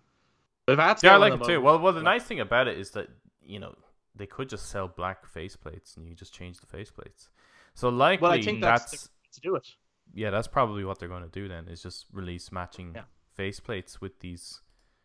[0.68, 1.60] If I Yeah, I like it too.
[1.60, 3.08] Well, well, the nice thing about it is that
[3.42, 3.74] you know
[4.14, 7.28] they could just sell black faceplates and you just change the faceplates.
[7.74, 9.66] So likely well, I think that's, that's to do it.
[10.14, 13.02] yeah, that's probably what they're going to do then is just release matching Yeah.
[13.38, 14.60] faceplates with these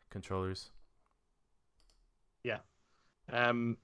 [0.09, 0.71] controllers.
[2.43, 2.59] Yeah.
[3.31, 3.77] Um,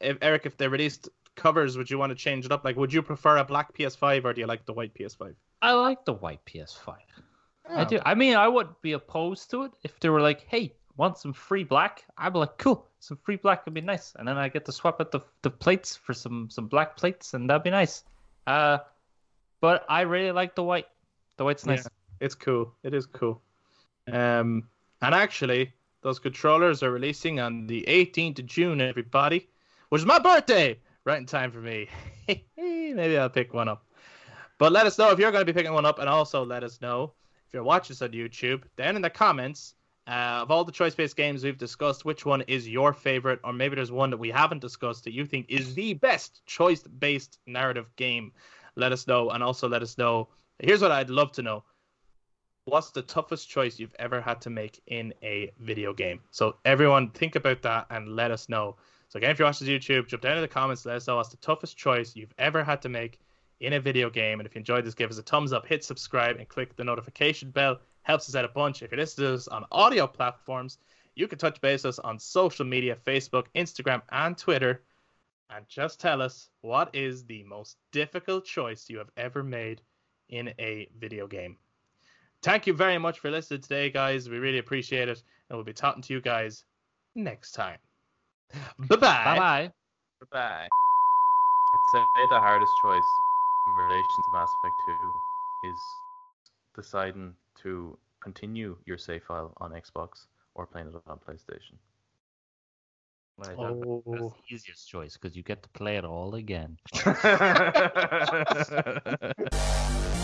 [0.00, 2.64] if, Eric, if they released covers, would you want to change it up?
[2.64, 5.34] Like, would you prefer a black PS5 or do you like the white PS5?
[5.62, 6.96] I like the white PS5.
[7.68, 8.00] I do.
[8.04, 11.32] I mean, I wouldn't be opposed to it if they were like, "Hey, want some
[11.32, 14.48] free black?" I'd be like, "Cool, some free black would be nice," and then I
[14.48, 17.70] get to swap out the the plates for some some black plates, and that'd be
[17.70, 18.04] nice.
[18.46, 18.78] Uh,
[19.60, 20.86] but I really like the white.
[21.36, 21.88] The white's nice.
[22.20, 22.72] It's cool.
[22.82, 23.42] It is cool.
[24.10, 24.68] Um,
[25.02, 25.72] and actually,
[26.02, 29.48] those controllers are releasing on the 18th of June, everybody,
[29.88, 30.78] which is my birthday.
[31.04, 31.88] Right in time for me.
[32.56, 33.85] Maybe I'll pick one up.
[34.58, 36.64] But let us know if you're going to be picking one up, and also let
[36.64, 37.12] us know
[37.46, 38.62] if you're watching this on YouTube.
[38.76, 39.74] Down in the comments
[40.06, 43.76] uh, of all the choice-based games we've discussed, which one is your favorite, or maybe
[43.76, 48.32] there's one that we haven't discussed that you think is the best choice-based narrative game.
[48.76, 50.28] Let us know, and also let us know.
[50.58, 51.64] Here's what I'd love to know
[52.66, 56.20] what's the toughest choice you've ever had to make in a video game?
[56.32, 58.76] So everyone think about that and let us know.
[59.08, 61.28] So again, if you're watching YouTube, jump down in the comments, let us know what's
[61.28, 63.20] the toughest choice you've ever had to make
[63.60, 64.40] in a video game.
[64.40, 66.84] And if you enjoyed this, give us a thumbs up, hit subscribe, and click the
[66.84, 67.78] notification bell.
[68.02, 68.82] Helps us out a bunch.
[68.82, 70.78] If you're listening to us on audio platforms,
[71.14, 74.82] you can touch base us on social media, Facebook, Instagram, and Twitter.
[75.50, 79.80] And just tell us what is the most difficult choice you have ever made
[80.28, 81.56] in a video game.
[82.42, 84.28] Thank you very much for listening today, guys.
[84.28, 85.22] We really appreciate it.
[85.48, 86.64] And we'll be talking to you guys
[87.14, 87.78] next time.
[88.78, 89.38] Bye Bye bye.
[89.38, 89.72] bye.
[90.20, 90.68] Goodbye.
[90.68, 93.25] I'd say the hardest choice
[93.66, 94.74] in relation to Mass Effect
[95.62, 95.78] 2 is
[96.74, 101.76] deciding to continue your save file on Xbox or playing it on PlayStation.
[103.38, 104.34] Well, I thought That's Oh.
[104.48, 106.78] the easiest choice because you get to play it all again.